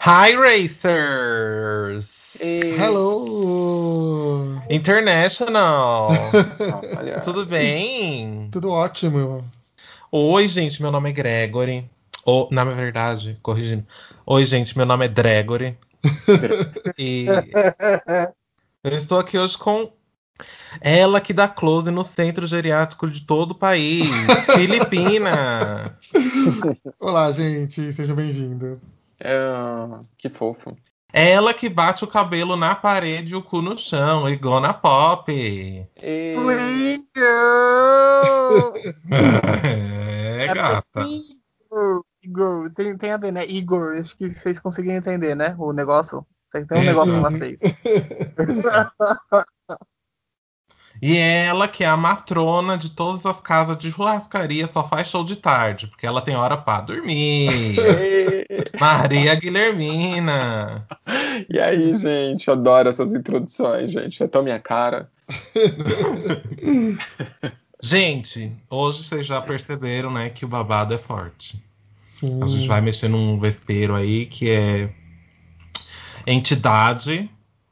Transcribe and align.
Hi 0.00 0.36
Racers! 0.36 2.36
Hello! 2.40 4.60
International! 4.70 6.08
Olha, 6.96 7.20
Tudo 7.20 7.44
bem? 7.44 8.48
Tudo 8.52 8.70
ótimo. 8.70 9.44
Oi, 10.12 10.46
gente, 10.46 10.80
meu 10.80 10.92
nome 10.92 11.10
é 11.10 11.12
Gregory. 11.12 11.90
Ou, 12.24 12.48
na 12.52 12.64
verdade, 12.64 13.36
corrigindo. 13.42 13.84
Oi, 14.24 14.46
gente, 14.46 14.76
meu 14.76 14.86
nome 14.86 15.04
é 15.04 15.08
Gregory. 15.08 15.76
e 16.96 17.26
eu 18.84 18.96
estou 18.96 19.18
aqui 19.18 19.36
hoje 19.36 19.58
com 19.58 19.92
ela 20.80 21.20
que 21.20 21.32
dá 21.32 21.48
close 21.48 21.90
no 21.90 22.04
centro 22.04 22.46
geriátrico 22.46 23.10
de 23.10 23.22
todo 23.22 23.50
o 23.50 23.58
país, 23.58 24.08
Filipina. 24.54 25.98
Olá, 27.00 27.32
gente, 27.32 27.92
sejam 27.92 28.14
bem-vindos. 28.14 28.78
É, 29.20 30.00
que 30.16 30.28
fofo. 30.28 30.76
Ela 31.12 31.54
que 31.54 31.68
bate 31.68 32.04
o 32.04 32.08
cabelo 32.08 32.56
na 32.56 32.74
parede 32.74 33.32
e 33.32 33.36
o 33.36 33.42
cu 33.42 33.62
no 33.62 33.78
chão, 33.78 34.28
Igona 34.28 34.74
Pop. 34.74 35.32
E... 35.32 35.86
Igor! 36.94 38.74
É, 40.40 40.54
gata. 40.54 41.00
Igor, 41.00 42.04
Igor, 42.22 42.70
tem, 42.74 42.96
tem 42.96 43.10
a 43.10 43.16
ver, 43.16 43.32
né? 43.32 43.44
Igor, 43.46 43.96
acho 43.96 44.16
que 44.16 44.30
vocês 44.30 44.60
conseguiram 44.60 44.96
entender, 44.96 45.34
né? 45.34 45.56
O 45.58 45.72
negócio. 45.72 46.24
Tem 46.52 46.64
um 46.70 46.84
negócio 46.84 47.20
lá 47.20 47.32
sei. 47.32 47.58
E 51.00 51.16
ela, 51.16 51.68
que 51.68 51.84
é 51.84 51.86
a 51.86 51.96
matrona 51.96 52.76
de 52.76 52.90
todas 52.90 53.24
as 53.24 53.40
casas 53.40 53.78
de 53.78 53.90
churrascaria, 53.90 54.66
só 54.66 54.82
faz 54.86 55.08
show 55.08 55.24
de 55.24 55.36
tarde, 55.36 55.86
porque 55.86 56.06
ela 56.06 56.20
tem 56.20 56.34
hora 56.34 56.56
pra 56.56 56.80
dormir. 56.80 57.76
Maria 58.78 59.34
Guilhermina. 59.36 60.86
E 61.48 61.58
aí, 61.58 61.96
gente, 61.96 62.50
adoro 62.50 62.88
essas 62.88 63.14
introduções, 63.14 63.92
gente. 63.92 64.22
É 64.22 64.26
tão 64.26 64.42
minha 64.42 64.58
cara. 64.58 65.08
Gente, 67.80 68.52
hoje 68.68 69.04
vocês 69.04 69.24
já 69.26 69.40
perceberam, 69.40 70.12
né, 70.12 70.30
que 70.30 70.44
o 70.44 70.48
babado 70.48 70.92
é 70.94 70.98
forte. 70.98 71.62
Sim. 72.04 72.42
A 72.42 72.46
gente 72.48 72.66
vai 72.66 72.80
mexer 72.80 73.08
num 73.08 73.38
vespeiro 73.38 73.94
aí 73.94 74.26
que 74.26 74.50
é 74.50 74.90
entidade 76.26 77.30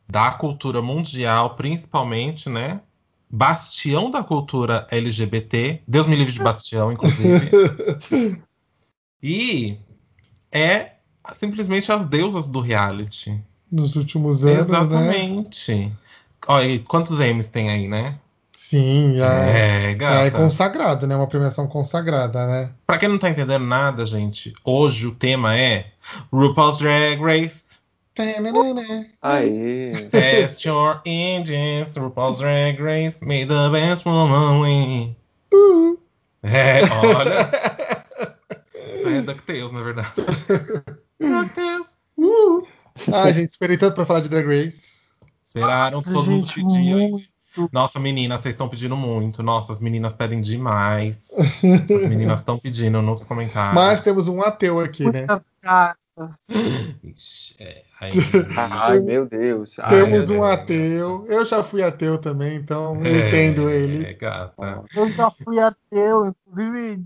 da 0.09 0.31
cultura 0.31 0.81
mundial, 0.81 1.57
principalmente, 1.57 2.49
né? 2.49 2.81
Bastião 3.29 4.11
da 4.11 4.23
cultura 4.23 4.87
LGBT. 4.91 5.83
Deus 5.87 6.07
me 6.07 6.17
livre 6.17 6.33
de 6.33 6.43
Bastião, 6.43 6.93
inclusive. 6.93 7.51
E 9.23 9.79
é 10.53 10.93
simplesmente 11.35 11.91
as 11.91 12.07
deusas 12.07 12.47
do 12.49 12.61
reality. 12.61 13.41
Nos 13.73 13.97
últimos 13.97 14.45
anos, 14.45 14.69
né? 14.69 14.79
Exatamente. 14.79 15.93
Olha, 16.47 16.67
e 16.67 16.79
quantos 16.79 17.19
M's 17.19 17.51
tem 17.51 17.71
aí, 17.71 17.89
né? 17.89 18.19
Sim, 18.57 19.15
já 19.17 19.35
é, 19.45 19.91
É, 19.91 19.95
gata. 19.95 20.27
é 20.27 20.31
consagrado, 20.31 21.07
né? 21.07 21.17
Uma 21.17 21.27
premiação 21.27 21.67
consagrada, 21.67 22.47
né? 22.47 22.71
Pra 22.87 22.99
quem 22.99 23.09
não 23.09 23.19
tá 23.19 23.29
entendendo 23.31 23.65
nada, 23.65 24.07
gente, 24.07 24.53
hoje 24.65 25.07
o 25.07 25.15
tema 25.15 25.57
é 25.57 25.87
RuPaul's 26.33 26.79
Drag 26.79 27.21
Race. 27.21 27.66
Tananana. 28.17 29.07
Aí. 29.21 29.93
Test 30.11 30.65
your 30.65 31.03
engines, 31.05 31.95
RuPaul's 31.97 32.39
Drag 32.39 32.81
Race, 32.81 33.23
may 33.23 33.45
the 33.45 33.69
best 33.71 34.07
woman 34.07 34.63
win. 34.63 35.17
Uh. 35.53 35.99
É, 36.43 36.81
olha. 37.05 37.51
Isso 38.95 39.09
é 39.09 39.21
DuckTales, 39.21 39.73
na 39.73 39.83
verdade. 39.83 40.09
DuckTales. 41.21 41.95
Uh. 42.17 42.67
Ah, 43.13 43.31
gente, 43.31 43.51
esperei 43.51 43.77
tanto 43.77 43.95
pra 43.95 44.07
falar 44.07 44.21
de 44.21 44.31
Drag 44.31 44.47
Race. 44.47 44.97
Esperaram, 45.45 45.99
Nossa, 45.99 46.13
todo 46.13 46.31
mundo 46.31 46.47
gente, 46.47 46.55
pediu. 46.55 46.99
hein? 46.99 47.11
muito. 47.11 47.37
Nossa, 47.73 47.99
meninas, 47.99 48.41
vocês 48.41 48.55
estão 48.55 48.69
pedindo 48.69 48.97
muito. 48.97 49.43
Nossa, 49.43 49.73
as 49.73 49.81
meninas 49.81 50.15
pedem 50.15 50.41
demais. 50.41 51.31
As 51.65 52.09
meninas 52.09 52.41
estão 52.41 52.59
pedindo 52.59 53.01
nos 53.01 53.25
comentários. 53.25 53.75
Mas 53.75 54.01
temos 54.03 54.29
um 54.29 54.43
ateu 54.43 54.81
aqui, 54.81 55.05
né? 55.11 55.25
Ixi, 55.25 55.97
é, 57.59 57.83
aí- 58.01 58.11
Ai, 58.57 59.01
meu 59.01 59.27
Deus. 59.27 59.79
Ai, 59.79 60.05
Temos 60.05 60.31
é, 60.31 60.35
um 60.35 60.45
é, 60.45 60.53
ateu. 60.55 61.27
Eu 61.27 61.45
já 61.45 61.63
fui 61.63 61.83
ateu 61.83 62.19
também, 62.21 62.57
então 62.57 63.05
É, 63.05 63.29
entendo 63.29 63.69
ele. 63.71 64.05
É, 64.07 64.15
gata. 64.15 64.85
Eu 64.95 65.09
já 65.11 65.31
fui 65.31 65.59
ateu, 65.61 66.27
inclusive 66.27 67.05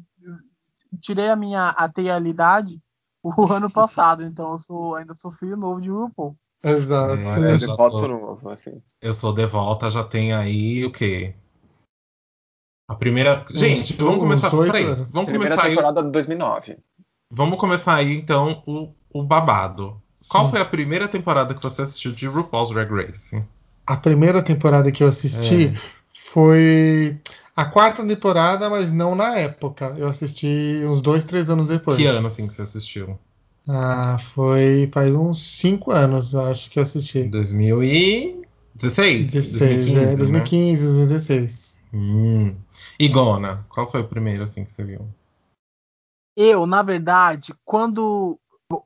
tirei 1.00 1.28
a 1.28 1.37
minha 1.37 1.69
atealidade 1.69 2.81
o 3.22 3.53
ano 3.53 3.71
passado, 3.71 4.22
então 4.22 4.53
eu 4.53 4.59
sou, 4.59 4.94
ainda 4.94 5.15
sou 5.15 5.31
filho 5.32 5.56
novo 5.56 5.81
de 5.81 5.91
RuPaul. 5.91 6.37
Exato. 6.62 7.21
É, 7.22 7.53
É 7.53 7.54
eu 7.54 7.60
sou- 7.77 8.09
novo, 8.09 8.48
assim. 8.50 8.82
Eu 9.00 9.15
sou 9.15 9.32
de 9.32 9.47
volta, 9.47 9.91
já 9.91 10.04
tem 10.04 10.32
aí 10.32 10.84
o 10.84 10.92
quê? 10.92 11.34
A 12.88 12.94
primeira. 12.94 13.44
Gente, 13.54 13.94
vamos 13.94 14.19
começar. 14.19 14.50
Peraí, 14.50 14.84
anos. 14.84 15.10
vamos 15.12 15.31
Primeira 15.31 15.54
começar 15.54 15.62
aí. 15.69 15.71
temporada 15.77 16.03
de 16.03 16.10
2009. 16.10 16.78
Vamos 17.32 17.59
começar 17.60 17.94
aí 17.94 18.12
então 18.16 18.62
o, 18.66 18.92
o 19.12 19.22
babado. 19.22 20.00
Qual 20.28 20.44
Sim. 20.44 20.50
foi 20.53 20.60
a 20.60 20.65
primeira 20.65 21.09
temporada 21.09 21.54
que 21.54 21.62
você 21.62 21.82
assistiu 21.82 22.12
de 22.12 22.26
RuPaul's 22.26 22.71
Drag 22.71 22.91
Race? 22.91 23.43
A 23.87 23.97
primeira 23.97 24.43
temporada 24.43 24.93
que 24.93 25.03
eu 25.03 25.09
assisti 25.09 25.66
É. 25.66 25.72
foi 26.09 27.19
a 27.56 27.65
quarta 27.65 28.06
temporada, 28.06 28.71
mas 28.71 28.93
não 28.93 29.15
na 29.15 29.37
época. 29.37 29.94
Eu 29.98 30.09
assisti 30.09 30.82
uns 30.87 31.00
dois, 31.00 31.25
três 31.25 31.50
anos 31.50 31.69
depois. 31.69 31.97
Que 31.97 32.06
ano 32.06 32.26
assim 32.26 32.47
que 32.47 32.54
você 32.54 32.62
assistiu? 32.62 33.19
Ah, 33.69 34.16
foi 34.19 34.88
faz 34.93 35.15
uns 35.15 35.41
cinco 35.41 35.91
anos, 35.91 36.32
eu 36.32 36.47
acho 36.47 36.71
que 36.71 36.78
eu 36.78 36.82
assisti. 36.82 37.25
2016? 37.25 39.31
16, 39.31 39.60
2015, 39.60 39.98
é, 39.98 40.06
né? 40.06 40.16
2015, 40.16 40.82
2016. 40.82 41.78
Hum. 41.92 42.54
E 42.98 43.09
Gona, 43.09 43.66
qual 43.69 43.91
foi 43.91 44.00
o 44.00 44.09
primeiro 44.09 44.42
assim 44.42 44.65
que 44.65 44.72
você 44.72 44.84
viu? 44.84 45.06
Eu, 46.37 46.66
na 46.66 46.82
verdade, 46.82 47.53
quando, 47.65 48.38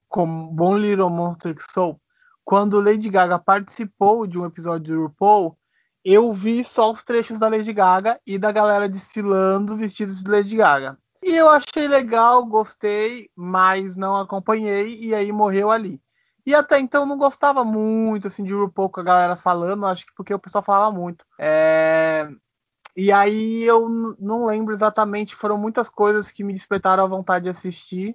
como 0.08 0.50
Bom 0.50 0.76
Little 0.76 1.10
Monster 1.10 1.54
que 1.54 1.62
sou, 1.72 2.00
quando 2.44 2.80
Lady 2.80 3.08
Gaga 3.08 3.38
participou 3.38 4.26
de 4.26 4.38
um 4.38 4.46
episódio 4.46 4.94
do 4.94 5.02
RuPaul, 5.04 5.56
eu 6.04 6.32
vi 6.32 6.66
só 6.70 6.92
os 6.92 7.02
trechos 7.02 7.38
da 7.38 7.48
Lady 7.48 7.72
Gaga 7.72 8.20
e 8.26 8.38
da 8.38 8.52
galera 8.52 8.88
desfilando 8.88 9.76
vestidos 9.76 10.22
de 10.22 10.30
Lady 10.30 10.56
Gaga. 10.56 10.98
E 11.22 11.34
eu 11.34 11.48
achei 11.48 11.88
legal, 11.88 12.44
gostei, 12.44 13.30
mas 13.34 13.96
não 13.96 14.16
acompanhei 14.16 14.98
e 15.00 15.14
aí 15.14 15.32
morreu 15.32 15.70
ali. 15.70 15.98
E 16.46 16.54
até 16.54 16.78
então 16.78 17.06
não 17.06 17.16
gostava 17.16 17.64
muito 17.64 18.28
assim 18.28 18.44
de 18.44 18.52
RuPaul 18.52 18.90
com 18.90 19.00
a 19.00 19.04
galera 19.04 19.36
falando, 19.36 19.86
acho 19.86 20.04
que 20.04 20.14
porque 20.14 20.34
o 20.34 20.38
pessoal 20.38 20.62
falava 20.62 20.94
muito. 20.94 21.24
É, 21.38 22.28
e 22.94 23.10
aí 23.10 23.64
eu 23.64 23.88
não 24.18 24.44
lembro 24.44 24.74
exatamente, 24.74 25.34
foram 25.34 25.56
muitas 25.56 25.88
coisas 25.88 26.30
que 26.30 26.44
me 26.44 26.52
despertaram 26.52 27.02
a 27.02 27.08
vontade 27.08 27.44
de 27.44 27.48
assistir. 27.48 28.14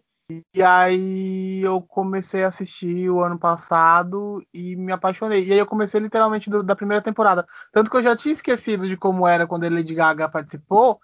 E 0.53 0.61
aí 0.61 1.61
eu 1.63 1.81
comecei 1.81 2.43
a 2.43 2.47
assistir 2.49 3.09
o 3.09 3.21
ano 3.23 3.39
passado 3.39 4.43
e 4.53 4.75
me 4.75 4.91
apaixonei. 4.91 5.43
E 5.45 5.51
aí 5.53 5.57
eu 5.59 5.65
comecei 5.65 5.99
literalmente 5.99 6.49
do- 6.49 6.63
da 6.63 6.75
primeira 6.75 7.01
temporada. 7.01 7.45
Tanto 7.71 7.89
que 7.89 7.97
eu 7.97 8.03
já 8.03 8.15
tinha 8.15 8.33
esquecido 8.33 8.87
de 8.87 8.95
como 8.95 9.27
era 9.27 9.47
quando 9.47 9.63
a 9.65 9.69
Lady 9.69 9.95
Gaga 9.95 10.29
participou. 10.29 10.99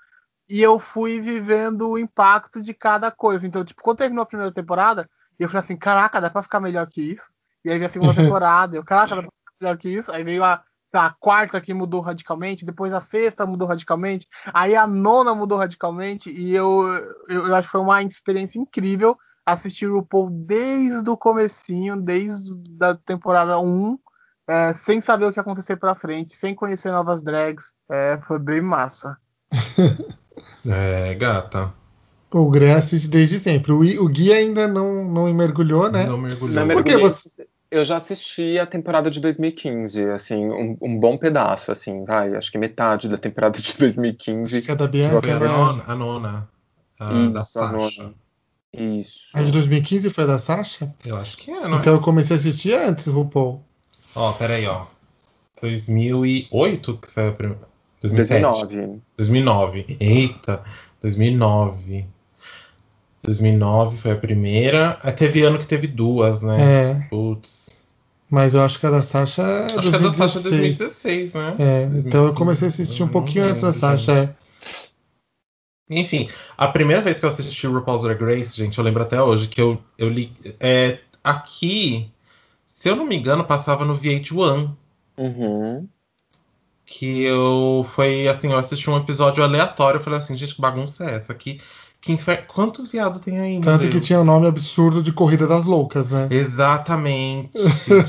E 0.50 0.62
eu 0.62 0.80
fui 0.80 1.20
vivendo 1.20 1.90
o 1.90 1.98
impacto 1.98 2.62
de 2.62 2.74
cada 2.74 3.12
coisa. 3.12 3.48
Então, 3.48 3.66
tipo, 3.66 3.82
quando 3.82 3.98
terminou 3.98 4.24
a 4.24 4.26
primeira 4.28 4.54
temporada, 4.54 5.10
eu 5.40 5.48
falei 5.50 5.60
assim, 5.62 5.78
caraca, 5.78 6.22
dá 6.22 6.30
pra 6.30 6.44
ficar 6.44 6.60
melhor 6.60 6.88
que 6.88 7.02
isso. 7.14 7.28
E 7.64 7.70
aí 7.72 7.78
veio 7.78 7.88
a 7.88 7.90
segunda 7.90 8.14
temporada, 8.22 8.76
eu, 8.78 8.84
caraca, 8.86 9.16
dá 9.16 9.22
pra 9.24 9.32
ficar 9.32 9.54
melhor 9.62 9.78
que 9.78 9.90
isso. 9.90 10.12
Aí 10.12 10.24
veio 10.24 10.44
a, 10.44 10.64
a 10.98 11.10
quarta 11.20 11.60
que 11.62 11.74
mudou 11.74 12.02
radicalmente, 12.02 12.66
depois 12.66 12.94
a 12.94 13.00
sexta 13.00 13.46
mudou 13.46 13.68
radicalmente, 13.68 14.28
aí 14.54 14.76
a 14.76 14.86
nona 14.88 15.34
mudou 15.36 15.58
radicalmente, 15.58 16.30
e 16.30 16.54
eu, 16.56 16.84
eu, 17.30 17.48
eu 17.48 17.56
acho 17.56 17.68
que 17.68 17.72
foi 17.72 17.82
uma 17.82 18.02
experiência 18.04 18.60
incrível 18.60 19.18
assistir 19.46 19.88
o 19.88 19.96
RuPaul 19.98 20.30
desde 20.32 21.10
o 21.10 21.16
comecinho, 21.18 21.96
desde 21.98 22.52
a 22.82 22.96
temporada 22.96 23.60
1, 23.60 23.98
é, 24.48 24.74
sem 24.74 25.00
saber 25.02 25.26
o 25.26 25.32
que 25.34 25.40
ia 25.40 25.42
acontecer 25.42 25.76
pra 25.76 25.96
frente, 25.96 26.36
sem 26.36 26.54
conhecer 26.56 26.92
novas 26.92 27.24
drags. 27.24 27.74
É, 27.90 28.20
foi 28.26 28.40
bem 28.40 28.62
massa. 28.62 29.18
É, 30.66 31.14
gata. 31.16 31.72
O 32.34 32.50
Gré 32.50 32.74
assiste 32.74 33.08
desde 33.08 33.40
sempre. 33.40 33.72
O, 33.72 33.80
o 34.04 34.10
Gui 34.10 34.34
ainda 34.34 34.68
não, 34.68 35.06
não 35.06 35.34
mergulhou, 35.34 35.90
né? 35.90 36.06
Não 36.06 36.18
mergulhou. 36.18 36.56
Na 36.66 36.74
Por 36.74 36.84
que 36.84 36.92
mergulhei- 36.92 37.10
você- 37.10 37.48
Eu 37.76 37.84
já 37.84 37.98
assisti 37.98 38.58
a 38.58 38.66
temporada 38.66 39.12
de 39.12 39.20
2015, 39.20 40.10
assim, 40.12 40.46
um, 40.46 40.78
um 40.82 40.98
bom 40.98 41.18
pedaço, 41.18 41.72
assim, 41.74 42.06
vai. 42.06 42.34
Acho 42.34 42.50
que 42.50 42.58
metade 42.58 43.10
da 43.10 43.18
temporada 43.18 43.60
de 43.60 43.74
2015. 43.78 44.58
Acho 44.58 44.66
que 44.66 44.72
a 44.72 44.76
da 44.76 44.88
Bianca, 44.88 45.36
a 45.36 45.40
né? 45.40 45.48
nona. 45.48 45.84
A 45.86 45.96
nona. 45.96 46.50
A 46.98 47.10
da 47.10 47.42
Isso, 47.42 47.60
a 47.60 47.70
Sasha. 47.70 48.04
nona. 48.04 48.14
Isso. 48.74 49.20
A 49.34 49.42
de 49.44 49.52
2015 49.52 50.10
foi 50.10 50.24
a 50.24 50.28
da 50.28 50.40
Sasha? 50.40 50.96
Eu 51.06 51.18
acho 51.18 51.36
que 51.36 51.52
é, 51.52 51.68
não 51.68 51.80
Então 51.80 51.94
é? 51.94 51.98
eu 51.98 52.02
comecei 52.02 52.38
a 52.38 52.40
assistir 52.40 52.74
antes, 52.74 53.08
RuPaul. 53.08 53.62
Ó, 54.16 54.32
peraí, 54.32 54.66
ó. 54.68 54.86
2008 55.62 56.98
que 56.98 57.12
saiu 57.12 57.30
a 57.30 57.34
primeira. 57.34 57.68
2007. 58.00 58.42
2009. 58.42 59.02
2009. 59.18 59.98
Eita, 60.00 60.64
2009. 61.02 62.08
2009 63.26 63.98
foi 63.98 64.12
a 64.12 64.16
primeira. 64.16 64.98
Aí 65.02 65.12
teve 65.12 65.44
ano 65.44 65.60
que 65.60 65.68
teve 65.68 65.88
duas, 65.88 66.42
né? 66.42 66.58
É, 66.62 67.08
Putz. 67.10 67.70
mas 68.30 68.54
eu 68.54 68.62
acho 68.62 68.80
que 68.80 68.86
a 68.86 68.92
da 68.92 69.02
Sasha 69.02 69.42
é 69.42 69.66
Acho 69.80 69.90
que 69.90 69.96
a 69.96 70.00
da 70.00 70.12
Sasha 70.12 70.40
é 70.40 70.44
2016, 70.44 71.34
2016. 71.34 71.34
né? 71.34 71.56
É, 71.60 71.84
então 72.00 72.26
eu 72.28 72.34
comecei 72.34 72.68
a 72.68 72.70
assistir 72.70 73.04
um 73.04 73.08
pouquinho 73.08 73.46
antes 73.46 73.62
da 73.62 73.74
Sasha. 73.74 74.12
é. 74.12 74.46
Enfim, 75.90 76.28
a 76.58 76.68
primeira 76.68 77.02
vez 77.02 77.20
que 77.20 77.26
eu 77.26 77.30
assisti 77.30 77.68
o 77.68 77.74
RuPaul's 77.74 78.02
Drag 78.02 78.20
Race, 78.20 78.58
gente, 78.58 78.78
eu 78.78 78.84
lembro 78.84 79.04
até 79.04 79.22
hoje 79.22 79.48
que 79.48 79.62
eu, 79.62 79.80
eu 79.98 80.10
li. 80.10 80.34
É, 80.60 81.00
aqui, 81.24 82.10
se 82.66 82.90
eu 82.90 82.96
não 82.96 83.06
me 83.06 83.16
engano, 83.16 83.44
passava 83.46 83.86
no 83.86 83.96
VH1. 83.96 84.72
Uhum. 85.18 85.88
Que 86.88 87.24
eu. 87.24 87.86
Foi 87.94 88.28
assim, 88.28 88.52
eu 88.52 88.58
assisti 88.58 88.90
um 88.90 88.98
episódio 88.98 89.44
aleatório. 89.44 90.00
Eu 90.00 90.04
falei 90.04 90.20
assim, 90.20 90.36
gente, 90.36 90.56
que 90.56 90.62
bagunça 90.62 91.06
é 91.06 91.16
essa 91.16 91.32
aqui? 91.32 91.62
Infer... 92.08 92.46
Quantos 92.48 92.88
viados 92.88 93.22
tem 93.22 93.40
aí, 93.40 93.60
Tanto 93.62 93.90
que 93.90 94.00
tinha 94.00 94.20
o 94.20 94.24
nome 94.24 94.48
absurdo 94.48 95.02
de 95.02 95.12
Corrida 95.12 95.48
das 95.48 95.66
Loucas, 95.66 96.10
né? 96.10 96.28
Exatamente. 96.30 97.52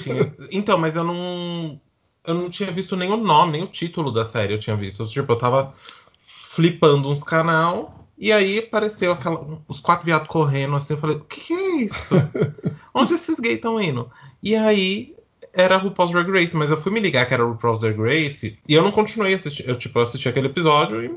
tinha- 0.02 0.34
Então, 0.52 0.76
mas 0.78 0.96
eu 0.96 1.04
não. 1.04 1.80
Eu 2.26 2.34
não 2.34 2.50
tinha 2.50 2.70
visto 2.72 2.96
nem 2.96 3.10
o 3.10 3.16
nome, 3.16 3.52
nem 3.52 3.62
o 3.62 3.68
título 3.68 4.10
da 4.12 4.24
série 4.24 4.52
eu 4.52 4.58
tinha 4.60 4.76
visto. 4.76 5.06
Tipo, 5.06 5.32
eu 5.32 5.38
tava 5.38 5.72
flipando 6.26 7.08
uns 7.10 7.22
canal 7.22 8.08
e 8.18 8.32
aí 8.32 8.58
apareceu 8.58 9.12
aquela, 9.12 9.60
os 9.68 9.78
quatro 9.78 10.04
viados 10.06 10.26
correndo 10.26 10.74
assim. 10.76 10.94
Eu 10.94 10.98
falei, 10.98 11.16
o 11.16 11.20
que, 11.20 11.40
que 11.40 11.52
é 11.52 11.76
isso? 11.84 12.14
Onde 12.92 13.14
esses 13.14 13.38
gays 13.38 13.56
estão 13.56 13.80
indo? 13.80 14.10
E 14.42 14.56
aí 14.56 15.14
era 15.52 15.76
RuPaul's 15.76 16.10
Drag 16.12 16.28
Race, 16.30 16.54
mas 16.56 16.70
eu 16.70 16.76
fui 16.76 16.90
me 16.92 17.00
ligar 17.00 17.26
que 17.26 17.32
era 17.34 17.44
RuPaul's 17.44 17.78
Drag 17.80 17.96
Race 17.98 18.58
e 18.68 18.74
eu 18.74 18.82
não 18.82 18.90
continuei 18.90 19.34
assistindo. 19.34 19.68
Eu, 19.68 19.78
tipo, 19.78 19.98
eu 19.98 20.02
assisti 20.02 20.28
aquele 20.28 20.48
episódio 20.48 21.04
e 21.04 21.10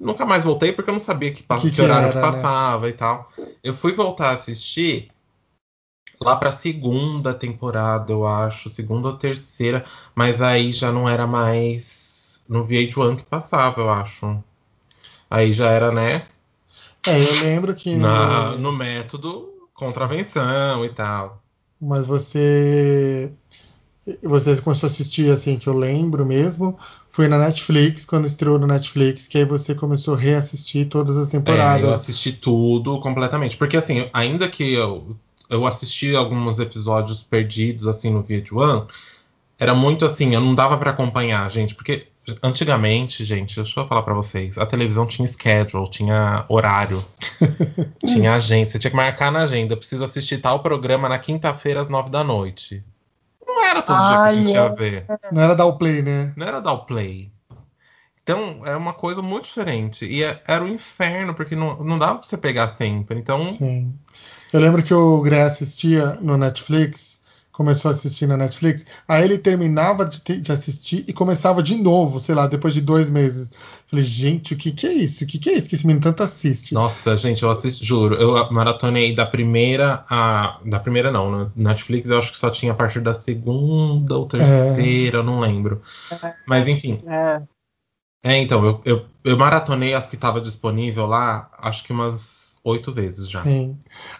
nunca 0.00 0.24
mais 0.26 0.44
voltei 0.44 0.72
porque 0.72 0.90
eu 0.90 0.94
não 0.94 1.00
sabia 1.00 1.32
que, 1.32 1.42
Que 1.42 1.56
que, 1.56 1.70
que 1.70 1.82
horário 1.82 2.08
era, 2.08 2.12
que 2.12 2.14
né? 2.16 2.20
passava 2.32 2.88
e 2.88 2.92
tal. 2.92 3.30
Eu 3.62 3.74
fui 3.74 3.92
voltar 3.92 4.30
a 4.30 4.32
assistir 4.34 5.10
lá 6.20 6.36
pra 6.36 6.50
segunda 6.52 7.34
temporada, 7.34 8.12
eu 8.12 8.26
acho, 8.26 8.70
segunda 8.70 9.08
ou 9.08 9.16
terceira, 9.18 9.84
mas 10.14 10.40
aí 10.42 10.72
já 10.72 10.90
não 10.92 11.08
era 11.08 11.26
mais 11.26 12.44
no 12.48 12.62
VH1 12.64 13.16
que 13.16 13.24
passava, 13.24 13.80
eu 13.80 13.90
acho. 13.90 14.42
Aí 15.30 15.52
já 15.52 15.70
era, 15.70 15.92
né, 15.92 16.28
É, 17.06 17.20
eu 17.20 17.40
lembro 17.44 17.74
que. 17.74 17.94
na, 17.96 18.52
no 18.56 18.72
método 18.72 19.68
contravenção 19.74 20.84
e 20.84 20.88
tal. 20.90 21.42
Mas 21.80 22.06
você. 22.06 23.32
Você 24.22 24.60
começou 24.62 24.86
a 24.88 24.90
assistir, 24.90 25.30
assim, 25.30 25.56
que 25.56 25.68
eu 25.68 25.72
lembro 25.76 26.24
mesmo. 26.24 26.78
Foi 27.08 27.26
na 27.26 27.38
Netflix, 27.38 28.04
quando 28.04 28.26
estreou 28.26 28.58
no 28.58 28.66
Netflix, 28.66 29.26
que 29.26 29.38
aí 29.38 29.44
você 29.44 29.74
começou 29.74 30.14
a 30.14 30.18
reassistir 30.18 30.88
todas 30.88 31.16
as 31.16 31.24
É, 31.26 31.36
eu 31.36 31.40
temporadas. 31.42 31.90
assisti 31.92 32.32
tudo 32.32 33.00
completamente. 33.00 33.56
Porque, 33.56 33.76
assim, 33.76 34.08
ainda 34.12 34.48
que 34.48 34.72
eu, 34.74 35.16
eu 35.50 35.66
assisti 35.66 36.14
alguns 36.14 36.60
episódios 36.60 37.22
perdidos, 37.22 37.88
assim, 37.88 38.10
no 38.10 38.22
VH1, 38.22 38.86
era 39.58 39.74
muito 39.74 40.04
assim, 40.04 40.34
eu 40.34 40.40
não 40.40 40.54
dava 40.54 40.76
pra 40.76 40.90
acompanhar, 40.90 41.50
gente. 41.50 41.74
Porque 41.74 42.06
antigamente, 42.42 43.24
gente, 43.24 43.56
deixa 43.56 43.80
eu 43.80 43.86
falar 43.86 44.02
pra 44.02 44.14
vocês, 44.14 44.56
a 44.58 44.66
televisão 44.66 45.06
tinha 45.06 45.26
schedule, 45.26 45.88
tinha 45.90 46.44
horário, 46.48 47.04
tinha 48.06 48.34
agenda. 48.34 48.68
Você 48.68 48.78
tinha 48.78 48.90
que 48.90 48.96
marcar 48.96 49.32
na 49.32 49.40
agenda. 49.44 49.72
Eu 49.74 49.78
preciso 49.78 50.04
assistir 50.04 50.38
tal 50.38 50.60
programa 50.60 51.08
na 51.08 51.18
quinta-feira 51.18 51.80
às 51.80 51.88
nove 51.88 52.10
da 52.10 52.22
noite. 52.22 52.84
Não 53.76 53.78
era 53.78 53.82
todo 53.82 54.06
dia 54.08 54.16
que 54.16 54.22
a 54.22 54.32
gente 54.32 54.50
é. 54.50 54.54
ia 54.54 54.68
ver. 54.68 55.06
Não 55.32 55.42
era 55.42 55.54
dar 55.54 55.66
o 55.66 55.76
play, 55.76 56.02
né? 56.02 56.32
Não 56.36 56.46
era 56.46 56.60
dar 56.60 56.72
o 56.72 56.86
play. 56.86 57.32
Então, 58.22 58.62
é 58.66 58.74
uma 58.74 58.92
coisa 58.92 59.22
muito 59.22 59.44
diferente. 59.44 60.04
E 60.04 60.22
é- 60.22 60.42
era 60.46 60.64
um 60.64 60.68
inferno, 60.68 61.34
porque 61.34 61.54
não, 61.54 61.82
não 61.84 61.96
dava 61.96 62.18
pra 62.18 62.26
você 62.26 62.36
pegar 62.36 62.68
sempre. 62.68 63.18
Então, 63.18 63.50
Sim. 63.50 63.94
Eu 64.52 64.60
lembro 64.60 64.82
que 64.82 64.94
o 64.94 65.20
Gré 65.22 65.42
assistia 65.42 66.18
no 66.20 66.36
Netflix, 66.36 67.15
começou 67.56 67.90
a 67.90 67.92
assistir 67.92 68.26
na 68.26 68.36
Netflix, 68.36 68.84
aí 69.08 69.24
ele 69.24 69.38
terminava 69.38 70.04
de, 70.04 70.20
te- 70.20 70.40
de 70.40 70.52
assistir 70.52 71.04
e 71.08 71.12
começava 71.12 71.62
de 71.62 71.76
novo, 71.76 72.20
sei 72.20 72.34
lá, 72.34 72.46
depois 72.46 72.74
de 72.74 72.80
dois 72.80 73.10
meses. 73.10 73.50
Falei, 73.86 74.04
gente, 74.04 74.54
o 74.54 74.56
que 74.56 74.72
que 74.72 74.86
é 74.86 74.92
isso? 74.92 75.24
O 75.24 75.26
que 75.26 75.38
que 75.38 75.50
é 75.50 75.54
isso 75.54 75.68
que 75.68 75.74
esse 75.76 75.86
menino 75.86 76.02
tanto 76.02 76.22
assiste? 76.22 76.74
nossa, 76.74 77.16
gente, 77.16 77.42
eu 77.44 77.50
assisti, 77.50 77.84
juro, 77.84 78.16
eu 78.16 78.50
maratonei 78.52 79.14
da 79.14 79.24
primeira 79.24 80.04
a. 80.10 80.60
Da 80.64 80.80
primeira 80.80 81.10
não, 81.12 81.30
no 81.30 81.52
Netflix 81.56 82.10
eu 82.10 82.18
acho 82.18 82.32
que 82.32 82.38
só 82.38 82.50
tinha 82.50 82.72
a 82.72 82.74
partir 82.74 83.00
da 83.00 83.14
segunda 83.14 84.16
ou 84.16 84.26
terceira, 84.26 85.18
eu 85.18 85.22
não 85.24 85.38
lembro. 85.40 85.80
Mas 86.46 86.68
enfim. 86.68 87.04
É, 87.06 87.46
É, 88.22 88.36
então, 88.38 88.64
eu, 88.64 88.82
eu, 88.84 89.06
eu 89.24 89.36
maratonei 89.38 89.94
as 89.94 90.08
que 90.08 90.16
tava 90.16 90.40
disponível 90.40 91.06
lá, 91.06 91.48
acho 91.58 91.84
que 91.84 91.92
umas 91.92 92.35
oito 92.66 92.92
vezes 92.92 93.30
já. 93.30 93.42
Sim. 93.42 93.76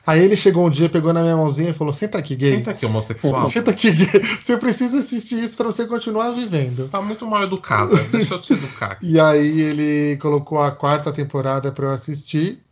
Aí 0.06 0.22
ele 0.22 0.36
chegou 0.36 0.66
um 0.66 0.70
dia, 0.70 0.88
pegou 0.88 1.12
na 1.12 1.20
minha 1.22 1.36
mãozinha 1.36 1.70
e 1.70 1.74
falou: 1.74 1.92
Senta 1.92 2.18
aqui, 2.18 2.36
gay. 2.36 2.56
Senta 2.56 2.70
aqui, 2.70 2.86
homossexual. 2.86 3.42
Senta 3.50 3.72
aqui, 3.72 3.90
gay. 3.90 4.22
Você 4.42 4.56
precisa 4.56 4.98
assistir 5.00 5.42
isso 5.42 5.56
pra 5.56 5.66
você 5.66 5.86
continuar 5.86 6.30
vivendo. 6.30 6.88
Tá 6.88 7.02
muito 7.02 7.26
mal 7.26 7.42
educada. 7.42 7.96
Deixa 8.10 8.34
eu 8.34 8.40
te 8.40 8.52
educar. 8.52 8.98
E 9.02 9.18
aí 9.18 9.60
ele 9.60 10.16
colocou 10.18 10.60
a 10.60 10.70
quarta 10.70 11.12
temporada 11.12 11.72
pra 11.72 11.86
eu 11.86 11.90
assistir, 11.90 12.62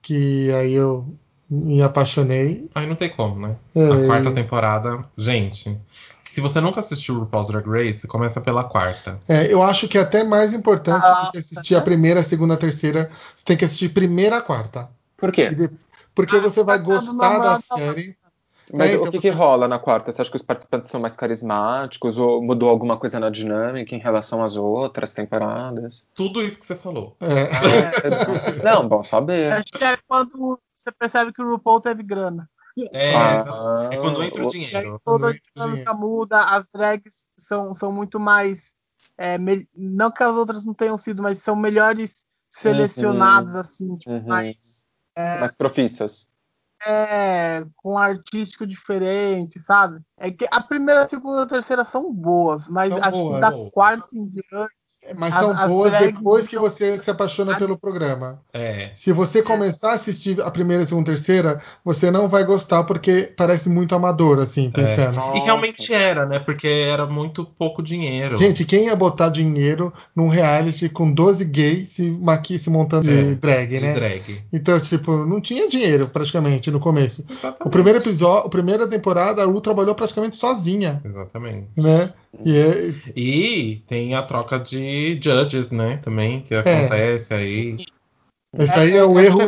que 0.00 0.50
aí 0.52 0.72
eu 0.72 1.06
me 1.50 1.82
apaixonei. 1.82 2.68
Aí 2.74 2.86
não 2.86 2.96
tem 2.96 3.08
como, 3.10 3.38
né? 3.46 3.56
É, 3.74 3.90
A 3.92 4.06
quarta 4.06 4.30
e- 4.30 4.34
temporada, 4.34 5.00
gente. 5.16 5.78
Se 6.30 6.40
você 6.42 6.60
nunca 6.60 6.80
assistiu 6.80 7.16
o 7.16 7.18
RuPaul's 7.20 7.48
Drag 7.48 7.66
Race, 7.66 8.06
começa 8.06 8.40
pela 8.40 8.62
quarta. 8.62 9.18
É, 9.28 9.52
eu 9.52 9.62
acho 9.62 9.88
que 9.88 9.98
é 9.98 10.02
até 10.02 10.22
mais 10.22 10.54
importante 10.54 11.04
Ah, 11.04 11.24
do 11.24 11.32
que 11.32 11.38
assistir 11.38 11.74
a 11.74 11.80
primeira, 11.80 12.20
a 12.20 12.22
segunda, 12.22 12.54
a 12.54 12.56
terceira. 12.56 13.10
Você 13.34 13.44
tem 13.44 13.56
que 13.56 13.64
assistir 13.64 13.88
primeiro 13.88 14.36
a 14.36 14.40
quarta. 14.40 14.88
Por 15.18 15.30
quê? 15.32 15.48
De- 15.50 15.68
Porque 16.14 16.36
Ah, 16.36 16.40
você 16.40 16.64
vai 16.64 16.78
tá 16.78 16.84
dando 16.84 16.94
gostar 17.16 17.38
da 17.40 17.58
série. 17.58 18.16
Mas 18.72 18.90
É, 18.92 18.96
o 18.96 19.00
então 19.00 19.12
que, 19.12 19.18
que 19.18 19.30
você- 19.30 19.36
rola 19.36 19.66
na 19.66 19.78
quarta? 19.78 20.12
Você 20.12 20.20
acha 20.20 20.30
que 20.30 20.36
os 20.36 20.42
participantes 20.42 20.90
são 20.90 21.00
mais 21.00 21.16
carismáticos? 21.16 22.16
Ou 22.18 22.42
mudou 22.42 22.68
alguma 22.68 22.98
coisa 22.98 23.18
na 23.18 23.30
dinâmica 23.30 23.94
em 23.94 23.98
relação 23.98 24.42
às 24.44 24.56
outras 24.56 25.12
temporadas? 25.12 26.06
Tudo 26.14 26.42
isso 26.42 26.58
que 26.60 26.66
você 26.66 26.76
falou. 26.76 27.16
É, 27.20 27.48
Não, 28.64 28.86
bom 28.88 29.02
saber. 29.02 29.52
acho 29.54 29.72
que 29.72 29.84
é 29.84 29.96
quando 30.06 30.58
você 30.74 30.92
percebe 30.92 31.32
que 31.32 31.40
o 31.42 31.48
RuPaul 31.50 31.80
teve 31.80 32.02
grana. 32.02 32.48
É, 32.92 33.16
Ah, 33.16 33.90
é 33.92 33.96
quando 33.96 34.22
entra 34.22 34.42
o 34.42 34.46
o- 34.46 34.48
aí 34.48 34.52
dinheiro. 34.52 35.00
toda 35.04 35.30
a 35.30 35.32
dinâmica 35.32 35.94
muda, 35.94 36.38
as 36.40 36.66
drags 36.72 37.26
são, 37.38 37.74
são 37.74 37.90
muito 37.92 38.20
mais. 38.20 38.74
é, 39.16 39.36
me- 39.38 39.66
Não 39.74 40.12
que 40.12 40.22
as 40.22 40.34
outras 40.36 40.64
não 40.64 40.72
tenham 40.74 40.96
sido, 40.96 41.22
mas 41.24 41.38
são 41.42 41.56
melhores 41.56 42.24
selecionadas, 42.50 43.56
assim, 43.56 43.96
tipo, 43.96 44.12
Uhum. 44.12 44.26
mais. 44.28 44.77
Mais 45.40 45.54
profissas. 45.54 46.30
É, 46.86 47.64
com 47.76 47.94
um 47.94 47.98
artístico 47.98 48.64
diferente, 48.66 49.58
sabe? 49.64 50.00
É 50.16 50.30
que 50.30 50.46
a 50.50 50.60
primeira, 50.60 51.02
a 51.02 51.08
segunda 51.08 51.40
e 51.40 51.42
a 51.42 51.46
terceira 51.46 51.84
são 51.84 52.12
boas, 52.12 52.68
mas 52.68 52.90
São 52.92 53.02
acho 53.02 53.10
boas, 53.10 53.34
que 53.34 53.40
da 53.40 53.50
boas. 53.50 53.72
quarta 53.72 54.16
em 54.16 54.26
diante. 54.26 54.77
Mas 55.16 55.32
As- 55.34 55.40
são 55.40 55.50
as 55.52 55.68
boas 55.68 55.90
drags 55.92 56.14
depois 56.14 56.48
que 56.48 56.58
você 56.58 56.98
se 56.98 57.10
apaixona 57.10 57.56
pelo 57.56 57.76
programa. 57.78 58.40
É. 58.52 58.90
Se 58.94 59.12
você 59.12 59.42
começar 59.42 59.90
a 59.90 59.94
assistir 59.94 60.40
a 60.42 60.50
primeira, 60.50 60.82
a 60.82 60.86
segunda, 60.86 61.10
a 61.10 61.14
terceira, 61.14 61.60
você 61.84 62.10
não 62.10 62.28
vai 62.28 62.44
gostar 62.44 62.84
porque 62.84 63.32
parece 63.36 63.68
muito 63.68 63.94
amador, 63.94 64.38
assim, 64.38 64.70
pensando. 64.70 65.20
E 65.36 65.40
realmente 65.40 65.92
era, 65.92 66.26
né? 66.26 66.38
Porque 66.38 66.66
era 66.66 67.06
muito 67.06 67.44
pouco 67.44 67.82
dinheiro. 67.82 68.36
Gente, 68.36 68.64
quem 68.64 68.86
ia 68.86 68.96
botar 68.96 69.28
dinheiro 69.28 69.92
num 70.14 70.28
reality 70.28 70.88
com 70.88 71.10
12 71.12 71.44
gays 71.44 71.90
se, 71.90 72.10
maqui, 72.10 72.58
se 72.58 72.68
montando 72.70 73.04
de 73.08 73.32
É, 73.32 73.34
drag, 73.34 73.68
de 73.68 73.80
né? 73.80 73.94
drag. 73.94 74.42
Então, 74.52 74.78
tipo, 74.80 75.12
não 75.24 75.40
tinha 75.40 75.68
dinheiro 75.68 76.08
praticamente 76.08 76.70
no 76.70 76.80
começo. 76.80 77.24
O 77.28 77.32
Exatamente. 77.32 77.70
primeiro 77.72 77.98
episódio, 77.98 78.46
a 78.46 78.50
primeira 78.50 78.86
temporada, 78.86 79.42
a 79.42 79.46
Ru 79.46 79.60
trabalhou 79.60 79.94
praticamente 79.94 80.36
sozinha, 80.36 81.00
Exatamente. 81.04 81.68
né? 81.76 82.12
E 82.44 82.56
é- 82.56 82.94
E 83.16 83.82
tem 83.88 84.14
a 84.14 84.22
troca 84.22 84.58
de 84.58 84.78
judges, 85.22 85.70
né? 85.70 85.98
Também, 85.98 86.40
que 86.42 86.54
acontece 86.54 87.32
aí. 87.34 87.76
esse 88.58 88.72
aí 88.78 88.96
é 88.96 89.04
um 89.04 89.18
erro, 89.18 89.40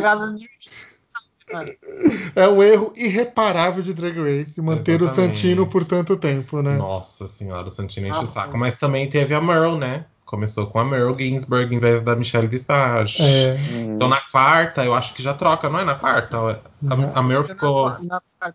é 2.35 2.47
um 2.47 2.63
erro 2.63 2.93
irreparável 2.95 3.83
de 3.83 3.93
Drag 3.93 4.15
Race, 4.17 4.61
manter 4.61 5.01
o 5.01 5.05
Exatamente. 5.05 5.37
Santino 5.37 5.67
por 5.67 5.85
tanto 5.85 6.17
tempo, 6.17 6.61
né? 6.61 6.77
Nossa 6.77 7.27
senhora, 7.27 7.67
o 7.67 7.71
Santino 7.71 8.07
enche 8.07 8.19
o 8.19 8.21
Nossa. 8.23 8.33
saco. 8.33 8.57
Mas 8.57 8.77
também 8.77 9.09
teve 9.09 9.33
a 9.33 9.41
Merle, 9.41 9.77
né? 9.77 10.05
Começou 10.25 10.67
com 10.67 10.79
a 10.79 10.85
Merle 10.85 11.13
Ginsburg 11.17 11.75
em 11.75 11.79
vez 11.79 12.01
da 12.03 12.15
Michelle 12.15 12.47
Visage. 12.47 13.21
É, 13.21 13.57
Hum. 13.71 13.95
Então 13.95 14.07
na 14.07 14.21
quarta, 14.21 14.83
eu 14.85 14.93
acho 14.93 15.13
que 15.13 15.21
já 15.21 15.33
troca, 15.33 15.69
não 15.69 15.79
é 15.79 15.83
na 15.83 15.95
quarta? 15.95 16.37
A, 16.37 17.19
a 17.19 17.21
Merle 17.21 17.47
ficou. 17.47 17.89
na- 17.89 18.21
na- 18.39 18.53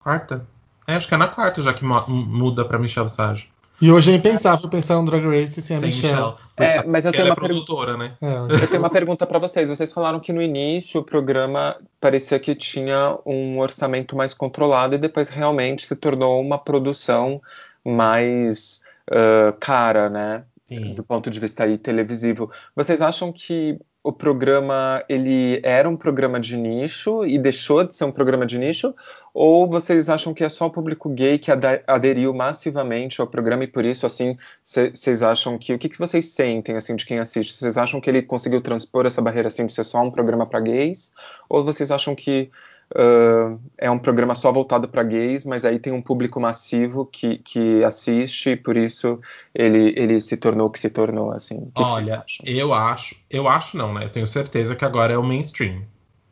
Quarta? 0.00 0.46
É, 0.86 0.94
acho 0.94 1.08
que 1.08 1.14
é 1.14 1.16
na 1.18 1.28
quarta 1.28 1.60
já 1.60 1.74
que 1.74 1.84
muda 1.84 2.64
pra 2.64 2.78
Michelle 2.78 3.08
Visage. 3.08 3.50
E 3.80 3.92
hoje 3.92 4.10
é 4.10 4.14
impensável 4.16 4.68
pensar 4.68 4.98
um 4.98 5.04
Drag 5.04 5.24
Race 5.24 5.62
sem 5.62 5.76
a 5.76 5.80
Sem 5.80 5.88
Michelle. 5.88 6.14
Michelle. 6.14 6.34
É, 6.56 6.82
mas 6.84 7.04
eu 7.04 7.12
tenho 7.12 7.26
ela 7.26 7.34
uma 7.34 7.44
é 7.44 7.48
produtora, 7.48 7.96
né? 7.96 8.16
É, 8.20 8.62
Eu 8.62 8.66
tenho 8.66 8.80
uma 8.80 8.90
pergunta 8.90 9.24
para 9.24 9.38
vocês. 9.38 9.68
Vocês 9.68 9.92
falaram 9.92 10.18
que 10.18 10.32
no 10.32 10.42
início 10.42 11.00
o 11.00 11.04
programa 11.04 11.76
parecia 12.00 12.38
que 12.40 12.54
tinha 12.54 13.16
um 13.24 13.60
orçamento 13.60 14.16
mais 14.16 14.34
controlado 14.34 14.96
e 14.96 14.98
depois 14.98 15.28
realmente 15.28 15.86
se 15.86 15.94
tornou 15.94 16.40
uma 16.40 16.58
produção 16.58 17.40
mais 17.84 18.82
ah, 19.10 19.54
cara, 19.58 20.08
né? 20.08 20.44
Sim. 20.66 20.94
Do 20.94 21.02
ponto 21.02 21.30
de 21.30 21.40
vista 21.40 21.64
aí 21.64 21.78
televisivo. 21.78 22.50
Vocês 22.76 23.00
acham 23.00 23.32
que 23.32 23.78
o 24.08 24.12
programa 24.12 25.04
ele 25.06 25.60
era 25.62 25.86
um 25.86 25.94
programa 25.94 26.40
de 26.40 26.56
nicho 26.56 27.26
e 27.26 27.38
deixou 27.38 27.84
de 27.84 27.94
ser 27.94 28.04
um 28.04 28.10
programa 28.10 28.46
de 28.46 28.58
nicho? 28.58 28.94
Ou 29.34 29.68
vocês 29.68 30.08
acham 30.08 30.32
que 30.32 30.42
é 30.42 30.48
só 30.48 30.64
o 30.64 30.70
público 30.70 31.10
gay 31.10 31.38
que 31.38 31.50
aderiu 31.86 32.32
massivamente 32.32 33.20
ao 33.20 33.26
programa 33.26 33.64
e 33.64 33.66
por 33.66 33.84
isso, 33.84 34.06
assim, 34.06 34.38
vocês 34.64 35.22
acham 35.22 35.58
que. 35.58 35.74
O 35.74 35.78
que, 35.78 35.90
que 35.90 35.98
vocês 35.98 36.24
sentem, 36.24 36.78
assim, 36.78 36.96
de 36.96 37.04
quem 37.04 37.18
assiste? 37.18 37.52
Vocês 37.52 37.76
acham 37.76 38.00
que 38.00 38.08
ele 38.08 38.22
conseguiu 38.22 38.62
transpor 38.62 39.04
essa 39.04 39.20
barreira, 39.20 39.48
assim, 39.48 39.66
de 39.66 39.72
ser 39.72 39.84
só 39.84 40.00
um 40.00 40.10
programa 40.10 40.46
para 40.46 40.60
gays? 40.60 41.12
Ou 41.46 41.62
vocês 41.62 41.90
acham 41.90 42.14
que 42.14 42.50
Uh, 42.94 43.60
é 43.76 43.90
um 43.90 43.98
programa 43.98 44.34
só 44.34 44.50
voltado 44.50 44.88
para 44.88 45.02
gays, 45.02 45.44
mas 45.44 45.64
aí 45.66 45.78
tem 45.78 45.92
um 45.92 46.00
público 46.00 46.40
massivo 46.40 47.04
que, 47.04 47.38
que 47.38 47.84
assiste, 47.84 48.50
e 48.50 48.56
por 48.56 48.78
isso 48.78 49.20
ele, 49.54 49.92
ele 49.94 50.18
se 50.20 50.36
tornou 50.38 50.68
o 50.68 50.70
que 50.70 50.80
se 50.80 50.88
tornou, 50.88 51.32
assim. 51.32 51.70
Olha, 51.74 52.24
eu 52.44 52.72
acho, 52.72 53.14
eu 53.28 53.46
acho 53.46 53.76
não, 53.76 53.92
né? 53.92 54.04
Eu 54.04 54.10
tenho 54.10 54.26
certeza 54.26 54.74
que 54.74 54.84
agora 54.84 55.12
é 55.12 55.18
o 55.18 55.22
mainstream. 55.22 55.82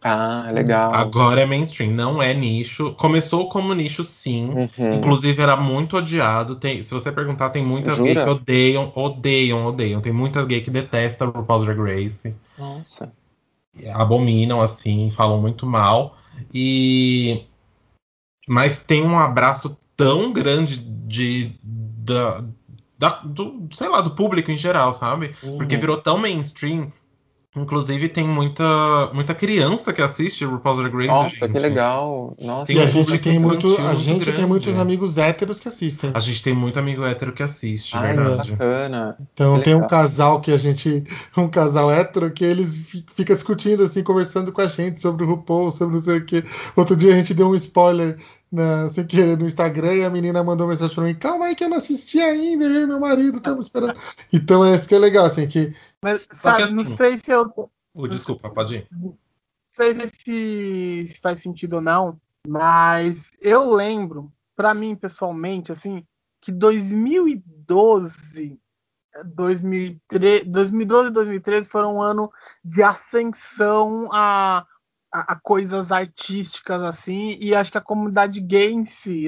Ah, 0.02 0.48
legal. 0.52 0.94
Agora 0.94 1.40
é 1.40 1.46
mainstream, 1.46 1.90
não 1.90 2.22
é 2.22 2.32
nicho. 2.32 2.94
Começou 2.94 3.48
como 3.48 3.74
nicho, 3.74 4.04
sim. 4.04 4.50
Uhum. 4.50 4.94
Inclusive 4.94 5.42
era 5.42 5.56
muito 5.56 5.96
odiado. 5.96 6.54
Tem, 6.56 6.82
se 6.82 6.94
você 6.94 7.10
perguntar, 7.10 7.50
tem 7.50 7.64
muitas 7.64 7.98
gays 7.98 8.22
que 8.22 8.30
odeiam, 8.30 8.92
odeiam, 8.94 9.66
odeiam. 9.66 10.00
Tem 10.00 10.12
muitas 10.12 10.46
gays 10.46 10.62
que 10.62 10.70
detestam 10.70 11.28
o 11.28 11.32
RuPaul's 11.32 11.64
Drag 11.64 11.78
Race. 11.80 12.34
Nossa. 12.56 13.12
Abominam, 13.92 14.62
assim, 14.62 15.10
falam 15.10 15.40
muito 15.40 15.66
mal. 15.66 16.16
E 16.52 17.44
mas 18.48 18.78
tem 18.78 19.02
um 19.02 19.18
abraço 19.18 19.76
tão 19.96 20.32
grande 20.32 20.76
de 20.76 21.52
da, 21.62 22.44
da, 22.98 23.08
do, 23.20 23.68
sei 23.72 23.88
lá, 23.88 24.00
do 24.00 24.12
público 24.12 24.50
em 24.50 24.58
geral, 24.58 24.94
sabe? 24.94 25.34
Uhum. 25.42 25.58
Porque 25.58 25.76
virou 25.76 25.96
tão 25.96 26.18
mainstream 26.18 26.92
Inclusive 27.56 28.10
tem 28.10 28.26
muita, 28.26 29.10
muita 29.14 29.34
criança 29.34 29.92
que 29.92 30.02
assiste 30.02 30.44
o 30.44 30.50
RuPaul's 30.50 30.78
Drag 30.78 30.94
Race. 30.94 31.08
Nossa, 31.08 31.46
gente. 31.46 31.52
que 31.52 31.58
legal. 31.58 32.36
Nossa. 32.38 32.66
Tem 32.66 32.76
e 32.76 32.80
a 32.80 32.86
gente 32.86 33.18
tem 33.18 33.38
muito, 33.38 33.80
a 33.80 33.94
gente 33.94 34.30
tem 34.30 34.44
muitos 34.44 34.78
amigos 34.78 35.16
héteros 35.16 35.58
que 35.58 35.68
assistem. 35.68 36.10
A 36.12 36.20
gente 36.20 36.42
tem 36.42 36.54
muito 36.54 36.78
amigo 36.78 37.02
hétero 37.02 37.32
que 37.32 37.42
assiste, 37.42 37.96
Ai, 37.96 38.14
verdade. 38.14 38.50
Bacana. 38.50 39.16
Então 39.32 39.56
que 39.58 39.64
tem 39.64 39.74
legal. 39.74 39.86
um 39.86 39.90
casal 39.90 40.40
que 40.40 40.52
a 40.52 40.58
gente, 40.58 41.04
um 41.36 41.48
casal 41.48 41.90
hétero 41.90 42.30
que 42.30 42.44
eles 42.44 42.78
fica 43.14 43.34
discutindo 43.34 43.84
assim, 43.84 44.02
conversando 44.02 44.52
com 44.52 44.60
a 44.60 44.66
gente 44.66 45.00
sobre 45.00 45.24
o 45.24 45.28
RuPaul, 45.28 45.70
sobre 45.70 45.96
não 45.96 46.04
sei 46.04 46.18
o 46.18 46.24
que. 46.26 46.44
Outro 46.76 46.94
dia 46.94 47.14
a 47.14 47.16
gente 47.16 47.32
deu 47.32 47.48
um 47.48 47.54
spoiler 47.54 48.18
na, 48.50 48.88
sem 48.90 49.06
querer 49.06 49.36
no 49.36 49.46
Instagram 49.46 49.94
e 49.94 50.04
a 50.04 50.10
menina 50.10 50.42
mandou 50.42 50.68
mensagem 50.68 50.94
pra 50.94 51.04
mim, 51.04 51.14
calma 51.14 51.46
aí 51.46 51.54
que 51.54 51.64
eu 51.64 51.68
não 51.68 51.78
assisti 51.78 52.20
ainda, 52.20 52.64
eu 52.64 52.82
e 52.82 52.86
meu 52.86 53.00
marido 53.00 53.38
estamos 53.38 53.66
esperando. 53.66 53.98
Então 54.32 54.64
é 54.64 54.74
isso 54.74 54.88
que 54.88 54.94
é 54.94 54.98
legal, 54.98 55.26
assim, 55.26 55.46
que 55.46 55.74
mas, 56.02 56.26
sabe, 56.32 56.64
assim, 56.64 56.74
não 56.74 56.96
sei 56.96 57.18
se 57.18 57.30
eu. 57.30 57.70
Oh, 57.94 58.06
desculpa, 58.06 58.50
pode 58.50 58.76
ir. 58.76 58.86
Não 58.90 59.16
sei 59.70 59.94
se, 60.08 61.08
se 61.08 61.20
faz 61.20 61.40
sentido 61.40 61.74
ou 61.74 61.82
não, 61.82 62.20
mas 62.46 63.30
eu 63.40 63.74
lembro, 63.74 64.32
para 64.54 64.74
mim 64.74 64.94
pessoalmente, 64.94 65.72
assim, 65.72 66.06
que 66.40 66.52
2012, 66.52 68.60
2013, 69.24 70.44
2012 70.44 71.08
e 71.08 71.12
2013 71.12 71.68
foram 71.68 71.96
um 71.96 72.02
ano 72.02 72.30
de 72.64 72.82
ascensão 72.82 74.08
a, 74.12 74.66
a, 75.12 75.32
a, 75.32 75.40
coisas 75.40 75.90
artísticas, 75.90 76.82
assim, 76.82 77.36
e 77.40 77.54
acho 77.54 77.72
que 77.72 77.78
a 77.78 77.82
comunidade 77.82 78.40
gay 78.40 78.72
em 78.72 78.86
si 78.86 79.26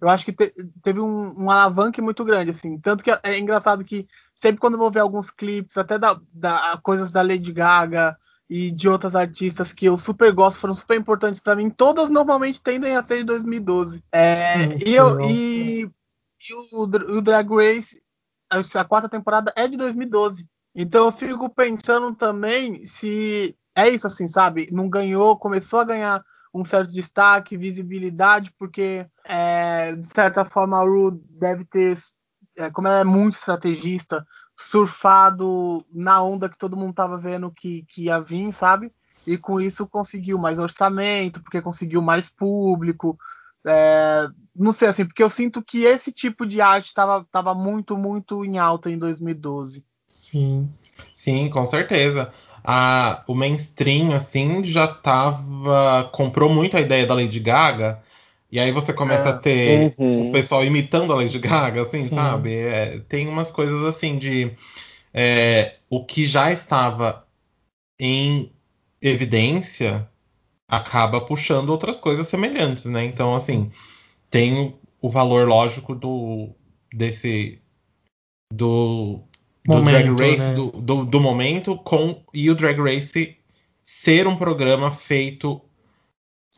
eu 0.00 0.08
acho 0.08 0.24
que 0.24 0.32
te, 0.32 0.52
teve 0.82 1.00
um, 1.00 1.44
um 1.44 1.50
alavanque 1.50 2.00
muito 2.00 2.24
grande, 2.24 2.50
assim. 2.50 2.78
Tanto 2.78 3.02
que 3.02 3.10
é 3.10 3.38
engraçado 3.38 3.84
que 3.84 4.08
sempre 4.34 4.60
quando 4.60 4.74
eu 4.74 4.78
vou 4.78 4.90
ver 4.90 5.00
alguns 5.00 5.30
clipes, 5.30 5.76
até 5.76 5.98
da, 5.98 6.18
da 6.32 6.78
coisas 6.82 7.10
da 7.12 7.22
Lady 7.22 7.52
Gaga 7.52 8.16
e 8.48 8.70
de 8.70 8.88
outras 8.88 9.14
artistas 9.14 9.72
que 9.72 9.86
eu 9.86 9.98
super 9.98 10.32
gosto, 10.32 10.58
foram 10.58 10.74
super 10.74 10.98
importantes 10.98 11.40
para 11.40 11.56
mim, 11.56 11.68
todas 11.68 12.08
normalmente 12.08 12.62
tendem 12.62 12.96
a 12.96 13.02
ser 13.02 13.18
de 13.18 13.24
2012. 13.24 14.02
É, 14.10 14.56
hum, 14.56 14.78
e, 14.86 14.94
eu, 14.94 15.20
e, 15.20 15.82
e 15.82 16.54
o, 16.72 16.82
o 16.82 17.20
Drag 17.20 17.48
Race, 17.50 18.00
a 18.50 18.84
quarta 18.84 19.08
temporada 19.08 19.52
é 19.54 19.68
de 19.68 19.76
2012. 19.76 20.48
Então 20.74 21.06
eu 21.06 21.12
fico 21.12 21.50
pensando 21.50 22.14
também 22.14 22.84
se 22.84 23.56
é 23.74 23.88
isso 23.88 24.06
assim, 24.06 24.26
sabe? 24.28 24.68
Não 24.72 24.88
ganhou, 24.88 25.36
começou 25.36 25.80
a 25.80 25.84
ganhar 25.84 26.24
um 26.60 26.64
certo 26.64 26.92
destaque, 26.92 27.56
visibilidade, 27.56 28.52
porque 28.58 29.06
é, 29.24 29.94
de 29.94 30.06
certa 30.06 30.44
forma 30.44 30.78
a 30.78 30.82
Ru 30.82 31.10
deve 31.30 31.64
ter, 31.64 31.98
é, 32.56 32.70
como 32.70 32.88
ela 32.88 33.00
é 33.00 33.04
muito 33.04 33.34
estrategista, 33.34 34.26
surfado 34.56 35.84
na 35.92 36.22
onda 36.22 36.48
que 36.48 36.58
todo 36.58 36.76
mundo 36.76 36.90
estava 36.90 37.16
vendo 37.16 37.50
que, 37.50 37.84
que 37.88 38.04
ia 38.04 38.18
vir, 38.18 38.52
sabe? 38.52 38.92
E 39.26 39.38
com 39.38 39.60
isso 39.60 39.86
conseguiu 39.86 40.38
mais 40.38 40.58
orçamento, 40.58 41.40
porque 41.40 41.62
conseguiu 41.62 42.02
mais 42.02 42.28
público. 42.28 43.16
É, 43.66 44.28
não 44.56 44.72
sei 44.72 44.88
assim, 44.88 45.04
porque 45.04 45.22
eu 45.22 45.30
sinto 45.30 45.62
que 45.62 45.84
esse 45.84 46.10
tipo 46.10 46.46
de 46.46 46.60
arte 46.60 46.86
estava 46.86 47.24
tava 47.30 47.54
muito, 47.54 47.96
muito 47.96 48.44
em 48.44 48.58
alta 48.58 48.90
em 48.90 48.98
2012. 48.98 49.84
Sim. 50.08 50.68
Sim, 51.14 51.48
com 51.50 51.64
certeza 51.64 52.32
a, 52.64 53.22
o 53.26 53.34
mainstream, 53.34 54.12
assim, 54.12 54.64
já 54.64 54.86
tava. 54.86 56.08
comprou 56.12 56.52
muito 56.52 56.76
a 56.76 56.80
ideia 56.80 57.06
da 57.06 57.14
Lady 57.14 57.40
Gaga. 57.40 58.02
E 58.50 58.58
aí 58.58 58.72
você 58.72 58.92
começa 58.92 59.28
é, 59.28 59.32
a 59.32 59.36
ter 59.36 59.94
uhum. 59.98 60.28
o 60.28 60.32
pessoal 60.32 60.64
imitando 60.64 61.12
a 61.12 61.16
Lady 61.16 61.38
Gaga, 61.38 61.82
assim, 61.82 62.04
Sim. 62.04 62.14
sabe? 62.14 62.54
É, 62.54 63.00
tem 63.08 63.28
umas 63.28 63.52
coisas 63.52 63.82
assim 63.84 64.18
de. 64.18 64.52
É, 65.12 65.76
o 65.90 66.04
que 66.04 66.24
já 66.24 66.52
estava 66.52 67.26
em 67.98 68.50
evidência 69.00 70.08
acaba 70.68 71.20
puxando 71.20 71.70
outras 71.70 71.98
coisas 71.98 72.26
semelhantes, 72.28 72.84
né? 72.84 73.04
Então, 73.04 73.34
assim, 73.34 73.70
tem 74.30 74.76
o 75.00 75.08
valor 75.08 75.48
lógico 75.48 75.94
do 75.94 76.50
desse 76.92 77.60
do 78.52 79.20
momento, 79.68 80.06
do 80.06 80.16
Drag 80.16 80.30
Race 80.30 80.48
né? 80.48 80.54
do, 80.54 80.70
do, 80.70 81.04
do, 81.04 81.20
momento 81.20 81.76
com 81.76 82.22
e 82.32 82.50
o 82.50 82.54
Drag 82.54 82.78
Race 82.80 83.36
ser 83.82 84.26
um 84.26 84.36
programa 84.36 84.90
feito 84.90 85.60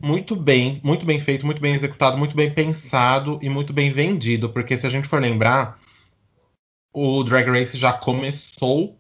muito 0.03 0.35
bem, 0.35 0.81
muito 0.83 1.05
bem 1.05 1.21
feito, 1.21 1.45
muito 1.45 1.61
bem 1.61 1.75
executado, 1.75 2.17
muito 2.17 2.35
bem 2.35 2.51
pensado 2.51 3.39
e 3.43 3.49
muito 3.49 3.73
bem 3.73 3.93
vendido, 3.93 4.49
porque 4.49 4.79
se 4.79 4.87
a 4.87 4.91
gente 4.91 5.07
for 5.07 5.21
lembrar, 5.21 5.79
o 6.93 7.23
Drag 7.23 7.49
Race 7.51 7.77
já 7.77 7.93
começou 7.93 8.99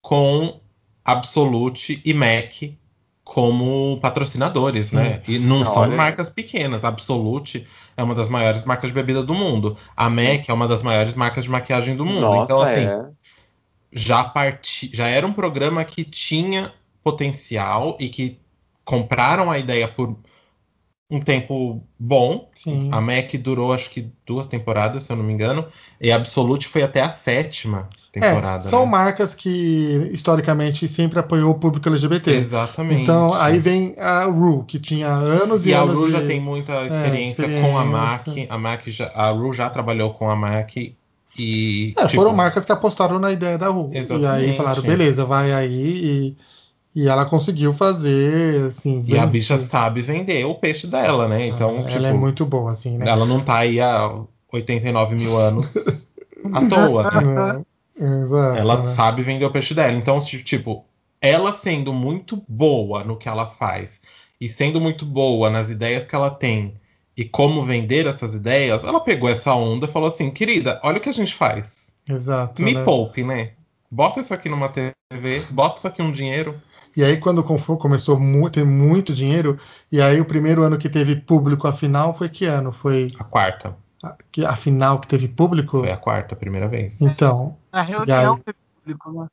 com 0.00 0.60
Absolute 1.04 2.02
e 2.04 2.12
MAC 2.12 2.76
como 3.24 3.98
patrocinadores, 4.00 4.86
Sim. 4.86 4.96
né? 4.96 5.22
E 5.26 5.38
não 5.38 5.64
são 5.64 5.88
marcas 5.96 6.28
pequenas. 6.28 6.84
Absolute 6.84 7.66
é 7.96 8.02
uma 8.02 8.14
das 8.14 8.28
maiores 8.28 8.64
marcas 8.64 8.90
de 8.90 8.94
bebida 8.94 9.22
do 9.22 9.34
mundo. 9.34 9.76
A 9.96 10.10
Sim. 10.10 10.16
MAC 10.16 10.50
é 10.50 10.52
uma 10.52 10.66
das 10.66 10.82
maiores 10.82 11.14
marcas 11.14 11.44
de 11.44 11.50
maquiagem 11.50 11.96
do 11.96 12.04
mundo. 12.04 12.20
Nossa, 12.20 12.52
então, 12.52 12.62
assim, 12.62 12.80
é 12.80 13.06
já 13.92 14.24
parti, 14.24 14.90
já 14.92 15.06
era 15.06 15.26
um 15.26 15.32
programa 15.32 15.84
que 15.84 16.04
tinha 16.04 16.72
potencial 17.04 17.96
e 18.00 18.08
que 18.08 18.38
compraram 18.84 19.50
a 19.50 19.58
ideia 19.58 19.86
por 19.86 20.16
um 21.10 21.20
tempo 21.20 21.82
bom. 21.98 22.48
Sim. 22.54 22.88
A 22.90 23.00
Mac 23.00 23.34
durou 23.34 23.72
acho 23.72 23.90
que 23.90 24.10
duas 24.26 24.46
temporadas, 24.46 25.04
se 25.04 25.12
eu 25.12 25.16
não 25.16 25.24
me 25.24 25.32
engano, 25.32 25.66
e 26.00 26.10
a 26.10 26.16
Absolute 26.16 26.66
foi 26.66 26.82
até 26.82 27.02
a 27.02 27.10
sétima 27.10 27.90
temporada. 28.10 28.66
É, 28.66 28.70
são 28.70 28.84
né? 28.84 28.92
marcas 28.92 29.34
que 29.34 30.10
historicamente 30.12 30.88
sempre 30.88 31.18
apoiou 31.18 31.50
o 31.50 31.54
público 31.54 31.88
LGBT. 31.88 32.30
Exatamente. 32.30 33.02
Então 33.02 33.34
aí 33.34 33.58
vem 33.58 33.94
a 33.98 34.24
Ru, 34.24 34.64
que 34.64 34.78
tinha 34.78 35.08
anos 35.08 35.66
e, 35.66 35.70
e 35.70 35.72
anos. 35.74 35.94
E 35.94 35.94
a 35.94 36.00
Ru 36.00 36.06
de... 36.06 36.12
já 36.12 36.26
tem 36.26 36.40
muita 36.40 36.82
experiência, 36.84 37.42
é, 37.42 37.46
experiência, 37.46 37.68
com 37.68 37.78
a 37.78 37.84
Mac. 37.84 38.26
A 38.48 38.58
Mac 38.58 38.86
já, 38.86 39.08
a 39.14 39.30
Ru 39.30 39.52
já 39.52 39.68
trabalhou 39.68 40.14
com 40.14 40.30
a 40.30 40.36
Mac 40.36 40.72
e, 41.38 41.94
é, 41.96 42.06
tipo, 42.06 42.22
foram 42.22 42.34
marcas 42.34 42.64
que 42.64 42.72
apostaram 42.72 43.18
na 43.18 43.32
ideia 43.32 43.56
da 43.56 43.68
Ru. 43.68 43.90
E 43.92 44.26
aí 44.26 44.56
falaram, 44.56 44.82
beleza, 44.82 45.24
vai 45.24 45.52
aí. 45.52 46.36
E, 46.94 47.02
e 47.02 47.08
ela 47.08 47.24
conseguiu 47.24 47.72
fazer, 47.72 48.66
assim. 48.66 49.02
E 49.06 49.18
a 49.18 49.24
bicha 49.24 49.58
sabe 49.58 50.02
vender 50.02 50.44
o 50.44 50.54
peixe 50.54 50.86
dela, 50.86 51.26
né? 51.26 51.46
Então, 51.46 51.78
ela 51.78 51.88
tipo, 51.88 52.04
é 52.04 52.12
muito 52.12 52.44
boa, 52.44 52.70
assim, 52.70 52.98
né? 52.98 53.08
Ela 53.08 53.24
não 53.24 53.40
tá 53.40 53.58
aí 53.58 53.80
há 53.80 54.14
89 54.52 55.14
mil 55.14 55.38
anos 55.38 55.74
à 56.52 56.66
toa, 56.68 57.10
né? 57.10 57.62
É, 57.98 58.24
exato, 58.24 58.58
ela 58.58 58.76
né? 58.78 58.86
sabe 58.86 59.22
vender 59.22 59.46
o 59.46 59.50
peixe 59.50 59.74
dela. 59.74 59.96
Então, 59.96 60.18
tipo, 60.18 60.84
ela 61.20 61.52
sendo 61.52 61.94
muito 61.94 62.42
boa 62.46 63.04
no 63.04 63.16
que 63.16 63.28
ela 63.28 63.46
faz 63.46 64.00
e 64.38 64.48
sendo 64.48 64.80
muito 64.80 65.06
boa 65.06 65.48
nas 65.48 65.70
ideias 65.70 66.04
que 66.04 66.14
ela 66.14 66.30
tem 66.30 66.74
e 67.22 67.28
como 67.28 67.62
vender 67.62 68.06
essas 68.08 68.34
ideias, 68.34 68.82
ela 68.82 69.00
pegou 69.00 69.30
essa 69.30 69.54
onda 69.54 69.86
e 69.86 69.88
falou 69.88 70.08
assim: 70.08 70.28
querida, 70.28 70.80
olha 70.82 70.98
o 70.98 71.00
que 71.00 71.08
a 71.08 71.14
gente 71.14 71.34
faz. 71.34 71.86
Exato. 72.08 72.60
Me 72.60 72.74
né? 72.74 72.82
poupe, 72.82 73.22
né? 73.22 73.52
Bota 73.88 74.20
isso 74.20 74.34
aqui 74.34 74.48
numa 74.48 74.68
TV, 74.68 75.44
bota 75.50 75.78
isso 75.78 75.86
aqui 75.86 76.02
um 76.02 76.10
dinheiro. 76.10 76.60
E 76.96 77.04
aí, 77.04 77.16
quando 77.18 77.44
começou 77.44 78.18
a 78.18 78.50
ter 78.50 78.64
muito 78.64 79.14
dinheiro, 79.14 79.58
e 79.90 80.02
aí 80.02 80.20
o 80.20 80.24
primeiro 80.24 80.62
ano 80.62 80.76
que 80.76 80.88
teve 80.90 81.14
público, 81.14 81.68
a 81.68 81.72
final, 81.72 82.12
foi 82.12 82.28
que 82.28 82.44
ano? 82.44 82.72
Foi. 82.72 83.12
A 83.18 83.24
quarta. 83.24 83.76
A, 84.02 84.16
que, 84.32 84.44
a 84.44 84.56
final 84.56 84.98
que 84.98 85.06
teve 85.06 85.28
público? 85.28 85.78
Foi 85.78 85.92
a 85.92 85.96
quarta, 85.96 86.34
a 86.34 86.36
primeira 86.36 86.66
vez. 86.66 87.00
Então. 87.00 87.56
A 87.70 87.82
reunião 87.82 88.34
aí... 88.34 88.42
teve 88.42 88.58
público, 88.80 89.12
né? 89.12 89.28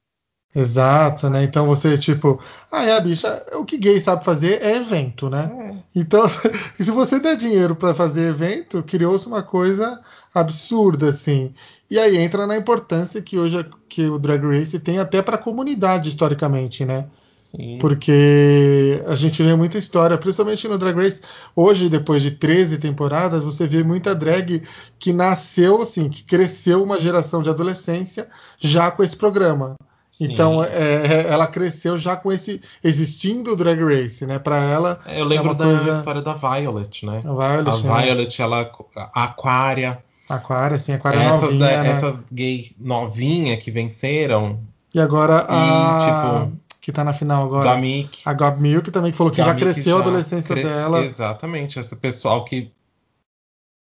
Exato, 0.55 1.29
né? 1.29 1.43
Então 1.43 1.67
você, 1.67 1.95
tipo, 1.97 2.39
ah, 2.71 2.83
é, 2.83 2.99
bicha, 2.99 3.43
o 3.53 3.63
que 3.63 3.77
gay 3.77 4.01
sabe 4.01 4.25
fazer 4.25 4.61
é 4.63 4.77
evento, 4.77 5.29
né? 5.29 5.51
É. 5.53 5.99
Então, 5.99 6.27
se 6.79 6.89
você 6.89 7.19
der 7.19 7.37
dinheiro 7.37 7.75
para 7.75 7.93
fazer 7.93 8.29
evento, 8.29 8.81
criou-se 8.81 9.27
uma 9.27 9.43
coisa 9.43 10.01
absurda, 10.33 11.09
assim. 11.09 11.53
E 11.89 11.99
aí 11.99 12.17
entra 12.17 12.47
na 12.47 12.57
importância 12.57 13.21
que 13.21 13.37
hoje 13.37 13.63
que 13.87 14.07
o 14.09 14.17
Drag 14.17 14.43
Race 14.43 14.79
tem 14.79 14.99
até 14.99 15.21
para 15.21 15.35
a 15.35 15.39
comunidade, 15.39 16.09
historicamente, 16.09 16.83
né? 16.83 17.05
Sim. 17.37 17.77
Porque 17.79 19.01
a 19.07 19.15
gente 19.15 19.41
vê 19.41 19.55
muita 19.55 19.77
história, 19.77 20.17
principalmente 20.17 20.67
no 20.67 20.77
Drag 20.77 20.95
Race. 20.95 21.21
Hoje, 21.55 21.89
depois 21.89 22.21
de 22.23 22.31
13 22.31 22.77
temporadas, 22.79 23.43
você 23.43 23.67
vê 23.67 23.83
muita 23.83 24.13
drag 24.15 24.63
que 24.99 25.13
nasceu, 25.13 25.81
assim, 25.81 26.09
que 26.09 26.23
cresceu 26.23 26.83
uma 26.83 26.99
geração 26.99 27.41
de 27.41 27.49
adolescência 27.49 28.27
já 28.59 28.91
com 28.91 29.03
esse 29.03 29.15
programa. 29.15 29.75
Sim. 30.19 30.33
Então, 30.33 30.61
é, 30.63 31.27
ela 31.29 31.47
cresceu 31.47 31.97
já 31.97 32.15
com 32.15 32.29
esse 32.31 32.61
existindo 32.83 33.53
o 33.53 33.55
Drag 33.55 33.79
Race, 33.81 34.25
né? 34.25 34.37
Para 34.37 34.57
ela. 34.57 34.99
Eu 35.07 35.23
lembro 35.23 35.51
é 35.51 35.55
da 35.55 35.63
coisa- 35.63 35.97
história 35.97 36.21
da 36.21 36.33
Violet, 36.33 37.05
né? 37.05 37.19
A 37.19 37.21
Violet, 37.33 37.69
a 37.69 37.77
né? 37.93 38.01
Violet, 38.03 38.41
ela 38.41 38.71
a 39.13 39.23
Aquária, 39.23 40.03
Aquária, 40.27 40.75
assim, 40.75 40.91
Aquária 40.91 41.19
essas, 41.19 41.41
novinha, 41.41 41.59
da- 41.69 41.83
né? 41.83 41.89
essas 41.91 42.25
gay 42.31 42.71
novinha 42.77 43.55
que 43.57 43.71
venceram, 43.71 44.59
E 44.93 44.99
agora 44.99 45.45
a. 45.47 45.99
tipo, 45.99 46.57
que 46.81 46.91
tá 46.91 47.03
na 47.05 47.13
final 47.13 47.45
agora. 47.45 47.69
da 47.69 47.77
Mick. 47.77 48.21
A 48.25 48.33
Gob 48.33 48.61
Milk 48.61 48.91
também 48.91 49.13
falou 49.13 49.31
que 49.31 49.37
já 49.41 49.53
Mick 49.53 49.65
cresceu 49.65 49.95
a 49.95 49.99
já 49.99 50.05
adolescência 50.05 50.53
cres- 50.53 50.67
dela. 50.67 50.99
Exatamente, 51.05 51.79
esse 51.79 51.95
pessoal 51.95 52.43
que 52.43 52.71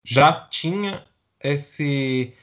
já 0.04 0.32
tinha 0.50 1.04
esse, 1.44 2.34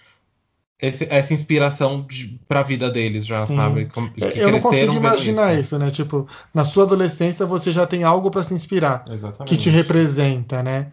esse- 0.83 1.07
essa 1.09 1.33
inspiração 1.33 2.03
de, 2.09 2.39
pra 2.49 2.63
vida 2.63 2.91
deles, 2.91 3.25
já, 3.25 3.47
Sim. 3.47 3.57
sabe? 3.57 3.87
Com- 3.87 4.09
que 4.11 4.23
É, 4.25 4.45
Eu 4.45 4.51
não 4.53 4.61
consigo 4.61 4.93
imaginar 4.95 5.59
isso. 5.59 5.79
né? 5.79 5.91
Tipo, 5.91 6.27
na 6.53 6.65
sua 6.65 6.85
adolescência 6.85 7.47
você 7.47 7.71
já 7.73 7.87
tem 7.87 8.03
algo 8.05 8.31
para 8.31 8.43
se 8.43 8.53
inspirar, 8.53 9.05
Exatamente. 9.09 9.49
que 9.49 9.57
te 9.57 9.71
representa, 9.71 10.63
né? 10.63 10.93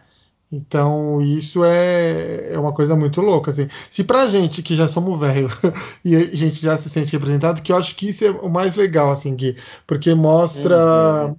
Então, 0.52 1.20
isso 1.20 1.64
é, 1.64 2.52
é 2.54 2.58
uma 2.58 2.72
coisa 2.72 2.96
muito 2.96 3.20
louca, 3.20 3.52
assim. 3.52 3.68
Se 3.88 4.02
pra 4.02 4.28
gente 4.28 4.62
que 4.62 4.74
já 4.74 4.88
somos 4.88 5.18
velho 5.20 5.48
e 6.04 6.16
a 6.16 6.24
gente 6.34 6.60
já 6.60 6.76
se 6.76 6.88
sente 6.90 7.12
representado, 7.12 7.62
que 7.62 7.70
eu 7.70 7.76
acho 7.76 7.94
que 7.94 8.08
isso 8.08 8.24
é 8.24 8.30
o 8.30 8.48
mais 8.48 8.74
legal, 8.74 9.12
assim, 9.12 9.34
Gui, 9.36 9.56
porque 9.86 10.12
mostra 10.12 11.26
Uhum. 11.26 11.36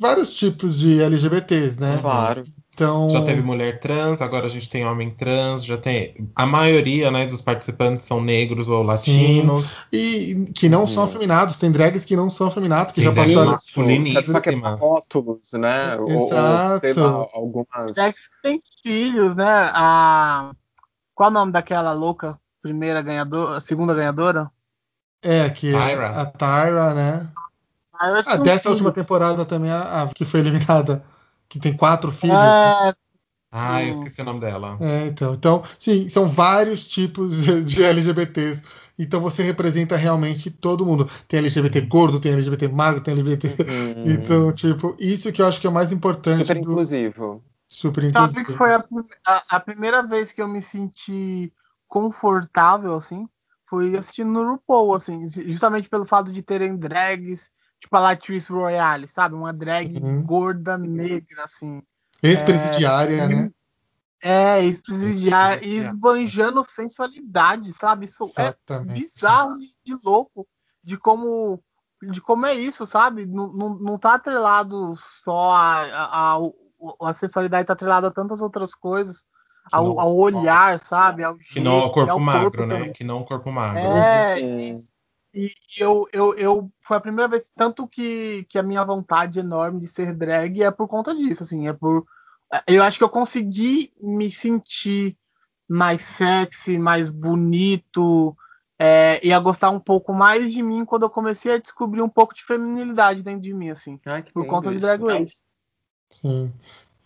Vários 0.00 0.32
tipos 0.32 0.78
de 0.78 1.00
LGBTs, 1.02 1.78
né? 1.78 1.98
Claro. 2.00 2.44
Então, 2.72 3.10
Já 3.10 3.22
teve 3.22 3.42
mulher 3.42 3.78
trans, 3.78 4.22
agora 4.22 4.46
a 4.46 4.48
gente 4.48 4.68
tem 4.70 4.86
homem 4.86 5.10
trans, 5.10 5.64
já 5.66 5.76
tem. 5.76 6.14
A 6.34 6.46
maioria 6.46 7.10
né, 7.10 7.26
dos 7.26 7.42
participantes 7.42 8.06
são 8.06 8.22
negros 8.22 8.70
ou 8.70 8.80
Sim. 8.80 8.86
latinos. 8.86 9.66
e 9.92 10.50
que 10.54 10.66
não 10.68 10.82
Uhum. 10.82 10.86
são 10.86 11.02
afeminados, 11.04 11.58
tem 11.58 11.70
drags 11.70 12.06
que 12.06 12.16
não 12.16 12.30
são 12.30 12.46
afeminados, 12.46 12.94
que 12.94 13.02
Tem 13.02 13.10
já 13.10 13.14
passaram. 13.14 13.50
mas- 13.50 13.60
masculiníssimas. 13.64 14.46
É 14.46 14.74
rótulos, 14.78 15.52
né? 15.52 15.96
Ou, 15.96 16.08
ou, 16.10 16.26
Exato. 16.32 16.80
sei 16.80 16.92
lá, 16.94 17.26
algumas. 17.34 17.98
É 17.98 18.10
que 18.10 18.18
tem 18.42 18.60
filhos, 18.82 19.36
né? 19.36 19.70
A... 19.74 20.52
Qual 21.14 21.28
o 21.28 21.32
nome 21.32 21.52
daquela 21.52 21.92
louca 21.92 22.38
primeira 22.62 23.02
ganhadora, 23.02 23.60
segunda 23.60 23.92
ganhadora? 23.92 24.50
É, 25.22 25.50
que 25.50 25.68
é 25.74 25.78
Tyra. 25.78 26.08
a 26.10 26.24
Tyra, 26.24 26.94
né? 26.94 27.28
Ah, 28.00 28.36
dessa 28.36 28.60
filho. 28.62 28.72
última 28.72 28.92
temporada 28.92 29.44
também, 29.44 29.70
a, 29.70 30.02
a 30.02 30.08
que 30.08 30.24
foi 30.24 30.40
eliminada, 30.40 31.04
que 31.48 31.58
tem 31.58 31.76
quatro 31.76 32.10
filhos. 32.10 32.36
É, 32.36 32.94
Ah, 33.52 33.82
eu 33.82 33.88
Hum. 33.88 33.90
esqueci 33.90 34.22
o 34.22 34.24
nome 34.24 34.40
dela. 34.40 34.76
É, 34.80 35.06
então, 35.06 35.34
então, 35.34 35.62
sim, 35.78 36.08
são 36.08 36.28
vários 36.28 36.86
tipos 36.86 37.32
de, 37.64 37.82
LGBTs. 37.82 38.62
Então 38.98 39.18
você 39.18 39.42
representa 39.42 39.96
realmente 39.96 40.50
todo 40.50 40.84
mundo. 40.84 41.08
Tem 41.26 41.38
LGBT 41.38 41.80
gordo, 41.80 42.20
tem 42.20 42.32
LGBT 42.32 42.68
magro, 42.68 43.02
tem 43.02 43.14
LGBT. 43.14 43.48
Uhum. 43.48 43.94
Então, 44.04 44.52
tipo, 44.52 44.94
isso 44.98 45.32
que 45.32 45.40
eu 45.40 45.46
acho 45.46 45.58
que 45.58 45.66
é 45.66 45.70
o 45.70 45.72
mais 45.72 45.90
importante 45.90 46.44
Super 46.44 46.56
do 46.56 46.60
inclusivo. 46.60 47.42
super 47.66 48.04
sabe 48.04 48.10
inclusivo. 48.10 48.46
que 48.46 48.58
foi 48.58 48.74
a, 48.74 48.84
a- 49.24 49.44
a 49.56 49.60
primeira 49.60 50.02
vez 50.06 50.32
que 50.32 50.42
eu 50.42 50.48
me 50.48 50.60
senti 50.60 51.52
confortável, 51.88 52.94
assim, 52.94 53.28
foi 53.68 53.96
assistindo 53.96 54.30
no 54.32 54.52
RuPaul, 54.52 54.94
assim, 54.94 55.28
justamente 55.28 55.88
pelo 55.88 56.04
fato 56.04 56.30
de 56.32 56.42
terem 56.42 56.76
drags, 56.76 57.50
tipo 57.80 57.96
a 57.96 58.00
Latrice 58.00 58.52
Royale, 58.52 59.08
sabe? 59.08 59.34
Uma 59.34 59.52
drag 59.52 59.98
Uhum. 59.98 60.22
gorda 60.22 60.76
negra, 60.76 61.44
assim. 61.44 61.82
Ex-presidiária, 62.22 63.28
né? 63.28 63.50
É, 64.22 64.62
ex-presidiária, 64.62 65.54
Ex-presidiária. 65.54 65.88
esbanjando 65.88 66.62
sensualidade, 66.62 67.72
sabe? 67.72 68.04
Isso 68.04 68.30
é 68.36 68.42
Exatamente. 68.42 69.00
bizarro 69.00 69.56
de, 69.58 69.96
louco 70.04 70.46
de 70.84 70.98
como 70.98 71.62
de 72.02 72.20
como 72.20 72.46
é 72.46 72.54
isso, 72.54 72.86
sabe? 72.86 73.26
Não, 73.26 73.52
não, 73.52 73.74
não 73.78 73.98
tá 73.98 74.14
atrelado 74.14 74.94
só 74.96 75.52
a, 75.52 75.82
a, 75.82 76.36
a, 76.36 77.08
a 77.10 77.14
sensualidade, 77.14 77.66
tá 77.66 77.74
atrelado 77.74 78.06
a 78.06 78.10
tantas 78.10 78.40
outras 78.40 78.74
coisas, 78.74 79.24
ao, 79.70 80.00
ao 80.00 80.16
olhar, 80.16 80.80
sabe? 80.80 81.22
Ao 81.22 81.36
Que 81.36 81.60
não 81.60 81.72
é 81.72 81.76
o 81.76 81.80
jeito, 81.82 81.90
e 81.90 81.94
corpo 81.94 82.20
magro, 82.20 82.66
né? 82.66 82.78
também. 82.78 82.92
Que 82.92 83.04
não 83.04 83.20
o 83.20 83.24
corpo 83.24 83.52
magro. 83.52 83.80
É, 83.80 84.40
e 84.40 84.84
e 85.32 85.50
eu, 85.78 86.06
eu, 86.12 86.34
eu 86.36 86.72
foi 86.80 86.96
a 86.96 87.00
primeira 87.00 87.28
vez 87.28 87.50
tanto 87.56 87.86
que, 87.86 88.44
que 88.48 88.58
a 88.58 88.62
minha 88.62 88.84
vontade 88.84 89.38
enorme 89.38 89.80
de 89.80 89.88
ser 89.88 90.14
drag 90.14 90.62
é 90.62 90.70
por 90.70 90.88
conta 90.88 91.14
disso, 91.14 91.42
assim, 91.42 91.68
é 91.68 91.72
por 91.72 92.04
eu 92.66 92.82
acho 92.82 92.98
que 92.98 93.04
eu 93.04 93.08
consegui 93.08 93.92
me 94.00 94.30
sentir 94.30 95.16
mais 95.68 96.02
sexy, 96.02 96.78
mais 96.78 97.08
bonito, 97.08 98.36
é, 98.76 99.24
e 99.24 99.32
a 99.32 99.38
gostar 99.38 99.70
um 99.70 99.78
pouco 99.78 100.12
mais 100.12 100.52
de 100.52 100.62
mim 100.62 100.84
quando 100.84 101.02
eu 101.02 101.10
comecei 101.10 101.52
a 101.52 101.58
descobrir 101.58 102.02
um 102.02 102.08
pouco 102.08 102.34
de 102.34 102.42
feminilidade 102.42 103.22
dentro 103.22 103.42
de 103.42 103.54
mim, 103.54 103.70
assim, 103.70 103.96
que 103.98 104.32
por 104.32 104.46
conta 104.46 104.72
de. 104.72 104.80
Drag 104.80 105.00
Race. 105.02 105.42
Sim. 106.10 106.52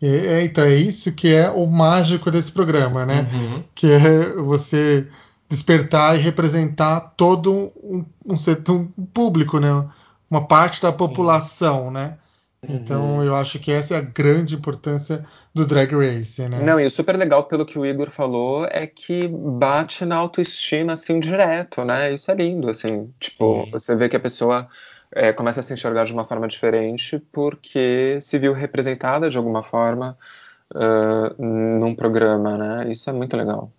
É, 0.00 0.06
é, 0.06 0.44
então 0.44 0.64
é 0.64 0.74
isso 0.74 1.12
que 1.12 1.32
é 1.32 1.50
o 1.50 1.66
mágico 1.66 2.30
desse 2.30 2.50
programa, 2.50 3.04
né? 3.04 3.28
Uhum. 3.32 3.64
que 3.74 3.90
é 3.90 4.32
você 4.34 5.08
despertar 5.54 6.16
e 6.16 6.22
representar 6.22 7.00
todo 7.16 7.72
um, 7.82 8.04
um 8.26 8.36
setor 8.36 8.88
um 8.98 9.06
público, 9.06 9.58
né? 9.58 9.68
Uma 10.30 10.46
parte 10.46 10.82
da 10.82 10.92
população, 10.92 11.90
né? 11.90 12.18
Então 12.68 13.16
Uhum. 13.16 13.24
eu 13.24 13.36
acho 13.36 13.58
que 13.58 13.70
essa 13.70 13.94
é 13.94 13.98
a 13.98 14.00
grande 14.00 14.54
importância 14.54 15.24
do 15.54 15.66
Drag 15.66 15.92
Race, 15.94 16.40
né? 16.48 16.60
Não, 16.62 16.80
e 16.80 16.86
o 16.86 16.90
super 16.90 17.16
legal 17.16 17.44
pelo 17.44 17.66
que 17.66 17.78
o 17.78 17.84
Igor 17.84 18.10
falou 18.10 18.66
é 18.70 18.86
que 18.86 19.28
bate 19.28 20.04
na 20.04 20.16
autoestima 20.16 20.94
assim 20.94 21.20
direto, 21.20 21.84
né? 21.84 22.12
Isso 22.12 22.30
é 22.30 22.34
lindo, 22.34 22.68
assim. 22.68 23.12
Tipo, 23.20 23.64
Sim. 23.64 23.70
você 23.70 23.94
vê 23.94 24.08
que 24.08 24.16
a 24.16 24.20
pessoa 24.20 24.66
é, 25.14 25.32
começa 25.32 25.60
a 25.60 25.62
se 25.62 25.72
enxergar 25.74 26.04
de 26.04 26.12
uma 26.12 26.24
forma 26.24 26.48
diferente 26.48 27.18
porque 27.30 28.18
se 28.20 28.38
viu 28.38 28.52
representada 28.52 29.28
de 29.28 29.36
alguma 29.36 29.62
forma 29.62 30.16
ah, 30.74 31.34
num 31.38 31.94
programa, 31.94 32.56
né? 32.58 32.90
Isso 32.92 33.08
é 33.08 33.12
muito 33.12 33.36
legal. 33.36 33.72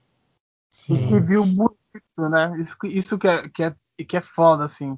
E 0.89 0.99
se 0.99 1.19
Sim, 1.19 1.21
viu 1.21 1.45
bonito, 1.45 2.29
né? 2.29 2.59
Isso, 2.59 2.75
isso 2.85 3.17
que, 3.19 3.27
é, 3.27 3.49
que, 3.49 3.63
é, 3.63 3.75
que 4.07 4.17
é 4.17 4.21
foda, 4.21 4.65
assim. 4.65 4.97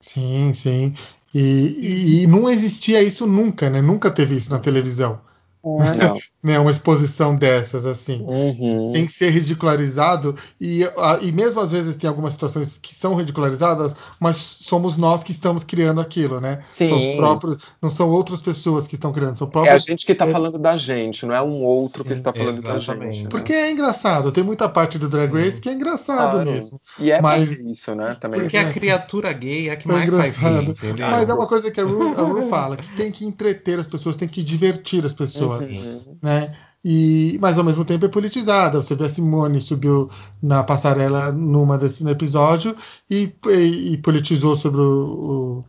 sim, 0.00 0.52
sim. 0.54 0.94
E, 1.34 1.40
e- 1.40 2.22
e 2.24 2.26
não 2.26 2.48
existia 2.50 3.02
isso 3.02 3.26
nunca, 3.26 3.70
né? 3.70 3.80
Nunca 3.80 4.10
teve 4.10 4.36
isso 4.36 4.50
na 4.50 4.58
televisão, 4.58 5.20
Não. 5.62 6.16
né? 6.42 6.58
Uma 6.58 6.70
exposição 6.70 7.36
dessas 7.36 7.84
assim. 7.84 8.22
Uhum. 8.22 8.92
sem 8.92 9.08
ser 9.08 9.30
ridicularizado 9.30 10.34
e, 10.60 10.84
a- 10.96 11.18
e 11.20 11.30
mesmo 11.32 11.60
às 11.60 11.70
vezes 11.70 11.96
tem 11.96 12.08
algumas 12.08 12.32
situações 12.32 12.78
que 12.78 12.94
são 12.94 13.14
ridicularizadas, 13.14 13.92
mas 14.18 14.36
somos 14.36 14.96
nós 14.96 15.22
que 15.22 15.32
estamos 15.32 15.62
criando 15.64 16.00
aquilo, 16.00 16.40
né? 16.40 16.60
Sim. 16.68 16.88
São 16.88 16.98
os 17.10 17.16
próprios, 17.16 17.56
não 17.82 17.90
são 17.90 18.08
outras 18.08 18.40
pessoas 18.40 18.86
que 18.86 18.94
estão 18.94 19.12
criando, 19.12 19.36
são 19.36 19.50
É 19.66 19.70
a 19.70 19.78
gente 19.78 20.06
que 20.06 20.14
tá 20.14 20.26
é- 20.26 20.30
falando 20.30 20.58
da 20.58 20.76
gente, 20.76 21.26
não 21.26 21.34
é 21.34 21.42
um 21.42 21.62
outro 21.62 22.02
que 22.04 22.10
Sim, 22.10 22.14
está 22.16 22.32
falando 22.32 22.62
da 22.62 22.76
exatamente. 22.76 23.14
gente. 23.16 23.24
né? 23.24 23.30
Porque 23.30 23.52
é 23.52 23.70
engraçado, 23.70 24.32
tem 24.32 24.42
muita 24.42 24.68
parte 24.68 24.98
do 24.98 25.08
Drag 25.08 25.30
Sim. 25.30 25.36
Race 25.44 25.60
que 25.60 25.68
é 25.68 25.72
engraçado 25.74 26.30
Claro. 26.42 26.50
mesmo. 26.50 26.80
E 26.98 27.10
é 27.10 27.20
Mas- 27.20 27.50
isso, 27.60 27.94
né? 27.94 28.16
Também. 28.18 28.40
Porque 28.40 28.56
a 28.56 28.72
criatura 28.72 29.32
gay 29.32 29.68
é 29.68 29.72
a 29.72 29.76
que 29.76 29.88
É 29.88 29.92
mais 29.92 30.10
faz 30.10 30.36
rir, 30.36 30.46
engraçado. 30.46 30.70
entendeu? 30.70 31.06
Mas 31.10 31.28
é 31.28 31.34
uma 31.34 31.46
coisa 31.46 31.70
que 31.70 31.80
a 31.80 31.84
Ru, 31.84 32.08
a 32.18 32.22
Ru 32.22 32.48
fala, 32.48 32.76
que 32.76 32.88
tem 32.96 33.12
que 33.12 33.24
entreter 33.26 33.78
as 33.78 33.86
pessoas, 33.86 34.16
tem 34.16 34.26
que 34.28 34.42
divertir 34.42 35.04
as 35.04 35.12
pessoas. 35.12 35.49
Uhum. 35.58 36.16
né? 36.22 36.56
E, 36.84 37.38
mas 37.42 37.58
ao 37.58 37.64
mesmo 37.64 37.84
tempo 37.84 38.06
é 38.06 38.08
politizada. 38.08 38.80
Você 38.80 38.94
vê 38.94 39.04
a 39.04 39.08
Simone 39.08 39.60
subiu 39.60 40.08
na 40.42 40.62
passarela 40.62 41.30
numa 41.30 41.76
desse 41.76 42.02
no 42.02 42.10
episódio 42.10 42.74
e, 43.10 43.30
e- 43.48 43.92
e 43.92 43.98
politizou 43.98 44.56
sobre 44.56 44.80
o, 44.80 44.84
o 44.84 45.64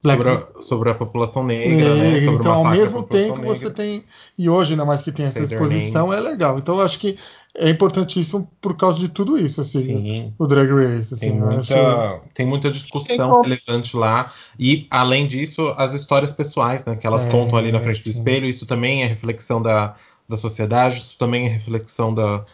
Black 0.00 0.18
Sobre 0.22 0.30
a, 0.30 0.62
sobre 0.62 0.90
a 0.90 0.94
população 0.94 1.42
negra, 1.44 1.96
né? 1.96 2.02
Negra. 2.12 2.24
Sobre 2.24 2.40
Então, 2.40 2.52
ao 2.54 2.64
mesmo 2.66 3.02
tempo, 3.02 3.36
negra. 3.38 3.54
você 3.54 3.68
tem. 3.68 4.04
E 4.38 4.48
hoje, 4.48 4.72
ainda 4.72 4.84
mais 4.84 5.02
que 5.02 5.10
tem 5.10 5.26
essa 5.26 5.40
exposição, 5.40 6.08
names. 6.08 6.24
é 6.24 6.28
legal. 6.30 6.56
Então, 6.56 6.76
eu 6.78 6.84
acho 6.84 7.00
que 7.00 7.18
é 7.56 7.70
importantíssimo 7.70 8.50
por 8.60 8.76
causa 8.76 8.98
de 8.98 9.08
tudo 9.08 9.38
isso, 9.38 9.60
assim, 9.60 9.82
Sim. 9.82 10.34
o 10.38 10.46
Drag 10.46 10.70
Race. 10.70 11.14
Assim, 11.14 11.30
Tem 11.30 11.38
eu 11.38 11.46
muita, 11.46 11.60
acho- 11.60 12.20
tem 12.34 12.46
muita 12.46 12.70
discussão 12.70 13.42
relevante 13.42 13.96
lá. 13.96 14.32
E, 14.58 14.86
além 14.90 15.26
disso, 15.26 15.74
as 15.76 15.94
histórias 15.94 16.30
pessoais, 16.32 16.84
né? 16.84 16.96
Que 16.96 17.06
elas 17.06 17.24
É, 17.26 17.30
contam 17.30 17.58
ali 17.58 17.72
na 17.72 17.80
frente 17.80 18.02
do 18.04 18.10
espelho. 18.10 18.46
Isso 18.46 18.66
também 18.66 19.02
é 19.02 19.06
reflexão 19.06 19.60
da, 19.60 19.96
da 20.28 20.36
sociedade, 20.36 20.98
isso 20.98 21.18
também 21.18 21.46
é 21.46 21.48
reflexão 21.48 22.12
da, 22.14 22.44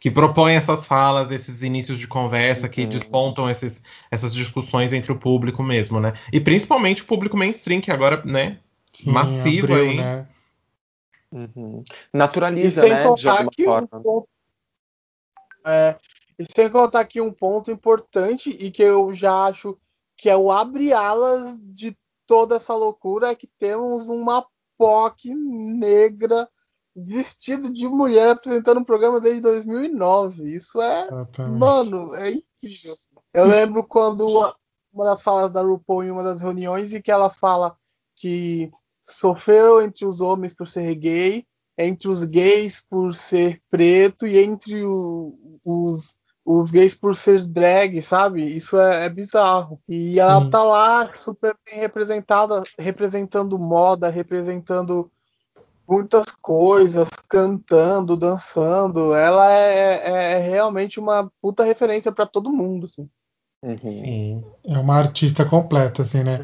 que 0.00 0.10
propõem 0.10 0.56
essas 0.56 0.86
falas, 0.86 1.30
esses 1.30 1.62
inícios 1.62 1.98
de 1.98 2.08
conversa, 2.08 2.68
que 2.68 2.82
Uhum. 2.82 2.88
despontam 2.88 3.48
esses, 3.48 3.82
essas 4.10 4.34
discussões 4.34 4.92
entre 4.92 5.12
o 5.12 5.16
público 5.16 5.62
mesmo, 5.62 6.00
né? 6.00 6.14
E 6.32 6.40
principalmente 6.40 7.02
o 7.02 7.06
público 7.06 7.36
mainstream, 7.36 7.80
que 7.80 7.90
agora, 7.90 8.20
né, 8.24 8.58
Sim, 8.92 9.10
Massivo 9.10 9.72
abriu, 9.72 9.88
aí. 9.90 9.96
né? 9.98 10.26
Uhum. 11.32 11.82
E 12.12 12.16
Naturaliza, 12.16 12.82
sem 12.82 12.92
né? 12.92 13.02
De 13.02 13.08
contar 13.08 13.30
alguma 13.32 13.50
que 13.50 13.62
um 13.62 13.66
forma. 13.66 13.88
ponto, 13.88 14.28
é, 15.64 15.96
e 16.38 16.44
sem 16.54 16.68
contar 16.70 17.00
aqui 17.00 17.20
um 17.20 17.32
ponto 17.32 17.70
importante 17.70 18.50
e 18.50 18.70
que 18.70 18.82
eu 18.82 19.14
já 19.14 19.46
acho 19.46 19.78
que 20.16 20.28
é 20.28 20.36
o 20.36 20.50
abre-alas 20.52 21.58
de 21.62 21.96
toda 22.26 22.56
essa 22.56 22.74
loucura 22.74 23.30
é 23.30 23.34
que 23.34 23.46
temos 23.58 24.08
uma 24.08 24.46
POC 24.78 25.34
negra 25.34 26.48
vestida 26.94 27.70
de 27.72 27.88
mulher 27.88 28.30
apresentando 28.30 28.80
um 28.80 28.84
programa 28.84 29.20
desde 29.20 29.40
2009. 29.40 30.54
Isso 30.54 30.80
é, 30.80 31.06
Exatamente. 31.06 31.58
mano, 31.58 32.14
é 32.14 32.30
incrível. 32.32 32.94
Eu 33.32 33.46
lembro 33.46 33.82
quando 33.84 34.28
uma- 34.28 34.54
uma 34.92 35.04
das 35.06 35.22
falas 35.22 35.50
da 35.50 35.62
RuPaul 35.62 36.04
em 36.04 36.10
uma 36.10 36.22
das 36.22 36.42
reuniões 36.42 36.92
e 36.92 37.00
que 37.00 37.10
ela 37.10 37.30
fala 37.30 37.74
que 38.14 38.70
sofreu 39.12 39.80
entre 39.82 40.04
os 40.04 40.20
homens 40.20 40.54
por 40.54 40.68
ser 40.68 40.94
gay, 40.94 41.44
entre 41.78 42.08
os 42.08 42.24
gays 42.24 42.84
por 42.88 43.14
ser 43.14 43.60
preto 43.70 44.26
e 44.26 44.38
entre 44.38 44.84
o- 44.84 45.34
os, 45.64 46.16
os 46.44 46.70
gays 46.70 46.94
por 46.94 47.16
ser 47.16 47.44
drag, 47.46 48.02
sabe? 48.02 48.44
Isso 48.44 48.78
é, 48.78 49.06
é 49.06 49.08
bizarro. 49.08 49.80
E 49.88 50.18
ela 50.20 50.40
Sim. 50.42 50.50
tá 50.50 50.62
lá 50.62 51.14
super 51.14 51.56
bem 51.64 51.78
representada, 51.80 52.62
representando 52.78 53.58
moda, 53.58 54.08
representando 54.10 55.10
muitas 55.88 56.26
coisas, 56.40 57.08
cantando, 57.28 58.16
dançando. 58.16 59.14
Ela 59.14 59.52
é, 59.52 59.94
é- 59.94 60.32
é 60.32 60.38
realmente 60.38 60.98
uma 61.00 61.30
puta 61.40 61.64
referência 61.64 62.10
pra 62.12 62.26
todo 62.26 62.52
mundo. 62.52 62.84
Assim. 62.86 63.08
Uhum. 63.62 63.78
sim. 63.84 64.44
É 64.64 64.78
uma 64.78 64.96
artista 64.96 65.44
completa, 65.44 66.02
assim, 66.02 66.24
né? 66.24 66.40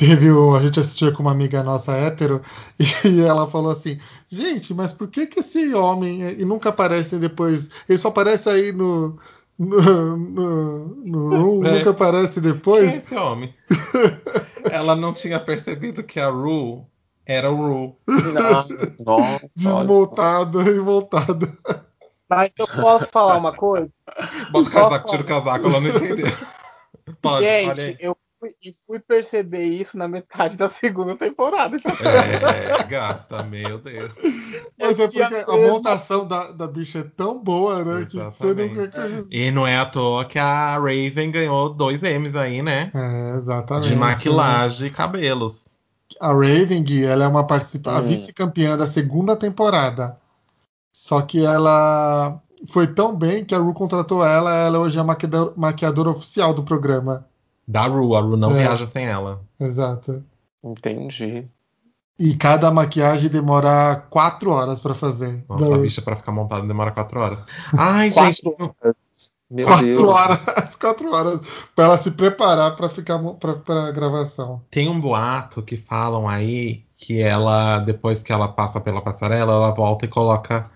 É. 0.00 0.06
Teve 0.06 0.30
o, 0.30 0.54
a 0.54 0.60
gente 0.62 0.80
assistiu 0.80 1.12
com 1.12 1.22
uma 1.22 1.32
amiga 1.32 1.62
nossa 1.62 1.92
hétero 1.92 2.40
e 3.04 3.20
ela 3.20 3.50
falou 3.50 3.70
assim: 3.70 3.98
gente, 4.28 4.72
mas 4.72 4.92
por 4.92 5.08
que 5.08 5.26
que 5.26 5.40
esse 5.40 5.74
homem 5.74 6.22
e 6.38 6.44
nunca 6.44 6.70
aparece 6.70 7.18
depois? 7.18 7.68
Ele 7.88 7.98
só 7.98 8.08
aparece 8.08 8.48
aí 8.48 8.72
no 8.72 9.18
no, 9.58 10.16
no, 10.16 10.88
no 11.04 11.66
É. 11.66 11.78
nunca 11.78 11.90
aparece 11.90 12.40
Quem 12.40 12.50
é 12.50 12.52
depois? 12.54 12.94
esse 12.94 13.14
homem? 13.14 13.54
Ela 14.70 14.96
não 14.96 15.12
tinha 15.12 15.38
percebido 15.38 16.02
que 16.02 16.18
a 16.18 16.30
Ru 16.30 16.86
era 17.26 17.50
o 17.50 17.56
Ru. 17.56 17.96
Desmontada 19.54 20.62
e 20.62 20.78
voltada. 20.78 21.52
Mas 22.28 22.52
eu 22.58 22.66
posso 22.66 23.06
falar 23.12 23.36
uma 23.36 23.52
coisa? 23.52 23.90
Bota 24.50 24.68
o 24.68 24.72
casaco, 24.72 25.10
tira 25.10 25.22
o 25.22 25.26
casaco, 25.26 25.66
ela 25.66 25.80
não 25.80 25.88
entendeu. 25.88 26.26
Pode. 27.20 27.44
Gente, 27.44 27.96
eu 28.00 28.16
fui, 28.40 28.48
e 28.64 28.74
fui 28.86 28.98
perceber 28.98 29.62
isso 29.64 29.96
na 29.98 30.08
metade 30.08 30.56
da 30.56 30.68
segunda 30.68 31.14
temporada. 31.16 31.76
É, 32.80 32.82
gata, 32.84 33.42
meu 33.44 33.78
Deus. 33.78 34.10
Mas 34.78 34.98
é 34.98 35.06
tinha 35.08 35.28
porque 35.28 35.50
a 35.50 35.54
mesmo- 35.56 35.72
montação 35.72 36.26
da, 36.26 36.50
da 36.52 36.66
bicha 36.66 37.00
é 37.00 37.02
tão 37.04 37.38
boa, 37.38 37.84
né? 37.84 38.06
Que 38.10 38.16
você 38.16 38.44
Exatamente. 38.46 38.74
nunca 38.74 38.84
acredita. 38.84 39.26
E 39.30 39.50
não 39.50 39.66
é 39.66 39.76
à 39.78 39.84
toa 39.86 40.24
que 40.24 40.38
a 40.38 40.76
Raven 40.78 41.30
ganhou 41.30 41.72
dois 41.72 42.02
M's 42.02 42.34
aí, 42.34 42.62
né? 42.62 42.90
É, 42.94 43.36
exatamente. 43.36 43.88
De 43.88 43.94
maquilagem 43.96 44.86
e 44.88 44.90
cabelos. 44.90 45.66
A 46.18 46.28
Raven, 46.32 46.82
Gui, 46.82 47.04
ela 47.04 47.24
é 47.24 47.28
uma 47.28 47.46
participa 47.46 47.92
a 47.92 48.00
Hum. 48.00 48.04
vice-campeã 48.08 48.76
da 48.76 48.86
segunda 48.86 49.36
temporada. 49.36 50.16
Só 50.92 51.20
que 51.22 51.44
ela 51.44 52.40
foi 52.68 52.86
tão 52.92 53.14
bem 53.14 53.44
que 53.44 53.54
a 53.54 53.58
Ru 53.58 53.72
contratou 53.72 54.26
ela, 54.26 54.52
ela 54.54 54.78
hoje 54.80 54.98
é 54.98 55.00
a 55.00 55.04
maquiadora, 55.04 55.52
maquiadora 55.56 56.10
oficial 56.10 56.52
do 56.52 56.62
programa. 56.64 57.24
Da 57.70 57.86
Ru, 57.86 58.16
a 58.16 58.20
Ru 58.20 58.36
não 58.36 58.50
É. 58.50 58.62
viaja 58.62 58.84
sem 58.86 59.06
ela. 59.06 59.40
Exato. 59.60 60.24
entendi. 60.64 61.46
E 62.18 62.34
cada 62.34 62.70
maquiagem 62.70 63.30
demora 63.30 64.04
quatro 64.10 64.50
horas 64.50 64.78
pra 64.80 64.92
fazer. 64.92 65.42
Nossa, 65.48 65.64
Da 65.64 65.72
a 65.72 65.76
Ru. 65.76 65.82
bicha 65.82 66.02
pra 66.02 66.16
ficar 66.16 66.32
montada 66.32 66.66
demora 66.66 66.90
quatro 66.90 67.20
horas. 67.20 67.42
Ai, 67.78 68.10
Quatro 68.10 68.32
gente. 68.32 68.56
horas. 68.82 68.94
Meu 69.50 69.66
Quatro 69.66 69.86
Deus. 69.86 69.98
horas, 70.08 70.38
quatro 70.80 71.12
horas 71.12 71.40
pra 71.74 71.84
ela 71.86 71.98
se 71.98 72.10
preparar 72.10 72.76
pra 72.76 72.88
ficar 72.88 73.18
pra 73.64 73.90
gravação. 73.90 74.60
Tem 74.70 74.88
um 74.88 75.00
boato 75.00 75.62
que 75.62 75.76
falam 75.76 76.28
aí 76.28 76.84
que 76.96 77.20
ela, 77.20 77.78
depois 77.80 78.18
que 78.20 78.32
ela 78.32 78.46
passa 78.48 78.80
pela 78.80 79.00
passarela, 79.00 79.52
ela 79.54 79.70
volta 79.72 80.04
e 80.04 80.08
coloca 80.08 80.70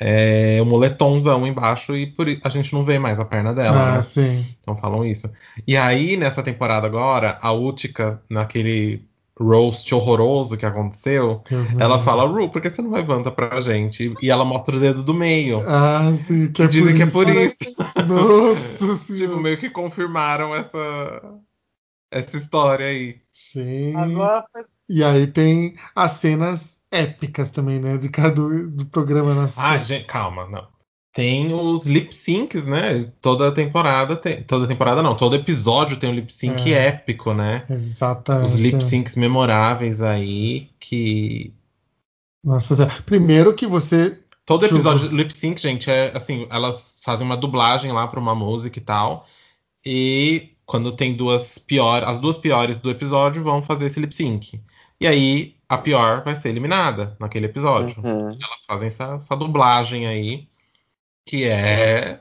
é, 0.00 0.60
um 0.62 0.66
moletomzão 0.66 1.46
embaixo 1.46 1.94
e 1.96 2.06
por 2.06 2.26
a 2.42 2.48
gente 2.48 2.72
não 2.72 2.84
vê 2.84 2.98
mais 2.98 3.20
a 3.20 3.24
perna 3.24 3.54
dela, 3.54 3.94
ah, 3.94 3.96
né? 3.98 4.02
sim. 4.02 4.46
Então 4.60 4.76
falam 4.76 5.04
isso. 5.04 5.30
E 5.66 5.76
aí, 5.76 6.16
nessa 6.16 6.42
temporada 6.42 6.86
agora, 6.86 7.38
a 7.40 7.52
Utica, 7.52 8.22
naquele 8.28 9.06
roast 9.38 9.92
horroroso 9.94 10.56
que 10.56 10.66
aconteceu, 10.66 11.42
Deus 11.48 11.70
ela 11.78 11.96
livre. 11.96 12.04
fala, 12.04 12.24
Ru, 12.26 12.50
por 12.50 12.60
que 12.60 12.70
você 12.70 12.82
não 12.82 12.92
levanta 12.92 13.30
pra 13.30 13.60
gente? 13.60 14.14
E 14.22 14.30
ela 14.30 14.44
mostra 14.44 14.76
o 14.76 14.80
dedo 14.80 15.02
do 15.02 15.14
meio. 15.14 15.62
Ah, 15.66 16.12
sim, 16.26 16.52
que 16.52 16.62
é 16.62 16.66
Dizem 16.68 16.88
por 16.88 16.96
que 16.96 17.02
é 17.02 17.06
por 17.06 17.28
isso. 17.28 17.56
Nossa 18.06 19.14
Tipo, 19.14 19.16
senhora. 19.16 19.36
meio 19.40 19.58
que 19.58 19.70
confirmaram 19.70 20.54
essa, 20.54 20.78
essa 22.10 22.36
história 22.36 22.86
aí. 22.86 23.20
Sim. 23.32 23.94
Agora 23.96 24.44
E 24.88 25.02
aí 25.02 25.26
tem 25.26 25.74
as 25.94 26.12
cenas 26.12 26.80
épicas 26.92 27.50
também, 27.50 27.80
né? 27.80 27.96
De 27.96 28.08
cada 28.08 28.40
do 28.40 28.86
programa 28.86 29.34
na 29.34 29.48
Ah, 29.56 29.78
gente, 29.82 30.04
calma, 30.04 30.46
não. 30.48 30.66
Tem 31.14 31.52
os 31.52 31.84
lip 31.86 32.14
syncs, 32.14 32.66
né? 32.66 33.12
Toda 33.20 33.52
temporada 33.52 34.16
tem. 34.16 34.42
Toda 34.42 34.66
temporada 34.66 35.02
não, 35.02 35.14
todo 35.16 35.36
episódio 35.36 35.98
tem 35.98 36.08
um 36.10 36.14
lip 36.14 36.32
sync 36.32 36.72
É. 36.72 36.86
épico, 36.86 37.34
né? 37.34 37.64
Exatamente. 37.68 38.46
Os 38.46 38.54
lip 38.54 38.82
syncs 38.82 39.16
memoráveis 39.16 40.00
aí 40.00 40.70
que. 40.80 41.52
Nossa, 42.44 42.74
Senhora. 42.74 42.94
primeiro 43.04 43.54
que 43.54 43.66
você. 43.66 44.18
Todo 44.46 44.64
episódio 44.66 45.08
de 45.08 45.14
lip 45.14 45.32
sync, 45.36 45.60
gente, 45.60 45.88
é 45.90 46.10
assim, 46.16 46.46
elas 46.50 47.00
fazem 47.04 47.24
uma 47.24 47.36
dublagem 47.36 47.92
lá 47.92 48.08
pra 48.08 48.18
uma 48.18 48.34
música 48.34 48.78
e 48.78 48.82
tal. 48.82 49.26
E 49.84 50.50
quando 50.66 50.92
tem 50.92 51.14
duas 51.14 51.58
piores, 51.58 52.08
as 52.08 52.18
duas 52.20 52.36
piores 52.38 52.78
do 52.78 52.90
episódio 52.90 53.42
vão 53.44 53.62
fazer 53.62 53.86
esse 53.86 54.00
lip 54.00 54.14
sync. 54.14 54.60
E 55.02 55.06
aí 55.06 55.56
a 55.68 55.76
pior 55.78 56.22
vai 56.24 56.36
ser 56.36 56.50
eliminada 56.50 57.16
naquele 57.18 57.46
episódio. 57.46 58.00
Uhum. 58.04 58.28
Elas 58.30 58.64
fazem 58.66 58.86
essa, 58.88 59.04
essa 59.14 59.36
dublagem 59.36 60.06
aí, 60.06 60.48
que 61.26 61.44
é 61.44 62.20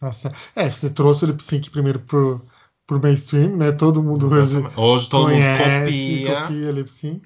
Nossa, 0.00 0.32
é, 0.54 0.68
você 0.70 0.90
trouxe 0.90 1.24
o 1.24 1.28
lip 1.28 1.42
sync 1.42 1.68
primeiro 1.70 1.98
pro, 2.00 2.40
pro 2.86 3.00
mainstream, 3.02 3.56
né? 3.56 3.72
Todo 3.72 4.02
mundo 4.02 4.28
hoje. 4.28 4.56
Hoje 4.76 5.08
todo 5.08 5.24
conhece, 5.26 5.90
mundo 5.92 6.26
copia. 6.26 6.40
copia 6.42 6.70
lip 6.72 6.92
sync. 6.92 7.22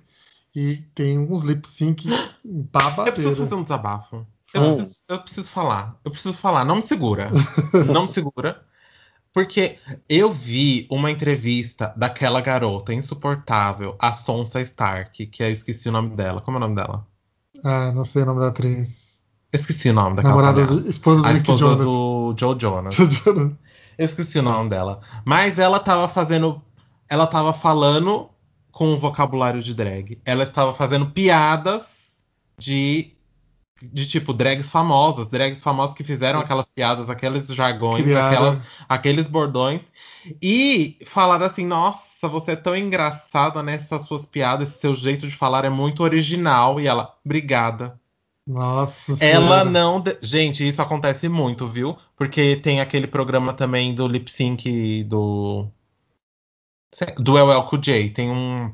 E 0.57 0.77
tem 0.95 1.19
uns 1.19 1.43
lip 1.43 1.67
sync 1.69 2.09
Eu 2.09 3.13
preciso 3.13 3.43
fazer 3.43 3.55
um 3.57 3.63
desabafo. 3.63 4.27
Eu, 4.55 4.63
Hum. 4.63 4.77
preciso, 4.77 5.01
eu 5.09 5.19
preciso 5.21 5.51
falar. 5.51 5.99
Eu 6.05 6.11
preciso 6.13 6.35
falar. 6.37 6.65
Não 6.65 6.77
me 6.77 6.83
segura. 6.83 7.29
Não 7.93 8.03
me 8.03 8.09
segura. 8.09 8.63
Porque 9.35 9.79
eu 10.09 10.33
vi 10.33 10.87
uma 10.89 11.11
entrevista 11.11 11.93
daquela 11.97 12.41
garota 12.41 12.95
insuportável, 12.95 13.97
a 13.99 14.13
Sonsa 14.13 14.61
Stark, 14.61 15.27
que 15.27 15.43
eu 15.43 15.51
esqueci 15.51 15.89
o 15.89 15.93
nome 15.93 16.11
dela. 16.11 16.41
Como 16.41 16.57
é 16.57 16.59
o 16.59 16.61
nome 16.61 16.77
dela? 16.77 17.05
Ah, 17.65 17.91
não 17.93 18.05
sei 18.05 18.23
o 18.23 18.27
nome 18.27 18.39
da 18.39 18.49
atriz. 18.49 19.25
Esqueci 19.53 19.91
o 19.91 19.93
nome 19.93 20.17
daquela 20.17 20.37
Namorada 20.37 20.67
do 20.67 20.89
esposa 20.89 21.23
do 21.23 21.27
A 21.27 21.33
Nick 21.33 21.41
esposa 21.43 21.65
Jonas. 21.65 21.85
do 21.85 22.35
Joe 22.39 22.57
Jonas. 22.61 22.95
Jonas. 22.95 23.53
Eu 23.99 24.05
esqueci 24.05 24.39
o 24.39 24.43
nome 24.43 24.71
dela. 24.71 25.01
Mas 25.25 25.59
ela 25.59 25.81
tava 25.81 26.07
fazendo. 26.07 26.63
Ela 27.09 27.27
tava 27.27 27.53
falando 27.53 28.31
com 28.71 28.93
um 28.93 28.97
vocabulário 28.97 29.63
de 29.63 29.75
drag. 29.75 30.21
Ela 30.25 30.45
estava 30.45 30.73
fazendo 30.73 31.07
piadas 31.07 31.83
de. 32.57 33.14
De 33.83 34.07
tipo, 34.07 34.33
drags 34.33 34.71
famosas, 34.71 35.29
drags 35.29 35.63
famosas 35.63 35.95
que 35.95 36.05
fizeram 36.05 36.39
aquelas 36.41 36.69
piadas, 36.69 37.11
aqueles 37.11 37.47
jargões, 37.49 38.05
aquelas, 38.17 38.61
aqueles 38.89 39.27
bordões. 39.29 39.81
E 40.41 40.99
falaram 41.07 41.45
assim: 41.45 41.67
nossa, 41.67 42.29
você 42.29 42.53
é 42.53 42.57
tão 42.57 42.77
engraçada 42.77 43.63
nessas 43.63 44.05
suas 44.05 44.25
piadas, 44.25 44.69
esse 44.69 44.79
seu 44.79 44.95
jeito 44.95 45.27
de 45.29 45.37
falar 45.37 45.65
é 45.65 45.69
muito 45.69 46.03
original. 46.03 46.81
E 46.81 46.87
ela, 46.87 47.15
obrigada. 47.25 48.01
Nossa 48.47 49.13
Ela 49.25 49.61
Senhora. 49.61 49.65
não. 49.65 50.01
de- 50.01 50.19
Gente, 50.23 50.67
isso 50.67 50.81
acontece 50.81 51.29
muito, 51.29 51.67
viu? 51.67 51.97
Porque 52.17 52.57
tem 52.57 52.81
aquele 52.81 53.07
programa 53.07 53.53
também 53.55 53.95
do 53.95 54.07
lip 54.07 54.31
sync 54.31 55.03
do. 55.05 55.67
Do 57.19 57.37
LL 57.37 57.65
Cool 57.69 57.81
J. 57.81 58.11
Tem 58.11 58.31
um 58.31 58.73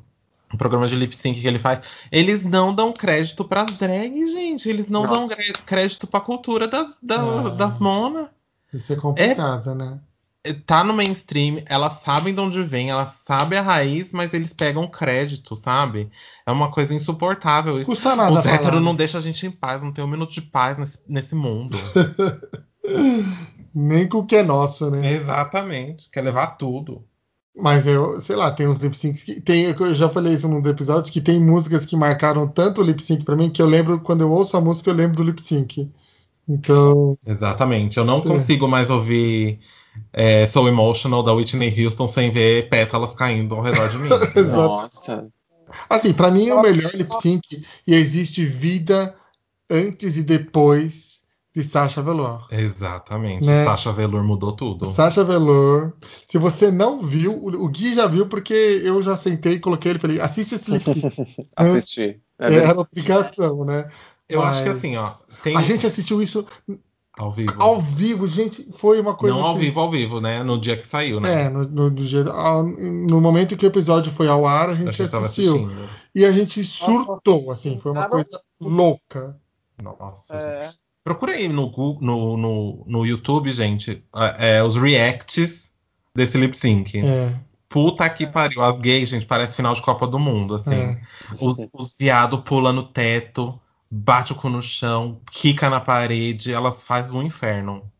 programa 0.56 0.86
de 0.86 0.94
lip 0.96 1.14
sync 1.16 1.40
que 1.40 1.46
ele 1.46 1.58
faz. 1.58 1.80
Eles 2.10 2.42
não 2.42 2.74
dão 2.74 2.92
crédito 2.92 3.44
pras 3.44 3.70
drags, 3.76 4.30
gente. 4.32 4.68
Eles 4.68 4.88
não 4.88 5.04
Nossa. 5.04 5.34
dão 5.36 5.52
crédito 5.66 6.06
pra 6.06 6.20
cultura 6.20 6.66
das, 6.66 6.88
da- 7.02 7.20
Ah. 7.46 7.50
das 7.50 7.78
mona. 7.78 8.28
Isso 8.72 8.92
é 8.92 8.96
complicado, 8.96 9.74
né? 9.74 10.00
tá 10.66 10.82
no 10.82 10.94
mainstream, 10.94 11.62
elas 11.66 12.00
sabem 12.02 12.32
de 12.32 12.40
onde 12.40 12.62
vem, 12.62 12.88
elas 12.88 13.10
sabem 13.26 13.58
a 13.58 13.62
raiz, 13.62 14.10
mas 14.10 14.32
eles 14.32 14.54
pegam 14.54 14.88
crédito, 14.88 15.54
sabe? 15.54 16.10
É 16.46 16.50
uma 16.50 16.70
coisa 16.70 16.94
insuportável 16.94 17.76
isso. 17.78 17.90
Custa 17.90 18.16
nada 18.16 18.32
Os 18.32 18.42
falar. 18.42 18.54
héteros 18.54 18.80
não 18.80 18.94
deixam 18.96 19.18
a 19.18 19.22
gente 19.22 19.46
em 19.46 19.50
paz, 19.50 19.82
não 19.82 19.92
tem 19.92 20.02
um 20.02 20.08
minuto 20.08 20.32
de 20.32 20.40
paz 20.40 20.78
nesse, 20.78 20.98
nesse 21.06 21.34
mundo. 21.34 21.76
Nem 23.74 24.08
com 24.08 24.18
o 24.18 24.26
que 24.26 24.36
é 24.36 24.42
nosso, 24.42 24.90
né? 24.90 25.12
Exatamente. 25.12 26.08
Quer 26.10 26.22
levar 26.22 26.48
tudo. 26.56 27.04
Mas 27.56 27.86
eu, 27.86 28.20
sei 28.20 28.36
lá, 28.36 28.50
tem 28.50 28.66
uns 28.68 28.76
lip 28.76 28.96
syncs 28.96 29.22
que. 29.22 29.40
Tem, 29.40 29.64
eu 29.64 29.94
já 29.94 30.08
falei 30.08 30.34
isso 30.34 30.48
num 30.48 30.60
dos 30.60 30.70
episódios, 30.70 31.10
que 31.10 31.20
tem 31.20 31.40
músicas 31.40 31.84
que 31.84 31.96
marcaram 31.96 32.46
tanto 32.46 32.80
o 32.80 32.84
lip 32.84 33.02
sync 33.02 33.24
pra 33.24 33.36
mim 33.36 33.50
que 33.50 33.60
eu 33.60 33.66
lembro, 33.66 34.00
quando 34.00 34.20
eu 34.22 34.30
ouço 34.30 34.56
a 34.56 34.60
música, 34.60 34.90
eu 34.90 34.94
lembro 34.94 35.16
do 35.16 35.24
lip 35.24 35.42
sync. 35.42 35.90
Então. 36.48 37.18
Exatamente. 37.26 37.98
Eu 37.98 38.04
não 38.04 38.18
É. 38.18 38.22
consigo 38.22 38.66
mais 38.68 38.88
ouvir 38.88 39.58
é, 40.12 40.46
So 40.46 40.66
Emotional 40.68 41.22
da 41.22 41.32
Whitney 41.32 41.84
Houston 41.84 42.06
sem 42.08 42.30
ver 42.30 42.68
pétalas 42.68 43.14
caindo 43.14 43.54
ao 43.54 43.62
redor 43.62 43.88
de 43.88 43.98
mim. 43.98 44.08
Nossa. 44.52 45.28
Assim, 45.88 46.12
pra 46.12 46.30
mim 46.30 46.48
é 46.48 46.54
o 46.54 46.62
melhor 46.62 46.92
lip 46.94 47.12
sync 47.20 47.64
e 47.86 47.94
existe 47.94 48.44
vida 48.44 49.14
antes 49.68 50.16
e 50.16 50.22
depois 50.22 51.10
de 51.54 51.62
Sasha 51.64 52.00
Velour. 52.02 52.46
Exatamente. 52.50 53.46
Né? 53.46 53.64
Sasha 53.64 53.92
Velour 53.92 54.22
mudou 54.22 54.52
tudo. 54.52 54.86
Sasha 54.92 55.24
Velour. 55.24 55.92
Se 56.28 56.38
você 56.38 56.70
não 56.70 57.00
viu, 57.02 57.32
o 57.44 57.68
Gui 57.68 57.94
já 57.94 58.06
viu 58.06 58.26
porque 58.26 58.54
eu 58.84 59.02
já 59.02 59.16
sentei 59.16 59.54
e 59.54 59.60
coloquei 59.60 59.90
ele 59.92 59.98
e 59.98 60.00
falei, 60.02 60.20
assiste 60.20 60.54
esse 60.54 60.70
lip 60.70 60.84
sync. 60.92 61.12
Assisti. 61.56 62.20
É 62.38 62.44
Era 62.46 62.50
verdade. 62.50 62.78
obrigação, 62.78 63.64
né? 63.64 63.88
Eu 64.28 64.42
acho 64.42 64.62
que 64.62 64.68
Mas 64.68 64.78
assim, 64.78 64.96
ó. 64.96 65.10
Tem 65.42 65.56
A 65.56 65.62
gente 65.62 65.86
assistiu 65.86 66.22
isso 66.22 66.46
ao 67.18 67.32
vivo. 67.32 67.52
ao 67.58 67.80
vivo, 67.80 68.28
gente. 68.28 68.68
Foi 68.72 69.00
uma 69.00 69.16
coisa 69.16 69.34
não 69.36 69.44
ao 69.44 69.50
assim, 69.50 69.60
vivo, 69.60 69.80
ao 69.80 69.90
vivo, 69.90 70.20
né? 70.20 70.42
No 70.44 70.58
dia 70.60 70.76
que 70.76 70.86
saiu, 70.86 71.18
né? 71.20 71.46
É, 71.46 71.48
no, 71.48 71.64
no, 71.68 71.90
dia- 71.90 72.30
ao- 72.30 72.62
no 72.62 73.20
momento 73.20 73.56
que 73.56 73.66
o 73.66 73.68
episódio 73.68 74.12
foi 74.12 74.28
ao 74.28 74.46
ar, 74.46 74.68
a 74.68 74.72
A 74.72 74.74
gente 74.76 75.02
assistiu. 75.02 75.68
E 76.14 76.24
a 76.24 76.30
gente 76.30 76.62
surtou, 76.64 77.50
assim, 77.50 77.78
foi 77.80 77.90
uma 77.92 78.08
coisa 78.08 78.40
louca. 78.60 79.36
Nossa. 79.82 80.34
gente. 80.66 80.78
É. 81.00 81.04
Procura 81.04 81.32
aí 81.32 81.48
no, 81.48 81.70
Gu- 81.70 81.98
no, 82.00 82.36
no, 82.36 82.84
no 82.86 83.06
YouTube, 83.06 83.50
gente, 83.50 84.04
é, 84.38 84.56
é, 84.58 84.62
os 84.62 84.76
reacts 84.76 85.70
desse 86.14 86.36
lip 86.38 86.56
sync. 86.56 86.98
É, 86.98 87.32
Puta 87.68 88.08
que 88.10 88.26
pariu. 88.26 88.62
As 88.62 88.78
gays, 88.80 89.08
gente, 89.08 89.26
parece 89.26 89.56
final 89.56 89.74
de 89.74 89.82
Copa 89.82 90.06
do 90.06 90.18
Mundo, 90.18 90.54
assim. 90.54 90.74
é. 90.74 91.00
Os, 91.40 91.56
os 91.72 91.94
viados 91.96 92.40
pulam 92.40 92.72
no 92.72 92.82
teto, 92.82 93.58
bate 93.90 94.32
o 94.32 94.34
cu 94.34 94.48
no 94.48 94.60
chão, 94.60 95.20
quica 95.30 95.70
na 95.70 95.80
parede, 95.80 96.52
elas 96.52 96.82
fazem 96.82 97.16
um 97.18 97.22
inferno. 97.22 97.90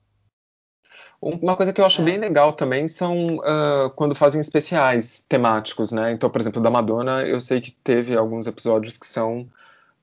Uma 1.21 1.55
coisa 1.55 1.73
que 1.73 1.81
eu 1.81 1.85
acho 1.85 2.03
bem 2.03 2.17
legal 2.19 2.55
também 2.55 2.89
são 2.89 3.41
ah, 3.45 3.93
quando 3.95 4.15
fazem 4.15 4.41
especiais 4.41 5.21
temáticos, 5.29 5.93
né? 5.93 6.13
Então, 6.13 6.31
por 6.31 6.41
exemplo, 6.41 6.63
da 6.63 6.71
Madonna, 6.71 7.23
eu 7.23 7.41
sei 7.41 7.61
que 7.61 7.71
teve 7.71 8.17
alguns 8.17 8.47
episódios 8.47 8.97
que 8.97 9.07
são, 9.07 9.47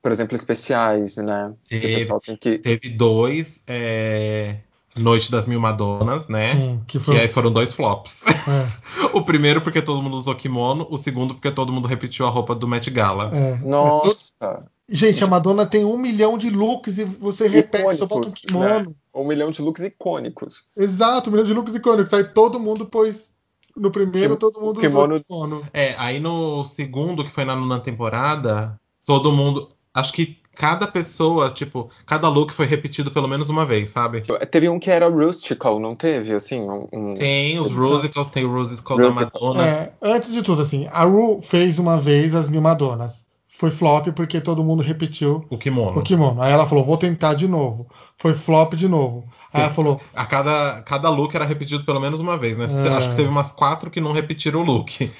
por 0.01 0.11
exemplo, 0.11 0.35
especiais, 0.35 1.17
né? 1.17 1.53
Que 1.67 1.77
o 1.77 1.81
Teve. 1.81 1.95
pessoal 1.95 2.19
tem 2.19 2.35
que. 2.37 2.57
Teve 2.59 2.89
dois 2.89 3.59
é, 3.67 4.57
Noite 4.95 5.29
das 5.31 5.45
Mil 5.45 5.59
Madonas, 5.59 6.27
né? 6.27 6.55
Sim, 6.55 6.81
que 6.87 6.97
Que 6.99 7.05
foi. 7.05 7.19
aí 7.19 7.27
foram 7.27 7.51
dois 7.51 7.73
flops. 7.73 8.19
É, 8.25 9.07
O 9.13 9.21
primeiro 9.23 9.61
porque 9.61 9.81
todo 9.81 10.01
mundo 10.01 10.17
usou 10.17 10.33
kimono, 10.35 10.87
o 10.89 10.97
segundo 10.97 11.35
porque 11.35 11.51
todo 11.51 11.71
mundo 11.71 11.87
repetiu 11.87 12.25
a 12.25 12.29
roupa 12.29 12.55
do 12.55 12.67
Met 12.67 12.89
Gala. 12.89 13.29
é. 13.33 13.57
Nossa! 13.57 14.65
Gente, 14.89 15.21
a 15.21 15.27
Madonna 15.27 15.65
tem 15.65 15.83
um 15.83 15.97
milhão 15.97 16.37
de 16.37 16.49
looks 16.49 16.97
e 16.97 17.03
você 17.03 17.45
repete, 17.47 17.97
só 17.97 18.05
bota 18.05 18.29
um 18.29 18.31
Icônicos, 18.31 18.41
kimono. 18.41 18.95
Um 19.13 19.27
milhão 19.27 19.51
de 19.51 19.61
looks 19.61 19.83
icônicos. 19.83 20.63
Exato, 20.77 21.29
um 21.29 21.33
milhão 21.33 21.45
de 21.45 21.53
looks 21.53 21.75
icônicos. 21.75 22.13
Aí 22.13 22.23
todo 22.23 22.57
mundo 22.59 22.85
pôs. 22.85 23.35
No 23.75 23.91
primeiro, 23.91 24.37
todo 24.37 24.59
mundo 24.61 24.79
kimono- 24.79 25.15
usou 25.15 25.25
kimono. 25.25 25.67
É, 25.73 25.93
aí 25.97 26.19
no 26.21 26.63
segundo, 26.63 27.23
que 27.25 27.29
foi 27.29 27.43
na 27.43 27.53
nona 27.55 27.79
temporada, 27.81 28.79
todo 29.05 29.31
mundo. 29.31 29.69
Acho 29.99 30.13
que 30.13 30.37
cada 30.55 30.87
pessoa, 30.87 31.49
tipo, 31.51 31.89
cada 32.05 32.27
look 32.29 32.51
foi 32.51 32.65
repetido 32.65 33.11
pelo 33.11 33.27
menos 33.27 33.49
uma 33.49 33.65
vez, 33.65 33.89
sabe? 33.89 34.23
Teve 34.51 34.69
um 34.69 34.79
que 34.79 34.89
era 34.89 35.07
rustical, 35.07 35.79
não 35.79 35.95
teve? 35.95 36.33
Assim, 36.33 36.59
um. 36.61 36.87
um- 36.93 37.13
Tem 37.13 37.59
os. 37.59 37.71
Rusicals, 37.71 38.29
tem 38.29 38.45
o 38.45 38.51
Rusical 38.51 38.97
da. 38.97 39.09
Madonna. 39.11 39.63
É, 39.65 39.91
antes 40.01 40.31
de 40.33 40.41
tudo, 40.43 40.61
assim, 40.61 40.87
a 40.91 41.03
Ru 41.03 41.41
fez 41.41 41.79
uma 41.79 41.97
vez 41.97 42.33
as 42.35 42.49
mil 42.49 42.61
Madonas. 42.61 43.25
Foi 43.49 43.71
flop 43.71 44.09
porque 44.15 44.39
todo 44.39 44.63
mundo 44.63 44.83
repetiu 44.83 45.43
O 45.49 45.57
kimono. 45.57 45.99
o 45.99 46.03
kimono. 46.03 46.41
Aí 46.43 46.51
ela 46.53 46.67
falou, 46.67 46.83
vou 46.85 46.95
tentar 46.95 47.33
de 47.33 47.47
novo. 47.47 47.87
Foi 48.15 48.35
flop 48.35 48.73
de 48.75 48.87
novo. 48.87 49.23
Aí 49.51 49.61
ela 49.63 49.71
falou, 49.71 49.99
A 50.13 50.25
cada, 50.27 50.81
cada 50.83 51.09
look 51.09 51.33
era 51.33 51.43
repetido 51.43 51.83
pelo 51.83 51.99
menos 51.99 52.19
uma 52.19 52.37
vez, 52.37 52.55
né? 52.55 52.67
É. 52.85 52.93
Acho 52.93 53.09
que 53.09 53.15
teve 53.15 53.29
umas 53.29 53.51
quatro 53.51 53.89
que 53.89 53.99
não 53.99 54.11
repetiram 54.11 54.61
o 54.61 54.63
look. 54.63 55.11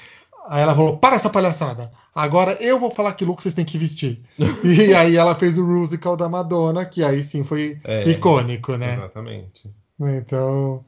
Aí 0.48 0.62
ela 0.62 0.74
falou, 0.74 0.96
para 0.96 1.16
essa 1.16 1.28
palhaçada. 1.28 1.92
Agora 2.14 2.52
eu 2.60 2.80
vou 2.80 2.90
falar 2.90 3.12
que 3.12 3.24
look 3.24 3.42
vocês 3.42 3.54
têm 3.54 3.64
que 3.64 3.76
vestir. 3.78 4.20
e 4.64 4.94
aí 4.94 5.16
ela 5.16 5.34
fez 5.34 5.58
o 5.58 5.64
musical 5.64 6.16
da 6.16 6.28
Madonna, 6.28 6.84
que 6.86 7.04
aí 7.04 7.22
sim 7.22 7.44
foi 7.44 7.78
É. 7.84 8.08
icônico, 8.10 8.74
né? 8.76 8.94
Exatamente. 8.94 9.70
Então, 10.00 10.84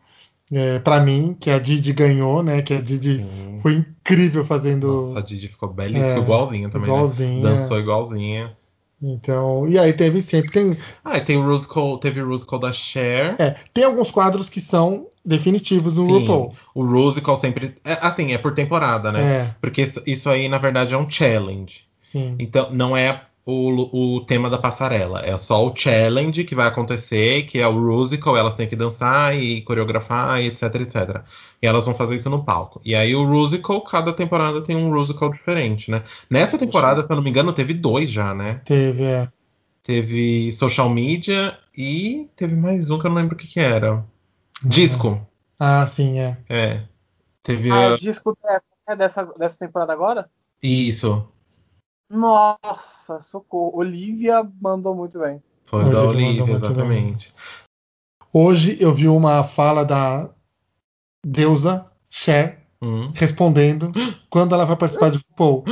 é, 0.51 0.79
para 0.79 1.01
mim, 1.01 1.37
que 1.39 1.51
a 1.51 1.59
Didi 1.59 1.93
ganhou, 1.93 2.43
né? 2.43 2.63
Que 2.63 2.75
a 2.75 2.81
Didi 2.81 3.19
Sim. 3.19 3.59
foi 3.61 3.75
incrível 3.75 4.45
fazendo. 4.45 4.87
Nossa, 4.93 5.19
a 5.19 5.23
Didi 5.23 5.49
ficou 5.49 5.69
belíssima, 5.69 6.05
É, 6.07 6.09
ficou 6.09 6.23
igualzinha 6.25 6.69
também, 6.71 6.89
igualzinha. 6.91 7.51
né? 7.51 7.57
Dançou 7.57 7.79
igualzinha. 7.79 8.57
Então, 9.03 9.67
e 9.69 9.79
aí 9.79 9.93
teve 9.93 10.21
sempre. 10.23 10.51
Tem, 10.51 10.77
Ah, 11.05 11.17
e 11.19 11.21
tem 11.23 11.37
o 11.37 11.47
Rusical, 11.47 11.99
teve 11.99 12.21
o 12.23 12.29
Rusical 12.29 12.59
da 12.59 12.73
Cher. 12.73 13.35
é, 13.39 13.57
tem 13.73 13.85
alguns 13.85 14.11
quadros 14.11 14.49
que 14.51 14.61
são 14.61 15.07
definitivos 15.31 15.95
do 15.95 16.05
Sim, 16.05 16.13
RuPaul. 16.27 16.55
O 16.75 16.85
Rusical 16.85 17.37
sempre. 17.37 17.77
É, 17.85 17.97
assim, 18.03 18.33
é 18.33 18.39
por 18.39 18.53
temporada, 18.55 19.11
né? 19.11 19.21
É, 19.23 19.55
Porque 19.61 19.89
isso- 20.07 20.29
aí, 20.29 20.49
na 20.49 20.59
verdade, 20.59 20.93
é 20.93 20.99
um 20.99 21.09
challenge. 21.09 21.85
sim. 22.03 22.37
Então, 22.39 22.71
não 22.73 22.97
é 22.97 23.23
o, 23.47 24.17
o 24.17 24.21
tema 24.21 24.51
da 24.51 24.59
passarela. 24.59 25.21
É 25.25 25.37
só 25.39 25.67
o 25.67 25.75
challenge 25.75 26.45
que 26.45 26.55
vai 26.55 26.67
acontecer, 26.69 27.45
que 27.45 27.59
é 27.59 27.67
o 27.67 27.73
Rusical, 27.79 28.37
elas 28.37 28.55
têm 28.55 28.69
que 28.69 28.77
dançar 28.77 29.35
e 29.37 29.63
coreografar, 29.63 30.41
e 30.43 30.47
etc, 30.47 30.63
etc. 30.77 31.23
E 31.63 31.67
elas 31.67 31.85
vão 31.87 31.95
fazer 31.95 32.15
isso 32.17 32.29
no 32.31 32.45
palco. 32.45 32.81
E 32.85 32.95
aí 32.95 33.15
o 33.15 33.25
Rusical, 33.25 33.81
cada 33.81 34.13
temporada 34.13 34.61
tem 34.61 34.77
um 34.77 34.91
Rusical 34.93 35.31
diferente, 35.31 35.91
né? 35.91 36.03
Nessa 36.29 36.59
temporada, 36.59 37.03
se 37.03 37.11
eu 37.11 37.17
não 37.17 37.23
me 37.23 37.31
engano, 37.31 37.53
teve 37.53 37.73
dois 37.75 38.11
já, 38.11 38.35
né? 38.35 38.61
Teve, 38.65 39.05
é. 39.05 39.29
Teve 39.83 40.53
Social 40.53 40.89
Media 40.91 41.57
e 41.77 42.29
teve 42.37 42.55
mais 42.55 42.91
um 42.91 42.99
que 42.99 43.07
eu 43.07 43.11
não 43.11 43.17
lembro 43.17 43.35
o 43.35 43.39
que, 43.39 43.47
que 43.47 43.59
era. 43.59 44.05
Disco. 44.63 45.27
Ah, 45.59 45.87
sim, 45.87 46.19
é. 46.19 46.39
É. 46.49 46.87
Teve. 47.43 47.71
Ah, 47.71 47.91
uh, 47.91 47.95
o 47.95 47.99
disco 47.99 48.37
é, 48.45 48.61
é 48.89 48.97
dessa, 48.97 49.25
dessa 49.25 49.59
temporada 49.59 49.93
agora? 49.93 50.31
Isso. 50.63 51.27
Nossa, 52.11 53.21
socorro. 53.23 53.79
Olivia 53.79 54.49
mandou 54.61 54.95
muito 54.95 55.19
bem. 55.19 55.43
Foi 55.67 55.81
Olivia 55.81 56.01
da 56.01 56.09
Olivia, 56.09 56.55
exatamente. 56.57 57.35
Hoje 58.33 58.77
eu 58.81 58.93
vi 58.93 59.09
uma 59.09 59.43
fala 59.43 59.85
da 59.85 60.31
deusa 61.25 61.87
Cher 62.09 62.61
Hum. 62.83 63.13
respondendo 63.15 63.93
quando 64.31 64.55
ela 64.55 64.65
vai 64.65 64.77
participar 64.77 65.11
de 65.11 65.19
RuPaul. 65.19 65.65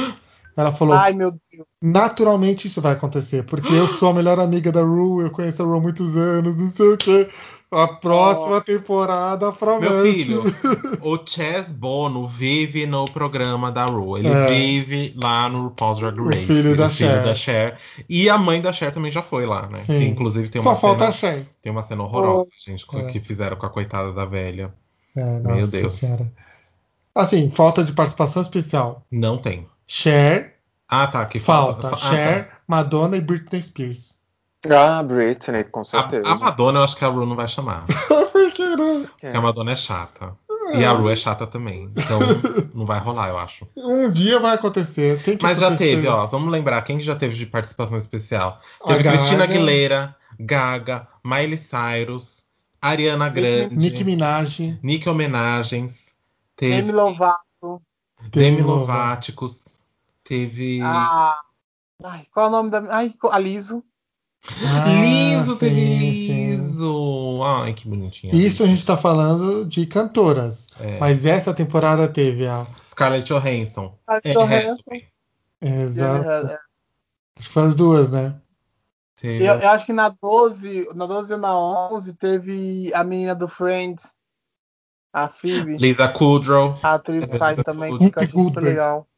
Ela 0.58 0.72
falou: 0.72 0.94
Ai, 0.94 1.12
meu 1.12 1.30
Deus. 1.30 1.66
naturalmente 1.80 2.66
isso 2.66 2.80
vai 2.82 2.92
acontecer, 2.92 3.44
porque 3.44 3.72
eu 3.72 3.86
sou 3.86 4.08
a 4.10 4.14
melhor 4.14 4.40
amiga 4.40 4.72
da 4.72 4.82
Ru, 4.82 5.22
eu 5.22 5.30
conheço 5.30 5.62
a 5.62 5.66
Ru 5.66 5.74
há 5.76 5.80
muitos 5.80 6.16
anos, 6.16 6.56
não 6.56 6.68
sei 6.70 6.88
o 6.88 6.96
quê. 6.96 7.28
A 7.70 7.86
próxima 7.86 8.62
temporada 8.62 9.52
promete. 9.52 9.90
Meu 10.30 10.42
filho, 10.42 10.42
o 11.02 11.18
Chess 11.24 11.70
Bono 11.70 12.26
vive 12.26 12.86
no 12.86 13.04
programa 13.04 13.70
da 13.70 13.84
Ru. 13.84 14.16
Ele 14.16 14.26
É. 14.26 14.46
vive 14.48 15.14
lá 15.22 15.50
no 15.50 15.64
RuPaul's 15.64 15.98
Drag 15.98 16.18
O 16.18 16.24
Race. 16.24 16.46
filho 16.46 16.74
da 16.74 16.86
o 16.86 16.90
filho 16.90 17.10
Cher. 17.10 17.24
da 17.24 17.34
Cher. 17.34 17.78
E 18.08 18.30
a 18.30 18.38
mãe 18.38 18.60
da 18.62 18.72
Cher 18.72 18.90
também 18.90 19.12
já 19.12 19.22
foi 19.22 19.44
lá, 19.44 19.68
né? 19.68 19.74
Sim. 19.80 19.98
Que, 19.98 20.04
inclusive 20.06 20.48
tem 20.48 20.62
Só 20.62 20.70
uma, 20.70 20.76
falta 20.76 20.98
cena, 21.00 21.08
a 21.10 21.12
Cher. 21.12 21.46
tem 21.62 21.70
uma 21.70 21.84
cena 21.84 22.02
horrorosa, 22.04 22.48
gente, 22.66 22.86
com- 22.86 23.00
É. 23.00 23.04
que 23.04 23.20
fizeram 23.20 23.56
com 23.58 23.66
a 23.66 23.70
coitada 23.70 24.12
da 24.14 24.24
velha. 24.24 24.72
É, 25.14 25.40
Meu 25.40 25.56
nossa 25.58 25.70
Deus. 25.70 25.92
Senhora. 25.92 26.32
Assim, 27.14 27.50
falta 27.50 27.84
de 27.84 27.92
participação 27.92 28.40
especial. 28.40 29.02
Não 29.12 29.36
tem. 29.36 29.66
Cher, 29.88 30.54
Ah, 30.86 31.06
tá. 31.06 31.24
Que 31.26 31.40
falta. 31.40 31.88
Ah, 31.92 31.96
Cher, 31.96 32.48
tá. 32.48 32.56
Madonna 32.68 33.16
e 33.16 33.20
Britney 33.20 33.62
Spears. 33.62 34.18
Ah, 34.70 35.02
Britney, 35.02 35.64
com 35.64 35.80
A, 35.80 35.84
certeza. 35.84 36.28
a 36.28 36.34
Madonna 36.36 36.78
eu 36.80 36.84
acho 36.84 36.96
que 36.96 37.04
a 37.04 37.08
Ru 37.08 37.24
não 37.26 37.34
vai 37.36 37.48
chamar. 37.48 37.84
Por 38.32 38.50
que 38.52 38.66
não? 38.76 39.04
Porque 39.04 39.26
a 39.26 39.40
Madonna 39.40 39.72
é 39.72 39.76
chata. 39.76 40.36
E 40.74 40.84
a 40.84 40.92
Ru 40.92 41.08
é 41.08 41.16
chata 41.16 41.46
também. 41.46 41.90
Então 41.96 42.18
não 42.74 42.84
vai 42.84 42.98
rolar, 42.98 43.28
eu 43.28 43.38
acho. 43.38 43.66
Um 43.76 44.10
dia 44.10 44.38
vai 44.38 44.54
acontecer. 44.54 45.22
Tem 45.22 45.36
que 45.36 45.42
Mas 45.42 45.60
já 45.60 45.68
acontecer. 45.68 45.96
teve, 45.96 46.08
ó. 46.08 46.26
Vamos 46.26 46.50
lembrar 46.52 46.82
quem 46.82 46.98
que 46.98 47.04
já 47.04 47.16
teve 47.16 47.34
de 47.34 47.46
participação 47.46 47.96
especial. 47.96 48.60
A 48.84 48.88
Teve 48.88 49.08
Cristina. 49.08 49.44
Aguilera, 49.44 50.14
Gaga, 50.38 51.08
Miley 51.24 51.56
Cyrus, 51.58 52.44
Ariana 52.82 53.28
Grande, 53.30 53.74
Nicki 53.76 54.04
Minaj, 54.04 54.78
Nick 54.82 55.08
Homenagens, 55.08 56.14
teve 56.54 56.76
Demi 56.82 56.92
Lovato. 56.92 57.42
Demi 58.30 58.56
Demi 58.56 58.62
Lovaticos, 58.62 59.64
teve 60.28 60.80
Ah, 60.82 61.40
ai, 62.04 62.26
qual 62.32 62.46
é 62.46 62.48
o 62.48 62.52
nome 62.52 62.70
da. 62.70 62.84
Ai, 62.94 63.14
a 63.30 63.38
Liso. 63.38 63.82
Ah, 64.62 64.84
Liso, 65.00 65.56
teve 65.56 65.74
sim, 65.74 65.98
Liso. 65.98 66.68
Jisoo. 66.72 67.42
Ai, 67.42 67.72
que 67.72 67.88
bonitinha. 67.88 68.34
Isso 68.34 68.62
a 68.62 68.66
gente 68.66 68.84
tá 68.84 68.96
falando 68.96 69.64
de 69.64 69.86
cantoras. 69.86 70.66
É. 70.78 70.98
Mas 70.98 71.24
essa 71.24 71.54
temporada 71.54 72.06
teve 72.06 72.46
a. 72.46 72.66
Scarlett 72.86 73.26
Johansson. 73.26 73.98
Scarlett 74.02 74.34
Johansson. 74.34 75.00
Exato. 75.60 76.28
É, 76.28 76.58
Acho 77.38 77.48
que 77.48 77.54
foi 77.54 77.62
as 77.64 77.74
duas, 77.74 78.10
né? 78.10 78.40
Teve 79.20 79.44
Eu, 79.44 79.54
eu 79.54 79.68
acho 79.70 79.86
que 79.86 79.92
na 79.92 80.08
12, 80.08 80.88
na 80.94 81.06
12 81.06 81.32
ou 81.32 81.38
na 81.38 81.58
11 81.90 82.16
teve 82.16 82.92
a 82.94 83.02
menina 83.02 83.34
do 83.34 83.48
Friends, 83.48 84.14
a 85.12 85.28
Phoebe, 85.28 85.76
Lisa 85.76 86.08
Kudrow. 86.08 86.76
a 86.82 86.94
atriz 86.94 87.24
faz 87.36 87.60
também, 87.62 87.96
que 87.96 88.04
eu 88.04 88.22
achei 88.22 88.42
super 88.42 88.62
legal. 88.62 89.08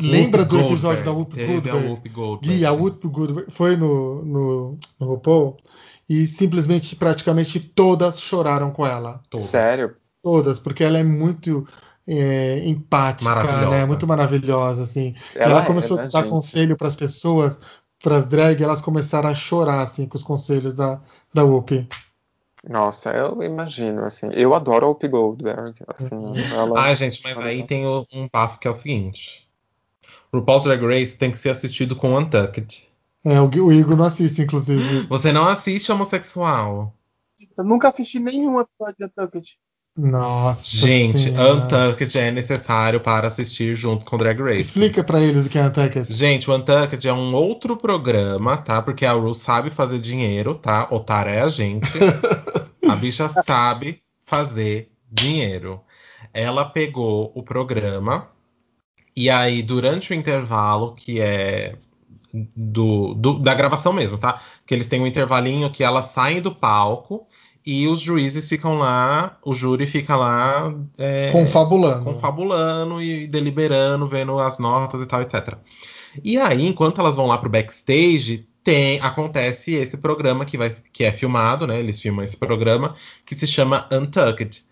Lembra 0.00 0.44
do 0.44 0.56
Whoopi 0.56 0.72
episódio 0.72 1.04
da. 1.04 1.12
Whoopi 1.12 1.42
a 1.42 1.46
Goldberg? 1.46 1.86
Whoopi 1.88 2.08
Goldberg. 2.08 2.56
Gui, 2.56 2.66
a 2.66 2.72
Whoopi 2.72 3.08
Goldberg 3.08 3.50
foi 3.50 3.76
no, 3.76 4.24
no, 4.24 4.78
no 5.00 5.06
RuPaul 5.06 5.56
e 6.08 6.26
simplesmente, 6.26 6.96
praticamente 6.96 7.60
todas 7.60 8.20
choraram 8.20 8.70
com 8.70 8.86
ela. 8.86 9.20
Todas. 9.28 9.46
Sério? 9.46 9.96
Todas, 10.22 10.58
porque 10.58 10.82
ela 10.82 10.98
é 10.98 11.02
muito 11.02 11.66
é, 12.06 12.66
empática, 12.66 13.68
né? 13.68 13.84
Muito 13.84 14.06
maravilhosa, 14.06 14.82
assim. 14.84 15.14
Ela 15.34 15.52
Ela, 15.52 15.62
é, 15.62 15.66
começou 15.66 15.96
né, 15.96 16.04
a 16.04 16.08
dar 16.08 16.20
gente? 16.22 16.30
conselho 16.30 16.76
para 16.76 16.88
as 16.88 16.94
pessoas, 16.94 17.60
para 18.02 18.16
as 18.16 18.26
drag, 18.26 18.62
elas 18.62 18.80
começaram 18.80 19.28
a 19.28 19.34
chorar, 19.34 19.82
assim, 19.82 20.06
com 20.06 20.16
os 20.16 20.24
conselhos 20.24 20.72
da, 20.72 21.00
da 21.32 21.44
Whoopi. 21.44 21.86
Nossa, 22.68 23.10
eu 23.10 23.42
imagino, 23.42 24.04
assim. 24.04 24.30
Eu 24.32 24.54
adoro 24.54 24.86
a 24.86 24.88
Whoopi 24.88 25.08
Goldberg. 25.08 25.74
Assim, 25.86 26.16
ela... 26.52 26.80
Ai, 26.80 26.96
gente, 26.96 27.22
mas 27.22 27.38
aí 27.38 27.66
tem 27.66 27.86
um 27.86 28.28
bafo 28.32 28.58
que 28.58 28.66
é 28.66 28.70
o 28.70 28.74
seguinte. 28.74 29.47
RuPaul's 30.32 30.64
Drag 30.64 30.84
Race 30.84 31.16
tem 31.16 31.30
que 31.30 31.38
ser 31.38 31.50
assistido 31.50 31.96
com 31.96 32.16
Untucked. 32.16 32.88
É, 33.24 33.40
o, 33.40 33.48
o 33.48 33.72
Igor 33.72 33.96
não 33.96 34.04
assiste, 34.04 34.42
inclusive. 34.42 35.06
Você 35.06 35.32
não 35.32 35.48
assiste 35.48 35.90
homossexual. 35.90 36.94
Eu 37.56 37.64
nunca 37.64 37.88
assisti 37.88 38.18
nenhum 38.18 38.60
episódio 38.60 38.96
de 38.98 39.04
Untucked. 39.04 39.58
Nossa. 39.96 40.64
Gente, 40.64 41.18
Senhora. 41.18 41.64
Untucked 41.64 42.18
é 42.18 42.30
necessário 42.30 43.00
para 43.00 43.26
assistir 43.26 43.74
junto 43.74 44.04
com 44.04 44.16
Drag 44.16 44.40
Race. 44.40 44.60
Explica 44.60 45.02
pra 45.02 45.20
eles 45.20 45.46
o 45.46 45.48
que 45.48 45.58
é 45.58 45.66
Untucked. 45.66 46.12
Gente, 46.12 46.48
o 46.48 46.54
Untucked 46.54 47.08
é 47.08 47.12
um 47.12 47.34
outro 47.34 47.76
programa, 47.76 48.56
tá? 48.56 48.80
Porque 48.80 49.04
a 49.04 49.12
Ru 49.12 49.34
sabe 49.34 49.70
fazer 49.70 49.98
dinheiro, 49.98 50.54
tá? 50.54 50.86
Otário 50.90 51.32
é 51.32 51.40
a 51.40 51.48
gente. 51.48 51.90
a 52.88 52.94
bicha 52.94 53.28
sabe 53.44 54.00
fazer 54.24 54.92
dinheiro. 55.10 55.80
Ela 56.32 56.64
pegou 56.64 57.32
o 57.34 57.42
programa 57.42 58.28
e 59.24 59.30
aí, 59.30 59.62
durante 59.62 60.12
o 60.12 60.14
intervalo, 60.14 60.94
que 60.94 61.20
é 61.20 61.76
do, 62.32 63.14
do- 63.14 63.38
da 63.40 63.54
gravação 63.54 63.92
mesmo, 63.92 64.18
tá? 64.18 64.40
Que 64.66 64.74
eles 64.74 64.88
têm 64.88 65.00
um 65.00 65.06
intervalinho 65.06 65.70
que 65.70 65.82
elas 65.82 66.06
saem 66.06 66.40
do 66.40 66.54
palco 66.54 67.26
e 67.64 67.86
os 67.88 68.00
juízes 68.00 68.48
ficam 68.48 68.78
lá, 68.78 69.38
o 69.44 69.54
júri 69.54 69.86
fica 69.86 70.16
lá 70.16 70.72
é, 70.98 71.30
Confabulando. 71.32 72.04
confabulando 72.04 73.02
e 73.02 73.26
deliberando, 73.26 74.06
vendo 74.08 74.38
as 74.38 74.58
notas 74.58 75.00
e 75.02 75.06
tal, 75.06 75.22
etc. 75.22 75.58
E 76.24 76.38
aí, 76.38 76.66
enquanto 76.66 77.00
elas 77.00 77.16
vão 77.16 77.26
lá 77.26 77.38
pro 77.38 77.50
backstage, 77.50 78.48
tem 78.64 79.00
acontece 79.00 79.72
esse 79.74 79.96
programa 79.96 80.44
que 80.44 80.56
vai 80.58 80.74
que 80.92 81.04
é 81.04 81.12
filmado, 81.12 81.66
né? 81.66 81.78
Eles 81.78 82.00
filmam 82.00 82.24
esse 82.24 82.36
programa 82.36 82.94
que 83.24 83.34
se 83.34 83.46
chama 83.46 83.88
Untucked. 83.92 84.64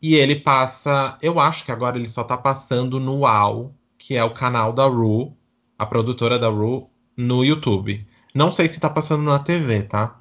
E 0.00 0.14
ele 0.14 0.36
passa, 0.36 1.18
eu 1.22 1.40
acho 1.40 1.64
que 1.64 1.72
agora 1.72 1.98
ele 1.98 2.08
só 2.08 2.22
tá 2.24 2.36
passando 2.36 3.00
no 3.00 3.18
UAU, 3.20 3.74
que 3.98 4.16
é 4.16 4.22
o 4.24 4.30
canal 4.30 4.72
da 4.72 4.86
Ru, 4.86 5.36
a 5.78 5.84
produtora 5.84 6.38
da 6.38 6.48
Ru, 6.48 6.88
no 7.16 7.44
YouTube. 7.44 8.06
Não 8.34 8.52
sei 8.52 8.68
se 8.68 8.78
tá 8.78 8.88
passando 8.88 9.24
na 9.24 9.38
TV, 9.38 9.82
tá? 9.82 10.16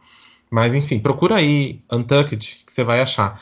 Mas 0.49 0.73
enfim, 0.73 0.99
procura 0.99 1.35
aí 1.35 1.81
Untucked, 1.91 2.63
que 2.65 2.73
você 2.73 2.83
vai 2.83 3.01
achar. 3.01 3.41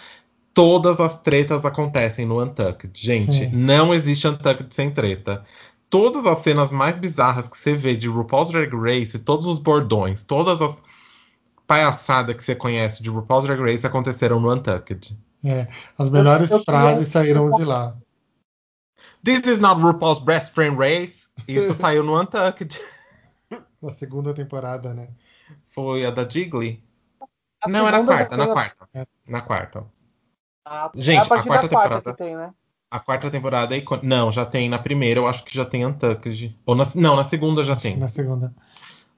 Todas 0.54 1.00
as 1.00 1.18
tretas 1.20 1.66
acontecem 1.66 2.26
no 2.26 2.42
Untucked. 2.44 2.92
Gente, 3.00 3.34
Sim. 3.34 3.50
não 3.54 3.94
existe 3.94 4.28
Untucked 4.28 4.74
sem 4.74 4.92
treta. 4.92 5.46
Todas 5.90 6.26
as 6.26 6.40
cenas 6.40 6.72
mais 6.72 6.96
bizarras 6.98 7.48
que 7.48 7.58
você 7.58 7.74
vê 7.76 7.96
de 7.96 8.08
RuPaul's 8.10 8.50
Drag 8.50 8.74
Race, 8.76 9.18
todos 9.20 9.46
os 9.46 9.60
bordões, 9.60 10.24
todas 10.24 10.62
as 10.62 10.76
palhaçadas 11.68 12.36
que 12.36 12.44
você 12.44 12.56
conhece 12.56 13.02
de 13.02 13.10
RuPaul's 13.10 13.46
Drag 13.46 13.60
Race 13.62 13.86
aconteceram 13.86 14.40
no 14.40 14.54
Untucked. 14.54 15.18
É, 15.44 15.68
as 15.98 16.10
melhores 16.10 16.50
Eu- 16.52 16.58
eu- 16.58 16.64
frases 16.64 17.08
saíram 17.08 17.50
de 17.52 17.64
lá. 17.64 17.96
This 19.26 19.46
is 19.48 19.60
not 19.60 19.82
RuPaul's 19.82 20.20
Best 20.20 20.54
Friend 20.54 20.78
Race. 20.78 21.14
Isso 21.48 21.74
saiu 21.82 22.04
no 22.04 22.20
Untucked. 22.20 22.80
Na 23.82 23.92
segunda 23.94 24.34
temporada, 24.34 24.94
né? 24.94 25.10
Foi 25.70 26.06
a 26.06 26.12
da 26.12 26.28
Jiggly? 26.28 26.82
A 27.64 27.68
Não, 27.70 27.88
era 27.88 27.98
a 27.98 28.04
quarta, 28.06 28.38
na 28.38 28.48
quarta. 28.48 28.90
É. 28.94 29.08
Na 29.28 29.42
quarta. 29.42 29.84
a- 30.66 30.92
Gente, 30.96 31.18
é 31.18 31.20
a 31.20 31.24
a 31.24 31.28
partir 31.28 31.48
quarta 31.48 31.64
da 31.68 31.70
quarta 31.70 31.90
temporada- 32.02 32.12
que 32.12 32.24
tem, 32.24 32.36
né? 32.36 32.54
A 32.92 33.00
quarta 33.00 33.30
temporada 33.32 33.76
é 33.76 33.80
icô- 33.80 34.00
Não, 34.04 34.32
já 34.32 34.46
tem 34.46 34.70
na 34.70 34.78
primeira, 34.80 35.20
eu 35.20 35.28
acho 35.28 35.44
que 35.44 35.54
já 35.56 35.66
tem 35.66 35.86
Untucked. 35.86 36.56
Ou 36.66 36.76
na... 36.76 36.88
Não, 36.96 37.16
na 37.16 37.24
segunda 37.24 37.64
já 37.64 37.76
tem. 37.76 37.98
Na 37.98 38.08
segunda. 38.08 38.54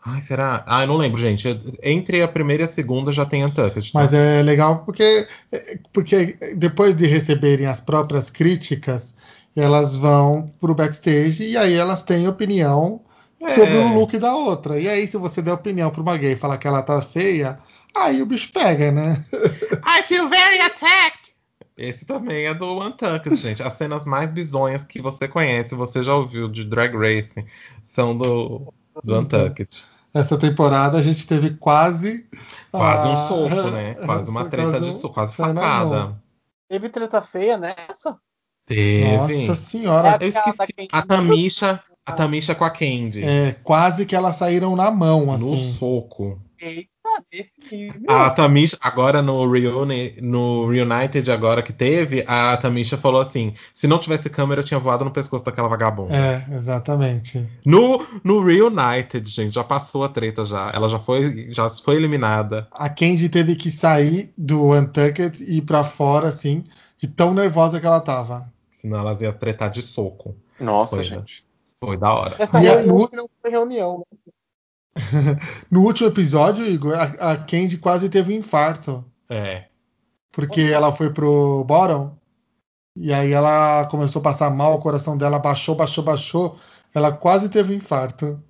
Ai, 0.05 0.21
será? 0.21 0.63
Ah, 0.65 0.83
eu 0.83 0.87
não 0.87 0.95
lembro, 0.97 1.19
gente. 1.19 1.47
Entre 1.83 2.21
a 2.23 2.27
primeira 2.27 2.63
e 2.63 2.65
a 2.65 2.71
segunda 2.71 3.11
já 3.11 3.25
tem 3.25 3.45
Untucked. 3.45 3.91
Tá? 3.91 3.99
Mas 3.99 4.13
é 4.13 4.41
legal 4.41 4.83
porque, 4.85 5.27
porque 5.91 6.37
depois 6.55 6.95
de 6.95 7.05
receberem 7.05 7.67
as 7.67 7.81
próprias 7.81 8.29
críticas, 8.29 9.13
elas 9.59 9.95
vão 9.97 10.51
pro 10.59 10.75
backstage 10.75 11.43
e 11.47 11.57
aí 11.57 11.73
elas 11.73 12.01
têm 12.03 12.27
opinião 12.27 13.01
É. 13.41 13.53
sobre 13.53 13.75
o 13.77 13.93
look 13.93 14.17
da 14.17 14.35
outra. 14.35 14.79
E 14.79 14.87
aí, 14.89 15.07
se 15.07 15.17
você 15.17 15.41
der 15.41 15.53
opinião 15.53 15.89
pra 15.91 16.01
uma 16.01 16.17
gay 16.17 16.33
e 16.33 16.37
falar 16.37 16.57
que 16.57 16.67
ela 16.67 16.81
tá 16.83 17.01
feia, 17.01 17.59
aí 17.95 18.21
o 18.21 18.25
bicho 18.25 18.51
pega, 18.53 18.91
né? 18.91 19.23
I 19.85 20.03
feel 20.03 20.27
very 20.29 20.59
attacked! 20.61 21.33
Esse 21.77 22.05
também 22.05 22.45
é 22.47 22.53
do 22.55 22.79
Untucked, 22.79 23.35
gente. 23.35 23.61
As 23.61 23.73
cenas 23.73 24.03
mais 24.05 24.31
bizonhas 24.31 24.83
que 24.83 24.99
você 24.99 25.27
conhece, 25.27 25.75
você 25.75 26.01
já 26.01 26.15
ouviu 26.15 26.47
de 26.49 26.63
Drag 26.63 26.95
Race, 26.97 27.45
são 27.85 28.17
do, 28.17 28.73
do 29.03 29.19
Untucked. 29.19 29.83
Essa 30.11 30.35
temporada 30.39 30.97
a 30.97 31.03
gente 31.03 31.27
teve 31.27 31.51
quase. 31.51 32.25
Quase 32.71 33.07
um 33.07 33.27
soco, 33.27 33.69
né? 33.69 33.93
Quase 33.93 34.27
uma 34.27 34.45
treta 34.49 34.79
de 34.81 34.89
um- 34.89 34.99
soco, 34.99 35.13
quase 35.13 35.35
facada. 35.35 36.19
Teve 36.67 36.89
treta 36.89 37.21
feia 37.21 37.57
nessa? 37.59 38.17
Teve. 38.67 39.47
Nossa 39.47 39.55
senhora. 39.55 40.19
Esqueci. 40.21 40.73
Candy. 40.73 40.89
A 40.91 41.01
Tamisha, 41.01 41.83
a 42.05 42.11
Tamisha 42.11 42.53
com 42.53 42.65
a 42.65 42.69
Candy. 42.69 43.23
É, 43.23 43.55
quase 43.63 44.05
que 44.05 44.15
elas 44.15 44.35
saíram 44.35 44.75
na 44.75 44.91
mão, 44.91 45.27
no 45.27 45.31
assim. 45.31 45.71
soco. 45.71 46.41
Eita, 46.59 46.89
desse 47.31 47.61
nível. 47.71 48.11
A 48.11 48.29
Tamisha, 48.29 48.77
agora 48.81 49.21
no, 49.21 49.49
Reuni, 49.49 50.15
no 50.21 50.67
Reunited, 50.69 51.31
agora 51.31 51.61
que 51.61 51.71
teve, 51.71 52.25
a 52.27 52.57
Tamisha 52.57 52.97
falou 52.97 53.21
assim: 53.21 53.53
se 53.73 53.87
não 53.87 53.99
tivesse 53.99 54.29
câmera, 54.29 54.59
eu 54.59 54.65
tinha 54.65 54.79
voado 54.81 55.05
no 55.05 55.11
pescoço 55.11 55.45
daquela 55.45 55.69
vagabunda. 55.69 56.13
É, 56.13 56.45
exatamente. 56.53 57.47
No, 57.65 58.05
no 58.21 58.43
Reunited, 58.43 59.29
gente, 59.29 59.55
já 59.55 59.63
passou 59.63 60.03
a 60.03 60.09
treta 60.09 60.45
já. 60.45 60.71
Ela 60.73 60.89
já 60.89 60.99
foi, 60.99 61.53
já 61.53 61.69
foi 61.69 61.95
eliminada. 61.95 62.67
A 62.73 62.89
Candy 62.89 63.29
teve 63.29 63.55
que 63.55 63.71
sair 63.71 64.33
do 64.37 64.73
Untucked 64.73 65.41
e 65.41 65.59
ir 65.59 65.61
pra 65.61 65.85
fora, 65.85 66.27
assim, 66.27 66.65
de 66.97 67.07
tão 67.07 67.33
nervosa 67.33 67.79
que 67.79 67.85
ela 67.85 68.01
tava. 68.01 68.51
Senão 68.87 68.99
elas 69.01 69.21
iam 69.21 69.33
tretar 69.33 69.69
de 69.69 69.81
soco. 69.81 70.35
Nossa, 70.59 70.95
Foi, 70.95 71.03
gente. 71.03 71.45
Foi 71.83 71.97
da 71.97 72.13
hora. 72.13 72.35
Essa 72.39 72.63
E 72.63 72.67
a- 72.69 72.75
reunião 72.77 72.97
no- 72.97 73.09
não 73.13 73.29
foi 73.41 73.51
reunião. 73.51 74.05
né? 74.11 74.17
No 75.69 75.81
último 75.83 76.09
episódio, 76.09 76.65
Igor, 76.65 76.93
a, 76.95 77.31
a 77.33 77.37
Candy 77.37 77.77
quase 77.77 78.09
teve 78.09 78.33
um 78.33 78.37
infarto. 78.37 79.03
É. 79.29 79.65
Porque 80.31 80.61
ela 80.61 80.91
foi 80.91 81.11
pro 81.11 81.63
bottom. 81.65 82.15
E 82.95 83.13
aí 83.13 83.31
ela 83.31 83.85
começou 83.91 84.19
a 84.21 84.23
passar 84.23 84.49
mal, 84.49 84.75
o 84.75 84.79
coração 84.79 85.15
dela 85.17 85.37
baixou, 85.37 85.75
baixou, 85.75 86.03
baixou. 86.03 86.57
Ela 86.95 87.11
quase 87.11 87.49
teve 87.49 87.73
um 87.73 87.77
infarto. 87.77 88.41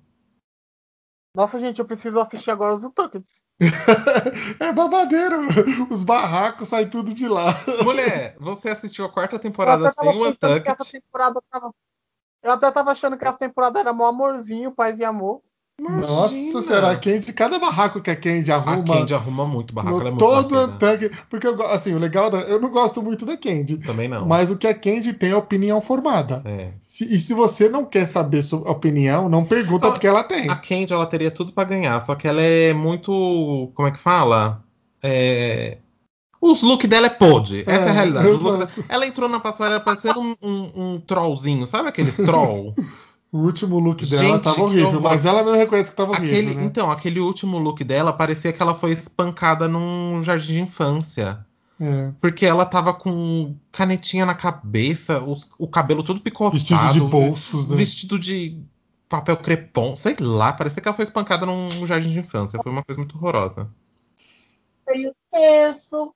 Nossa, 1.38 1.56
gente, 1.60 1.78
eu 1.78 1.84
preciso 1.84 2.18
assistir 2.18 2.50
agora 2.50 2.74
os 2.74 2.82
Untuckeds. 2.82 3.44
é 4.58 4.72
babadeiro. 4.72 5.38
Os 5.88 6.02
barracos 6.02 6.66
saem 6.66 6.90
tudo 6.90 7.14
de 7.14 7.28
lá. 7.28 7.54
Mulher, 7.84 8.36
você 8.40 8.70
assistiu 8.70 9.04
a 9.04 9.08
quarta 9.08 9.38
temporada 9.38 9.88
sem 9.88 10.08
o 10.08 10.12
pensando 10.14 10.60
que 10.60 10.68
essa 10.68 10.82
Untucked? 10.82 11.00
temporada 11.00 11.40
tava. 11.48 11.72
Eu 12.42 12.50
até 12.50 12.68
tava 12.72 12.90
achando 12.90 13.16
que 13.16 13.24
essa 13.24 13.38
temporada 13.38 13.78
era 13.78 13.92
mó 13.92 14.08
amorzinho, 14.08 14.74
paz 14.74 14.98
e 14.98 15.04
amor. 15.04 15.40
Nossa 15.80 16.62
senhora, 16.62 16.90
a 16.90 16.96
Candy, 16.96 17.32
cada 17.32 17.56
barraco 17.58 18.00
que 18.00 18.10
a 18.10 18.16
Candy 18.16 18.50
A 18.50 18.56
arruma. 18.56 18.94
Candy 18.96 19.14
arruma 19.14 19.46
muito 19.46 19.72
barraco, 19.72 20.00
ela 20.00 20.08
é 20.08 20.10
muito 20.10 20.18
todo. 20.24 20.64
Untucked. 20.74 21.10
Porque 21.30 21.46
assim, 21.46 21.94
o 21.94 21.98
legal 21.98 22.30
da, 22.30 22.38
eu 22.40 22.60
não 22.60 22.68
gosto 22.70 23.00
muito 23.00 23.24
da 23.24 23.36
Candy. 23.36 23.78
Também 23.78 24.08
não. 24.08 24.26
Mas 24.26 24.50
o 24.50 24.56
que 24.58 24.66
a 24.66 24.74
Candy 24.74 25.12
tem 25.12 25.30
é 25.30 25.36
opinião 25.36 25.80
formada. 25.80 26.42
É. 26.44 26.70
Se- 26.82 27.04
e 27.04 27.18
se 27.20 27.32
você 27.32 27.68
não 27.68 27.84
quer 27.84 28.06
saber 28.06 28.42
sua 28.42 28.68
opinião, 28.70 29.28
não 29.28 29.44
pergunta 29.44 29.88
porque 29.90 30.06
ela 30.06 30.24
tem. 30.24 30.50
A 30.50 30.56
Candy, 30.56 30.92
ela 30.92 31.06
teria 31.06 31.30
tudo 31.30 31.52
pra 31.52 31.62
ganhar, 31.64 32.00
só 32.00 32.14
que 32.16 32.26
ela 32.26 32.42
é 32.42 32.72
muito. 32.72 33.70
Como 33.74 33.86
é 33.86 33.92
que 33.92 33.98
fala? 33.98 34.62
É. 35.00 35.78
Os 36.40 36.60
looks 36.62 36.88
dela 36.88 37.06
é 37.06 37.10
podre. 37.10 37.62
Essa 37.66 37.70
é, 37.84 37.86
É, 37.86 37.88
a 37.88 37.92
realidade. 37.92 38.28
Look 38.28 38.42
dela- 38.44 38.70
Ela 38.88 39.06
entrou 39.06 39.28
na 39.28 39.38
passarela 39.40 39.80
parecendo 39.80 40.20
um, 40.20 40.34
um, 40.42 40.70
um 40.94 41.00
trollzinho, 41.00 41.66
sabe 41.68 41.88
aqueles 41.88 42.16
troll? 42.16 42.74
O 43.30 43.38
último 43.38 43.78
look 43.78 44.06
dela 44.06 44.22
Gente, 44.22 44.42
tava 44.42 44.62
horrível, 44.62 45.00
mas 45.02 45.26
ela 45.26 45.42
mesmo 45.42 45.58
reconhece 45.58 45.90
que 45.90 45.96
tava 45.96 46.12
horrível, 46.12 46.28
Aquele, 46.38 46.54
né? 46.54 46.64
Então, 46.64 46.90
aquele 46.90 47.20
último 47.20 47.58
look 47.58 47.84
dela 47.84 48.12
parecia 48.12 48.52
que 48.52 48.62
ela 48.62 48.74
foi 48.74 48.92
espancada 48.92 49.68
num 49.68 50.22
jardim 50.22 50.54
de 50.54 50.60
infância. 50.60 51.44
É. 51.80 52.10
Porque 52.20 52.46
ela 52.46 52.64
tava 52.64 52.92
com 52.94 53.54
canetinha 53.70 54.24
na 54.24 54.34
cabeça, 54.34 55.20
os- 55.22 55.48
o 55.58 55.68
cabelo 55.68 56.02
todo 56.02 56.20
picotado. 56.20 56.54
Vestido 56.58 56.92
de 56.92 57.00
bolsos, 57.00 57.68
né? 57.68 57.76
Vestido 57.76 58.18
de 58.18 58.58
papel 59.08 59.36
crepom, 59.36 59.94
sei 59.96 60.16
lá, 60.18 60.52
parecia 60.52 60.82
que 60.82 60.88
ela 60.88 60.96
foi 60.96 61.04
espancada 61.04 61.44
num 61.46 61.86
jardim 61.86 62.10
de 62.10 62.18
infância. 62.18 62.58
Foi 62.62 62.72
uma 62.72 62.82
coisa 62.82 62.98
muito 62.98 63.16
horrorosa. 63.16 63.68
Isso. 65.70 66.14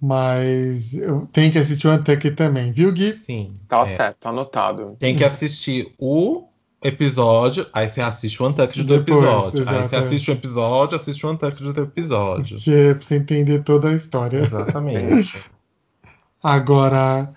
Mas 0.00 0.92
eu 0.92 1.26
tenho 1.32 1.50
que 1.50 1.58
assistir 1.58 1.88
o 1.88 1.92
Untucked 1.92 2.36
também, 2.36 2.70
viu, 2.70 2.92
Gui? 2.92 3.14
Sim. 3.14 3.48
Tá 3.68 3.80
é. 3.80 3.86
certo, 3.86 4.16
tá 4.20 4.28
anotado. 4.28 4.96
Tem 4.98 5.16
que 5.16 5.24
assistir 5.24 5.94
o 5.98 6.44
episódio, 6.82 7.66
aí 7.72 7.88
você 7.88 8.00
assiste 8.00 8.42
o 8.42 8.46
Untucked 8.46 8.84
do 8.84 8.98
Depois, 8.98 9.18
episódio. 9.18 9.60
Aí 9.60 9.76
exato, 9.76 9.88
você 9.88 9.96
assiste 9.96 10.30
o 10.30 10.32
episódio, 10.32 10.96
assiste 10.96 11.26
o 11.26 11.30
Untucked 11.30 11.72
do 11.72 11.80
episódio. 11.80 12.58
Que 12.58 12.74
é 12.74 12.94
pra 12.94 13.02
você 13.02 13.16
entender 13.16 13.62
toda 13.62 13.88
a 13.88 13.94
história. 13.94 14.38
Exatamente. 14.44 15.40
Agora, 16.42 17.32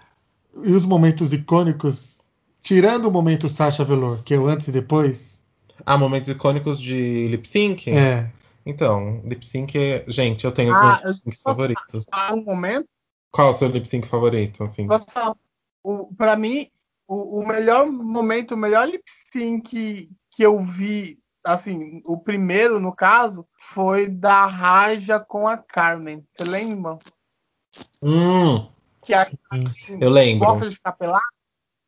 e 0.64 0.72
os 0.74 0.86
momentos 0.86 1.32
icônicos, 1.32 2.22
tirando 2.62 3.08
o 3.08 3.12
momento 3.12 3.48
Sasha 3.48 3.84
Velour, 3.84 4.22
que 4.24 4.34
é 4.34 4.38
o 4.38 4.48
antes 4.48 4.68
e 4.68 4.72
depois, 4.72 5.42
ah, 5.86 5.98
momentos 5.98 6.30
icônicos 6.30 6.80
de 6.80 7.28
lip 7.28 7.48
sync? 7.48 7.90
é. 7.90 8.30
Então, 8.66 9.22
lip 9.26 9.46
sync 9.46 9.78
é. 9.78 10.06
Gente, 10.08 10.46
eu 10.46 10.52
tenho 10.52 10.72
os 10.72 10.78
Ah, 10.78 10.82
meus 10.82 11.00
eu 11.04 11.12
lip 11.12 11.20
syncs 11.24 11.44
favoritos. 11.44 12.06
falar 12.10 12.34
um 12.34 12.44
momento. 12.44 12.88
Qual 13.32 13.48
é 13.48 13.52
o 13.52 13.54
seu 13.54 13.68
lip 13.70 13.88
sync 13.88 14.08
favorito? 14.08 14.64
Assim? 14.64 14.88
O, 15.84 16.14
pra 16.16 16.36
mim, 16.36 16.70
o, 17.08 17.40
o 17.40 17.48
melhor 17.48 17.86
momento, 17.92 18.54
o 18.54 18.58
melhor 18.58 18.88
lip 18.88 19.04
sync 19.32 19.62
que, 19.70 20.10
que 20.32 20.44
eu 20.44 20.60
vi, 20.60 21.20
assim, 21.44 22.02
o 22.06 22.18
primeiro, 22.18 22.80
no 22.80 22.94
caso, 22.94 23.48
foi 23.74 24.10
da 24.10 24.46
Raja 24.46 25.20
com 25.20 25.48
a 25.48 25.58
Carmen. 25.58 26.26
Você 26.36 26.44
lembra? 26.44 26.98
Hum, 28.02 28.68
Que 29.04 29.14
a 29.14 29.28
eu 30.00 30.10
lembro. 30.10 30.48
gosta 30.48 30.70
de 30.70 30.76
ficar 30.76 30.94
pelada? 30.94 31.24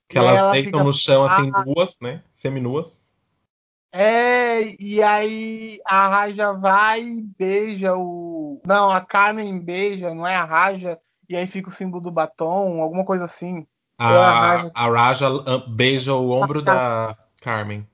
Que 0.08 0.18
elas 0.18 0.38
ela 0.40 0.52
deitam 0.52 0.72
fica- 0.72 0.84
no 0.84 0.94
chão 0.94 1.24
assim, 1.24 1.52
nuas, 1.66 1.96
né? 2.02 2.24
Seminuas. 2.34 3.01
É, 3.92 4.62
e 4.82 5.04
aí 5.04 5.82
a 5.86 6.08
Raja 6.08 6.54
vai 6.54 7.02
e 7.02 7.22
beija 7.22 7.96
o. 7.96 8.62
Não, 8.66 8.90
a 8.90 9.02
Carmen 9.02 9.60
beija, 9.60 10.14
não 10.14 10.26
é 10.26 10.36
a 10.36 10.46
Raja, 10.46 10.98
e 11.30 11.36
aí 11.36 11.46
fica 11.46 11.70
o 11.70 11.74
símbolo 11.74 12.02
do 12.02 12.12
batom, 12.12 12.82
alguma 12.82 13.04
coisa 13.04 13.26
assim. 13.26 13.68
a 13.98 14.08
A, 14.08 14.40
Raja. 14.40 14.72
a 14.74 14.88
Raja 14.88 15.28
ah, 15.28 15.64
beija 15.68 16.14
o 16.16 16.32
ombro 16.32 16.62
da 16.62 17.18
Carmen. 17.42 17.86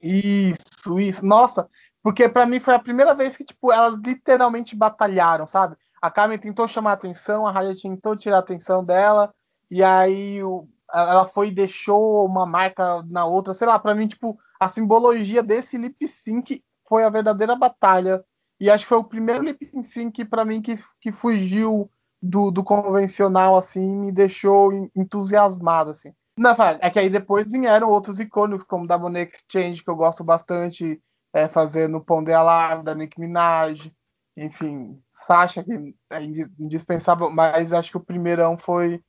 Isso, 0.00 0.98
isso. 0.98 1.24
Nossa, 1.24 1.68
porque 2.02 2.28
pra 2.28 2.46
mim 2.46 2.60
foi 2.60 2.74
a 2.74 2.78
primeira 2.78 3.14
vez 3.14 3.36
que, 3.36 3.44
tipo, 3.44 3.72
elas 3.72 3.94
literalmente 4.04 4.74
batalharam, 4.76 5.46
sabe? 5.46 5.76
A 6.00 6.10
Carmen 6.10 6.38
tentou 6.38 6.66
chamar 6.66 6.90
a 6.90 6.94
atenção, 6.94 7.46
a 7.46 7.52
Raja 7.52 7.74
tentou 7.80 8.16
tirar 8.16 8.36
a 8.38 8.40
atenção 8.40 8.84
dela, 8.84 9.32
e 9.70 9.82
aí 9.82 10.42
o- 10.42 10.68
ela 10.92 11.26
foi 11.26 11.48
e 11.48 11.52
deixou 11.52 12.26
uma 12.26 12.44
marca 12.44 13.02
na 13.08 13.24
outra, 13.24 13.54
sei 13.54 13.66
lá, 13.66 13.78
pra 13.78 13.94
mim, 13.94 14.06
tipo, 14.08 14.38
a 14.64 14.68
simbologia 14.68 15.42
desse 15.42 15.76
lip 15.76 16.06
sync 16.08 16.62
foi 16.88 17.04
a 17.04 17.10
verdadeira 17.10 17.56
batalha. 17.56 18.24
E 18.60 18.70
acho 18.70 18.84
que 18.84 18.88
foi 18.88 18.98
o 18.98 19.04
primeiro 19.04 19.42
lip 19.42 19.70
sync 19.82 20.24
pra 20.24 20.44
mim 20.44 20.62
que, 20.62 20.76
que 21.00 21.10
fugiu 21.10 21.90
do, 22.22 22.50
do 22.50 22.62
convencional, 22.62 23.56
assim, 23.56 23.96
me 23.96 24.12
deixou 24.12 24.72
en- 24.72 24.90
entusiasmado, 24.94 25.90
assim. 25.90 26.12
Não, 26.38 26.54
fala, 26.54 26.78
é 26.80 26.88
que 26.88 26.98
aí 26.98 27.10
depois 27.10 27.50
vieram 27.50 27.90
outros 27.90 28.20
icônicos, 28.20 28.64
como 28.64 28.86
da 28.86 28.96
Monet 28.96 29.32
Exchange, 29.34 29.82
que 29.82 29.90
eu 29.90 29.96
gosto 29.96 30.22
bastante, 30.22 31.02
é, 31.32 31.48
fazendo 31.48 32.00
Pão 32.00 32.22
de 32.22 32.32
Alarme, 32.32 32.84
da 32.84 32.94
Nicki 32.94 33.18
Minaj, 33.18 33.92
enfim, 34.36 35.02
Sasha, 35.26 35.64
que 35.64 35.94
é 36.10 36.22
indi- 36.22 36.50
indispensável, 36.58 37.30
mas 37.30 37.72
acho 37.72 37.90
que 37.90 37.96
o 37.96 38.04
primeirão 38.04 38.56
foi, 38.56 39.02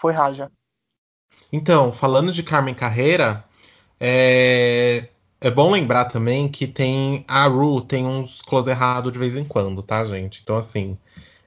foi 0.00 0.12
Raja. 0.12 0.50
Então, 1.52 1.92
falando 1.92 2.32
de 2.32 2.42
Carmen 2.42 2.74
Carreira, 2.74 3.44
é, 4.00 5.08
é 5.40 5.50
bom 5.50 5.70
lembrar 5.70 6.06
também 6.06 6.48
que 6.48 6.66
tem 6.66 7.24
a 7.28 7.46
Ru 7.46 7.82
tem 7.82 8.06
uns 8.06 8.40
close 8.42 8.70
errado 8.70 9.12
de 9.12 9.18
vez 9.18 9.36
em 9.36 9.44
quando, 9.44 9.82
tá, 9.82 10.04
gente? 10.04 10.40
Então, 10.42 10.56
assim, 10.56 10.96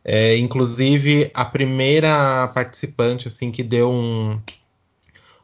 é, 0.05 0.37
inclusive 0.37 1.31
a 1.33 1.45
primeira 1.45 2.47
participante 2.53 3.27
assim 3.27 3.51
que 3.51 3.63
deu 3.63 3.91
um 3.91 4.39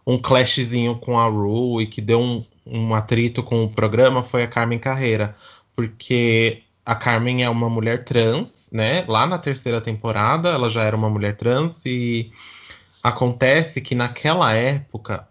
um 0.06 0.18
clashzinho 0.18 0.96
com 0.98 1.20
a 1.20 1.28
Ru 1.28 1.82
e 1.82 1.88
que 1.88 2.02
deu 2.02 2.20
um, 2.20 2.44
um 2.66 2.96
atrito 2.96 3.44
com 3.44 3.64
o 3.64 3.70
programa 3.70 4.24
foi 4.24 4.44
a 4.44 4.48
Carmen 4.48 4.80
Carreira, 4.80 5.36
porque 5.76 6.64
a 6.86 6.96
Carmen 6.96 7.44
é 7.44 7.50
uma 7.50 7.70
mulher 7.70 8.04
trans, 8.06 8.70
né? 8.72 9.06
Lá 9.08 9.28
na 9.28 9.38
terceira 9.38 9.80
temporada 9.80 10.50
ela 10.50 10.70
já 10.70 10.84
era 10.84 10.96
uma 10.96 11.10
mulher 11.10 11.38
trans 11.38 11.84
e 11.86 12.32
acontece 13.04 13.82
que 13.82 13.94
naquela 13.96 14.54
época 14.54 15.29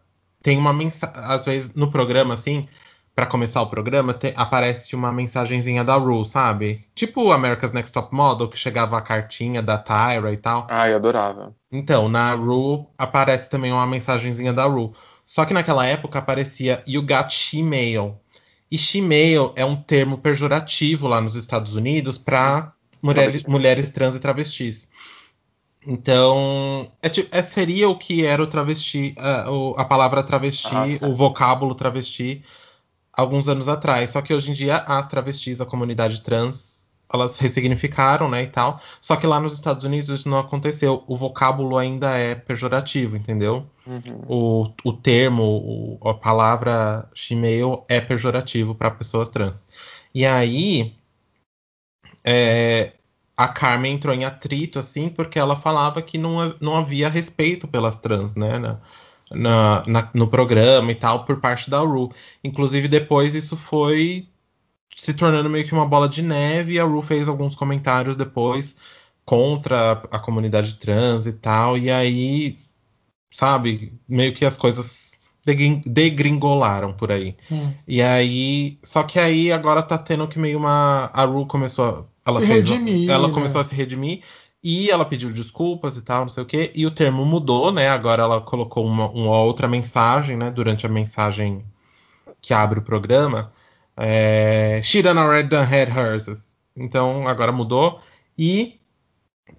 tem 0.49 0.57
uma 0.57 0.73
mensagem, 0.73 1.15
às 1.27 1.45
vezes 1.45 1.75
no 1.75 1.91
programa 1.91 2.33
assim, 2.33 2.67
pra 3.15 3.27
começar 3.27 3.61
o 3.61 3.67
programa, 3.67 4.15
te- 4.15 4.33
aparece 4.35 4.97
uma 4.97 5.13
mensagenzinha 5.13 5.85
da 5.85 5.95
Ru, 5.97 6.25
sabe? 6.25 6.87
Tipo 6.95 7.31
America's 7.33 7.71
Next 7.71 7.93
Top 7.93 8.15
Model 8.15 8.49
que 8.49 8.57
chegava 8.57 8.97
a 8.97 9.03
cartinha 9.03 9.61
da 9.61 9.77
Tyra 9.77 10.33
e 10.33 10.39
tal. 10.39 10.67
Ai, 10.71 10.95
adorava. 10.95 11.55
Então, 11.71 12.09
na 12.09 12.33
Ru 12.33 12.87
aparece 12.97 13.51
também 13.51 13.71
uma 13.73 13.87
mensagenzinha 13.87 14.55
da 14.55 14.65
Ru. 14.65 14.95
Só 15.27 15.45
que 15.45 15.53
naquela 15.53 15.85
época 15.85 16.19
aparecia 16.19 16.83
You 16.87 17.03
got 17.03 17.29
she-mail. 17.31 18.19
E 18.71 18.79
she-mail 18.79 19.53
é 19.55 19.67
um 19.67 19.77
termo 19.77 20.17
pejorativo 20.17 21.07
lá 21.09 21.21
nos 21.21 21.35
Estados 21.37 21.75
Unidos 21.75 22.17
para 22.17 22.73
mulheres, 23.03 23.45
mulheres 23.45 23.91
trans 23.91 24.17
e 24.17 24.19
travestis. 24.21 24.88
Então, 25.91 26.93
é 27.03 27.09
é- 27.39 27.43
seria 27.43 27.89
o 27.89 27.97
que 27.97 28.23
era 28.23 28.43
o 28.43 28.47
travesti, 28.47 29.15
a, 29.19 29.51
o- 29.51 29.75
a 29.79 29.87
palavra 29.87 30.23
travesti, 30.23 30.69
Ah, 30.71 30.85
o 31.07 31.15
vocábulo 31.15 31.75
travesti, 31.75 32.45
alguns 33.11 33.49
anos 33.49 33.69
atrás. 33.71 34.11
Só 34.11 34.21
que 34.21 34.35
hoje 34.35 34.51
em 34.51 34.53
dia 34.53 34.77
as 34.77 35.07
travestis, 35.07 35.63
a 35.63 35.67
comunidade 35.67 36.21
trans, 36.21 36.91
elas 37.11 37.39
ressignificaram, 37.39 38.29
né, 38.29 38.43
e 38.43 38.49
tal. 38.49 38.79
Só 39.01 39.17
que 39.17 39.27
lá 39.27 39.41
nos 39.41 39.55
Estados 39.55 39.83
Unidos 39.85 40.11
isso 40.11 40.29
não 40.29 40.39
aconteceu. 40.39 41.03
O 41.07 41.17
vocábulo 41.17 41.79
ainda 41.79 42.19
é 42.19 42.35
pejorativo, 42.35 43.17
entendeu? 43.17 43.65
Uhum. 43.87 44.21
O, 44.29 44.71
o 44.85 44.93
termo, 44.93 45.43
o- 46.03 46.09
a 46.11 46.13
palavra 46.13 47.09
she-male 47.15 47.81
é 47.89 47.99
pejorativo 47.99 48.75
para 48.75 48.91
pessoas 48.91 49.31
trans. 49.31 49.67
E 50.15 50.27
aí, 50.27 50.93
é, 52.23 52.93
a 53.39 53.49
Carmen 53.49 53.95
entrou 53.95 54.15
em 54.15 54.25
atrito, 54.27 54.79
assim, 54.81 55.09
porque 55.11 55.39
ela 55.39 55.57
falava 55.57 56.03
que 56.03 56.19
não, 56.19 56.39
não 56.61 56.77
havia 56.79 57.09
respeito 57.11 57.69
pelas 57.69 57.99
trans, 57.99 58.35
né? 58.37 58.59
Na, 59.31 59.85
na- 59.87 60.11
no 60.15 60.29
programa 60.29 60.91
e 60.93 60.95
tal, 60.97 61.25
por 61.27 61.41
parte 61.41 61.71
da 61.71 61.81
Ru. 61.81 62.13
Inclusive, 62.45 62.89
depois 62.89 63.35
isso 63.35 63.57
foi 63.57 64.29
se 64.97 65.15
tornando 65.15 65.51
meio 65.51 65.67
que 65.67 65.73
uma 65.75 65.87
bola 65.87 66.09
de 66.09 66.23
neve, 66.23 66.75
e 66.75 66.81
a 66.81 66.85
Ru 66.85 67.03
fez 67.03 67.29
alguns 67.29 67.55
comentários 67.57 68.17
depois 68.17 68.77
contra 69.25 69.93
a, 70.13 70.17
a 70.17 70.21
comunidade 70.21 70.75
trans 70.75 71.27
e 71.27 71.33
tal, 71.33 71.79
e 71.79 71.91
aí, 71.91 72.59
sabe, 73.31 73.93
meio 74.09 74.35
que 74.35 74.45
as 74.45 74.57
coisas 74.59 74.87
degringolaram 75.87 76.93
por 76.93 77.13
aí. 77.13 77.35
Sim. 77.39 77.75
E 77.87 78.03
aí, 78.03 78.79
só 78.83 79.03
que 79.03 79.19
aí 79.19 79.53
agora 79.53 79.83
tá 79.83 79.99
tendo 79.99 80.27
que 80.29 80.39
meio 80.39 80.59
uma. 80.59 81.11
A 81.13 81.25
Ru 81.25 81.47
começou 81.47 81.85
a. 82.25 82.31
Ela 82.31 82.41
Se 82.41 82.47
fez, 82.47 82.69
redimir, 82.69 83.11
Ela 83.11 83.29
né? 83.29 83.35
começou 83.35 83.61
a 83.61 83.65
se 83.65 83.75
redimir 83.75 84.21
e 84.63 84.91
ela 84.91 85.05
pediu 85.05 85.33
desculpas 85.33 85.97
e 85.97 86.03
tal, 86.03 86.23
não 86.23 86.29
sei 86.29 86.43
o 86.43 86.47
quê. 86.47 86.71
E 86.75 86.85
o 86.87 86.91
termo 86.91 87.25
mudou, 87.25 87.73
né? 87.73 87.89
Agora 87.89 88.23
ela 88.23 88.41
colocou 88.41 88.85
uma, 88.87 89.09
uma 89.09 89.39
outra 89.39 89.69
mensagem, 89.69 90.37
né? 90.37 90.51
Durante 90.51 90.85
a 90.85 90.89
mensagem 90.89 91.65
que 92.41 92.53
abre 92.53 92.79
o 92.79 92.83
programa. 92.83 93.53
É, 93.97 94.81
She 94.83 95.03
done 95.03 95.19
already 95.19 95.49
done 95.49 95.67
had 95.67 95.89
hers. 95.89 96.27
Então 96.77 97.27
agora 97.27 97.53
mudou. 97.53 98.01
E 98.37 98.79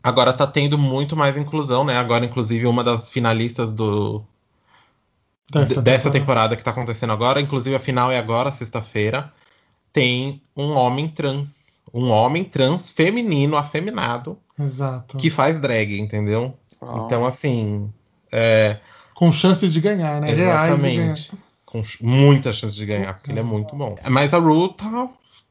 agora 0.03 0.33
tá 0.33 0.47
tendo 0.47 0.77
muito 0.77 1.15
mais 1.15 1.37
inclusão, 1.37 1.83
né? 1.83 1.97
Agora, 1.97 2.25
inclusive, 2.25 2.65
uma 2.65 2.83
das 2.83 3.09
finalistas 3.09 3.71
do, 3.71 4.23
Dessa, 5.51 5.81
dessa 5.81 6.11
temporada. 6.11 6.19
temporada 6.19 6.55
que 6.55 6.63
tá 6.63 6.71
acontecendo 6.71 7.11
agora, 7.13 7.41
inclusive 7.41 7.75
a 7.75 7.79
final 7.79 8.11
é 8.11 8.17
agora, 8.19 8.51
sexta-feira, 8.51 9.33
tem 9.91 10.41
um 10.55 10.71
homem 10.73 11.07
trans. 11.07 11.81
Um 11.93 12.09
homem 12.11 12.43
trans 12.43 12.89
feminino, 12.91 13.57
afeminado, 13.57 14.37
Exato. 14.59 15.17
que 15.17 15.29
faz 15.29 15.57
drag, 15.59 15.99
entendeu? 15.99 16.53
Uau. 16.81 17.05
Então, 17.05 17.25
assim. 17.25 17.91
é, 18.31 18.77
Com 19.15 19.31
chances 19.31 19.73
de 19.73 19.81
ganhar, 19.81 20.21
né? 20.21 20.31
Reais 20.31 20.75
de 20.75 20.81
ganhar. 20.81 21.13
exatamente. 21.13 21.31
Com 21.65 21.83
ch- 21.83 21.99
muita 22.01 22.53
chance 22.53 22.75
de 22.75 22.85
ganhar, 22.85 23.13
porque 23.15 23.31
ele 23.31 23.39
é 23.39 23.43
muito 23.43 23.75
bom. 23.75 23.95
Mas 24.07 24.33
a 24.33 24.37
Ru 24.37 24.69
tá, 24.69 25.09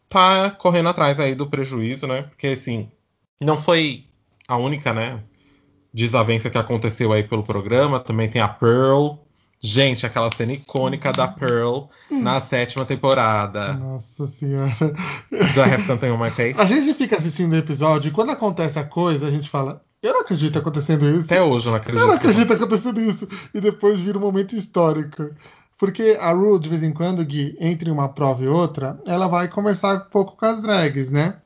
tá 0.08 0.50
correndo 0.52 0.88
atrás 0.90 1.18
aí 1.18 1.34
do 1.34 1.46
prejuízo, 1.48 2.06
né? 2.06 2.22
Porque, 2.22 2.46
assim, 2.48 2.88
não 3.40 3.56
foi 3.56 4.04
a 4.46 4.56
única, 4.56 4.92
né? 4.92 5.20
Desavença 5.92 6.50
que 6.50 6.58
aconteceu 6.58 7.12
aí 7.12 7.22
pelo 7.24 7.42
programa. 7.42 7.98
Também 7.98 8.28
tem 8.28 8.40
a 8.42 8.48
Pearl, 8.48 9.14
Gente, 9.60 10.06
aquela 10.06 10.30
cena 10.36 10.52
icônica 10.52 11.12
da 11.12 11.26
Pearl 11.26 11.86
na 12.10 12.40
sétima 12.40 12.84
temporada. 12.84 13.72
Nossa 13.74 14.26
senhora. 14.26 14.72
Do 15.30 15.60
I 15.60 15.74
Have 15.74 15.82
Something 15.82 16.10
on 16.10 16.18
My 16.18 16.30
Face? 16.30 16.60
A 16.60 16.64
gente 16.64 16.94
fica 16.94 17.16
assistindo 17.16 17.52
o 17.52 17.56
episódio 17.56 18.08
e 18.08 18.12
quando 18.12 18.30
acontece 18.30 18.78
a 18.78 18.84
coisa, 18.84 19.26
a 19.26 19.30
gente 19.30 19.50
fala, 19.50 19.82
eu 20.02 20.12
não 20.12 20.20
acredito 20.20 20.58
acontecendo 20.58 21.08
isso. 21.10 21.24
Até 21.24 21.42
hoje 21.42 21.66
eu 21.66 21.70
não 21.70 21.78
acredito. 21.78 22.00
Eu 22.00 22.06
não 22.06 22.14
acredito 22.14 22.52
acontecendo 22.52 23.00
isso. 23.00 23.28
E 23.52 23.60
depois 23.60 23.98
vira 23.98 24.16
um 24.16 24.20
momento 24.20 24.54
histórico. 24.54 25.30
Porque 25.76 26.16
a 26.20 26.32
Ru, 26.32 26.58
de 26.58 26.68
vez 26.68 26.82
em 26.82 26.92
quando, 26.92 27.24
Gui, 27.24 27.56
entre 27.60 27.90
uma 27.90 28.08
prova 28.08 28.42
e 28.44 28.48
outra, 28.48 29.00
ela 29.06 29.28
vai 29.28 29.48
conversar 29.48 29.96
um 29.96 30.10
pouco 30.10 30.36
com 30.36 30.44
as 30.44 30.60
drags, 30.60 31.10
né? 31.10 31.36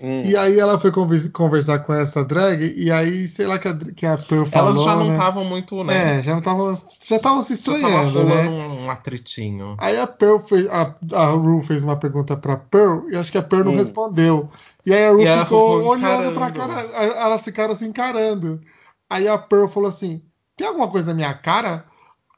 Hum. 0.00 0.22
E 0.24 0.36
aí 0.36 0.58
ela 0.58 0.78
foi 0.78 0.92
conver- 0.92 1.30
conversar 1.32 1.78
com 1.80 1.94
essa 1.94 2.24
drag, 2.24 2.74
e 2.76 2.90
aí, 2.90 3.26
sei 3.28 3.46
lá, 3.46 3.58
que 3.58 3.68
a, 3.68 3.74
que 3.76 4.04
a 4.06 4.18
Pearl 4.18 4.44
falou, 4.44 4.68
Elas 4.70 4.84
já 4.84 4.94
não 4.94 5.06
né? 5.08 5.14
estavam 5.14 5.44
muito, 5.44 5.82
né? 5.84 6.18
É, 6.18 6.22
já 6.22 6.32
não 6.32 6.40
estavam 6.40 6.74
já 7.06 7.16
estavam 7.16 7.42
se 7.44 7.56
Já 7.56 7.62
tava 7.64 7.76
estranhando, 7.78 8.24
né? 8.24 8.48
um 8.48 8.90
atritinho. 8.90 9.74
Aí 9.78 9.98
a 9.98 10.06
Pearl 10.06 10.38
fez, 10.40 10.66
a, 10.68 10.94
a 11.14 11.26
Ru 11.30 11.62
fez 11.62 11.82
uma 11.82 11.96
pergunta 11.96 12.36
pra 12.36 12.56
Pearl, 12.56 13.08
e 13.10 13.16
acho 13.16 13.32
que 13.32 13.38
a 13.38 13.42
Pearl 13.42 13.64
não 13.64 13.72
Hum. 13.72 13.76
respondeu. 13.76 14.50
E 14.84 14.92
aí 14.92 15.04
a 15.06 15.10
Ru 15.12 15.18
ficou 15.26 15.44
ficou 15.44 15.86
olhando 15.90 16.32
pra 16.32 16.50
cara, 16.50 16.80
elas 16.82 17.42
ficaram 17.42 17.74
se 17.74 17.84
encarando. 17.86 18.60
Aí 19.08 19.26
a 19.26 19.38
Pearl 19.38 19.68
falou 19.68 19.88
assim, 19.88 20.22
tem 20.56 20.66
alguma 20.66 20.88
coisa 20.88 21.06
na 21.06 21.14
minha 21.14 21.32
cara? 21.34 21.84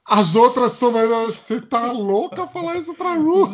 As 0.08 0.34
outras 0.34 0.78
tomaram, 0.78 1.26
você 1.26 1.60
tá 1.60 1.92
louca 1.92 2.46
falar 2.46 2.76
isso 2.76 2.94
pra 2.94 3.14
Ru? 3.14 3.46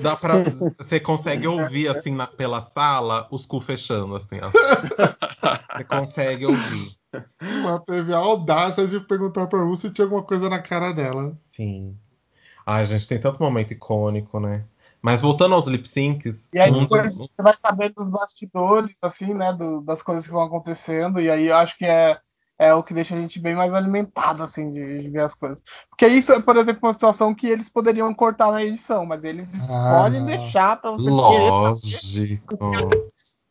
Dá 0.00 0.16
pra. 0.16 0.36
Você 0.78 0.98
consegue 0.98 1.46
ouvir, 1.46 1.88
assim, 1.88 2.14
na- 2.14 2.26
pela 2.26 2.62
sala, 2.62 3.26
os 3.30 3.44
cu 3.44 3.60
fechando, 3.60 4.16
assim, 4.16 4.38
ó. 4.42 4.50
Você 5.76 5.84
consegue 5.84 6.46
ouvir. 6.46 6.96
Ela 7.40 7.78
teve 7.80 8.12
a 8.14 8.18
audácia 8.18 8.86
de 8.86 9.00
perguntar 9.00 9.46
pra 9.46 9.62
Ru 9.62 9.76
se 9.76 9.90
tinha 9.90 10.06
alguma 10.06 10.22
coisa 10.22 10.48
na 10.48 10.58
cara 10.60 10.92
dela. 10.92 11.36
Sim. 11.52 11.96
Ai, 12.64 12.84
gente, 12.86 13.06
tem 13.06 13.20
tanto 13.20 13.40
momento 13.42 13.72
icônico, 13.72 14.40
né? 14.40 14.64
Mas 15.00 15.20
voltando 15.20 15.54
aos 15.54 15.66
lip 15.66 15.86
syncs. 15.88 16.48
E 16.52 16.58
aí 16.58 16.70
um 16.72 16.80
depois 16.80 17.14
você 17.14 17.28
vai 17.42 17.54
saber 17.58 17.92
dos 17.94 18.08
bastidores, 18.08 18.96
assim, 19.02 19.34
né? 19.34 19.52
do- 19.52 19.80
das 19.82 20.02
coisas 20.02 20.26
que 20.26 20.32
vão 20.32 20.42
acontecendo. 20.42 21.20
E 21.20 21.30
aí 21.30 21.46
eu 21.48 21.56
acho 21.56 21.76
que 21.78 21.84
é, 21.84 22.18
é 22.58 22.72
o 22.74 22.82
que 22.82 22.94
deixa 22.94 23.14
a 23.14 23.20
gente 23.20 23.38
bem 23.38 23.54
mais 23.54 23.72
alimentado, 23.72 24.42
assim, 24.42 24.70
de, 24.72 25.02
de 25.02 25.10
ver 25.10 25.20
as 25.20 25.34
coisas. 25.34 25.62
Porque 25.90 26.06
isso 26.06 26.32
é, 26.32 26.40
por 26.40 26.56
exemplo, 26.56 26.80
uma 26.82 26.92
situação 26.92 27.34
que 27.34 27.46
eles 27.46 27.68
poderiam 27.68 28.12
cortar 28.14 28.50
na 28.50 28.64
edição, 28.64 29.04
mas 29.04 29.24
eles 29.24 29.68
Ah, 29.70 29.90
podem 29.90 30.20
não. 30.20 30.26
deixar 30.26 30.80
pra 30.80 30.92
você 30.92 31.10
Lógico. 31.10 32.58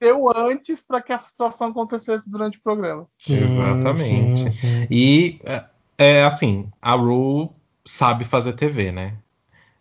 seu 0.01 0.29
antes 0.35 0.81
para 0.81 1.01
que 1.01 1.13
a 1.13 1.19
situação 1.19 1.69
acontecesse 1.69 2.29
durante 2.29 2.57
o 2.57 2.61
programa. 2.61 3.07
Sim, 3.17 3.43
Exatamente. 3.43 4.43
sim, 4.43 4.51
sim. 4.51 4.87
E 4.89 5.39
é, 5.45 5.65
é 5.97 6.23
assim, 6.23 6.69
a 6.81 6.93
Ru 6.95 7.53
sabe 7.85 8.25
fazer 8.25 8.53
TV, 8.53 8.91
né? 8.91 9.13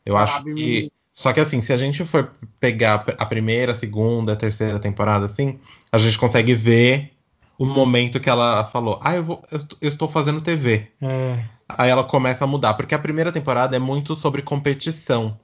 Eu 0.04 0.16
acho 0.16 0.34
Sabe, 0.34 0.54
que. 0.54 0.60
menino. 0.60 0.90
Só 1.12 1.32
que 1.32 1.38
assim, 1.38 1.62
se 1.62 1.72
a 1.72 1.76
gente 1.76 2.04
for 2.04 2.32
pegar 2.58 3.04
a 3.16 3.24
primeira, 3.24 3.70
a 3.70 3.74
segunda, 3.74 4.32
a 4.32 4.36
terceira 4.36 4.80
temporada, 4.80 5.26
assim, 5.26 5.60
a 5.92 5.96
gente 5.96 6.18
consegue 6.18 6.54
ver 6.54 7.13
o 7.58 7.66
momento 7.66 8.20
que 8.20 8.30
ela 8.30 8.64
falou: 8.66 8.98
Ah, 9.02 9.14
eu, 9.16 9.24
vou, 9.24 9.42
eu, 9.50 9.58
est- 9.58 9.76
eu 9.80 9.88
estou 9.88 10.08
fazendo 10.08 10.40
TV. 10.40 10.88
É, 11.02 11.44
Aí 11.68 11.90
ela 11.90 12.04
começa 12.04 12.44
a 12.44 12.46
mudar, 12.46 12.74
porque 12.74 12.94
a 12.94 12.98
primeira 12.98 13.32
temporada 13.32 13.74
é 13.76 13.78
muito 13.78 14.14
sobre 14.14 14.42
competição. 14.42 15.38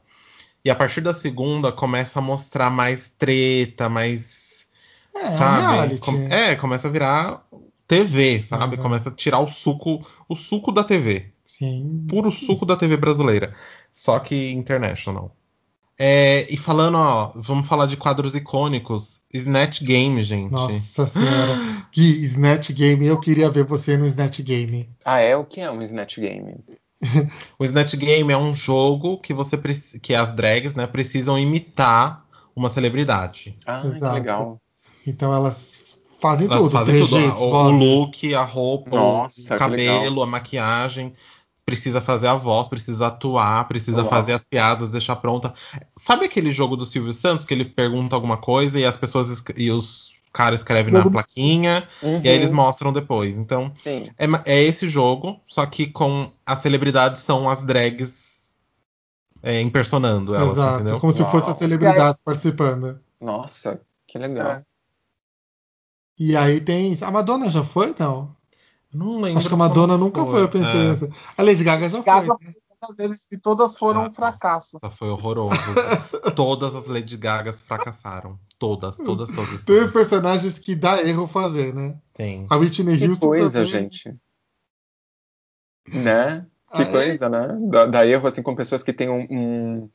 E 0.65 0.71
a 0.71 0.75
partir 0.75 1.01
da 1.01 1.15
segunda 1.15 1.73
começa 1.73 2.19
a 2.19 2.23
mostrar 2.23 2.71
mais 2.71 3.11
treta, 3.11 3.89
mais. 3.89 4.67
é, 5.15 5.27
é 5.27 5.31
sabe? 5.31 5.99
Com- 5.99 6.29
é, 6.31 6.57
começa 6.57 6.89
a 6.89 6.91
virar 6.91 7.47
TV, 7.89 8.43
sabe? 8.43 8.77
Uhum. 8.77 8.83
Começa 8.83 9.09
a 9.09 9.13
tirar 9.13 9.41
o 9.41 9.49
suco, 9.49 10.07
o 10.29 10.37
suco 10.37 10.71
da 10.73 10.85
TV. 10.85 11.33
Sim. 11.47 12.05
Puro 12.09 12.31
suco 12.31 12.65
da 12.67 12.77
TV 12.77 12.97
brasileira. 12.97 13.55
Só 13.93 14.19
que 14.21 14.51
international. 14.53 15.35
É, 16.03 16.47
e 16.49 16.57
falando, 16.57 16.97
ó, 16.97 17.31
vamos 17.35 17.69
falar 17.69 17.85
de 17.85 17.95
quadros 17.95 18.35
icônicos. 18.35 19.21
Snatch 19.35 19.83
Game, 19.83 20.23
gente. 20.23 20.51
Nossa 20.51 21.07
senhora. 21.07 21.59
Que 21.93 22.01
Snatch 22.25 22.71
Game, 22.71 23.05
eu 23.05 23.21
queria 23.21 23.51
ver 23.51 23.65
você 23.65 23.99
no 23.99 24.07
Snatch 24.07 24.41
Game. 24.41 24.89
Ah, 25.05 25.19
é? 25.19 25.37
O 25.37 25.45
que 25.45 25.61
é 25.61 25.71
um 25.71 25.83
Snatch 25.83 26.19
Game? 26.19 26.57
O 27.59 27.65
Snatch 27.67 27.97
Game 27.97 28.33
é 28.33 28.37
um 28.37 28.55
jogo 28.55 29.19
que 29.19 29.35
você 29.35 29.59
que 30.01 30.15
as 30.15 30.33
drags, 30.33 30.75
né, 30.75 30.87
precisam 30.87 31.39
imitar 31.39 32.25
uma 32.57 32.71
celebridade. 32.71 33.59
Ah, 33.67 33.83
que 33.83 33.89
Exato. 33.89 34.15
legal. 34.15 34.61
Então 35.07 35.35
elas 35.35 35.83
fazem 36.19 36.47
Elas 36.47 36.61
tudo. 36.61 36.71
fazem 36.71 36.99
tudo. 36.99 37.17
O, 37.17 37.55
o 37.55 37.71
look, 37.71 38.35
a 38.35 38.43
roupa, 38.43 38.97
Nossa, 38.97 39.41
o 39.41 39.45
que 39.45 39.59
cabelo, 39.59 40.23
a 40.23 40.27
maquiagem. 40.27 41.13
Precisa 41.71 42.01
fazer 42.01 42.27
a 42.27 42.35
voz, 42.35 42.67
precisa 42.67 43.07
atuar, 43.07 43.69
precisa 43.69 43.99
Uau. 44.01 44.09
fazer 44.09 44.33
as 44.33 44.43
piadas, 44.43 44.89
deixar 44.89 45.15
pronta. 45.17 45.55
Sabe 45.97 46.25
aquele 46.25 46.51
jogo 46.51 46.77
do 46.77 46.85
Silvio 46.85 47.15
Santos 47.15 47.45
que 47.45 47.55
ele 47.55 47.65
pergunta 47.65 48.17
alguma 48.17 48.37
coisa 48.37 48.77
e 48.79 48.85
as 48.85 48.97
pessoas 48.97 49.45
e 49.57 49.71
os 49.71 50.17
caras 50.33 50.61
escrevem 50.61 50.93
na 50.93 51.09
plaquinha 51.09 51.89
Uhum. 52.03 52.21
e 52.25 52.29
aí 52.29 52.35
eles 52.35 52.51
mostram 52.51 52.93
depois. 52.93 53.37
Então, 53.39 53.71
Sim. 53.75 54.03
é, 54.19 54.27
é 54.47 54.63
esse 54.65 54.89
jogo, 54.89 55.41
só 55.47 55.65
que 55.65 55.87
com 55.87 56.33
as 56.45 56.59
celebridades 56.61 57.23
são 57.23 57.49
as 57.49 57.63
drags 57.63 58.53
é, 59.41 59.61
impersonando 59.61 60.35
elas, 60.35 60.53
Exato. 60.57 60.75
entendeu? 60.81 60.99
Como 61.01 61.13
se 61.13 61.23
Uau. 61.23 61.31
fosse 61.31 61.51
a 61.51 61.55
celebridade 61.55 62.19
participando. 62.25 62.99
Nossa, 63.21 63.81
que 64.09 64.19
legal. 64.19 64.51
É. 64.51 64.65
E 66.19 66.37
aí 66.37 66.61
tem. 66.61 66.99
A 67.01 67.11
Madonna 67.13 67.49
já 67.49 67.63
foi? 67.63 67.95
Não. 67.97 68.35
Não 68.93 69.21
lembro. 69.21 69.39
Acho 69.39 69.49
que 69.49 69.55
a 69.55 69.59
Madonna 69.59 69.97
nunca 69.97 70.25
foi, 70.25 70.43
eu 70.43 70.49
pensei 70.49 70.81
É. 70.81 70.89
nessa. 70.89 71.09
A 71.37 71.43
Lady 71.43 71.63
Gaga 71.65 71.89
já 71.89 72.01
Gaga 72.03 72.27
foi. 72.37 72.47
né? 72.47 72.55
Vezes, 72.97 73.27
e 73.31 73.37
todas 73.37 73.77
foram 73.77 74.05
um 74.05 74.07
Ah, 74.07 74.13
fracasso. 74.13 74.79
Nossa, 74.83 74.97
foi 74.97 75.11
horroroso. 75.11 75.51
todas 76.35 76.75
as 76.75 76.87
Lady 76.87 77.15
Gagas 77.17 77.61
fracassaram. 77.63 78.39
Todas, 78.59 78.97
todas, 78.97 79.31
todas. 79.35 79.65
Tem 79.65 79.83
os 79.83 79.91
personagens 79.91 80.59
que 80.59 80.75
dá 80.75 81.03
erro 81.03 81.27
fazer, 81.29 81.75
né? 81.75 81.99
Tem. 82.15 82.47
A 82.49 82.57
Whitney 82.57 82.97
Que 82.99 83.07
Houston 83.07 83.27
coisa, 83.29 83.51
também. 83.65 83.69
gente. 83.69 84.17
Né? 85.89 86.47
Que 86.73 86.83
Ah, 86.83 86.83
é? 86.83 86.91
coisa, 86.91 87.29
né? 87.29 87.49
Dá, 87.69 87.87
dá 87.87 88.07
erro 88.07 88.27
assim 88.27 88.43
com 88.43 88.55
pessoas 88.55 88.83
que 88.83 88.93
têm 88.95 89.09
um, 89.11 89.27
um- 89.31 89.91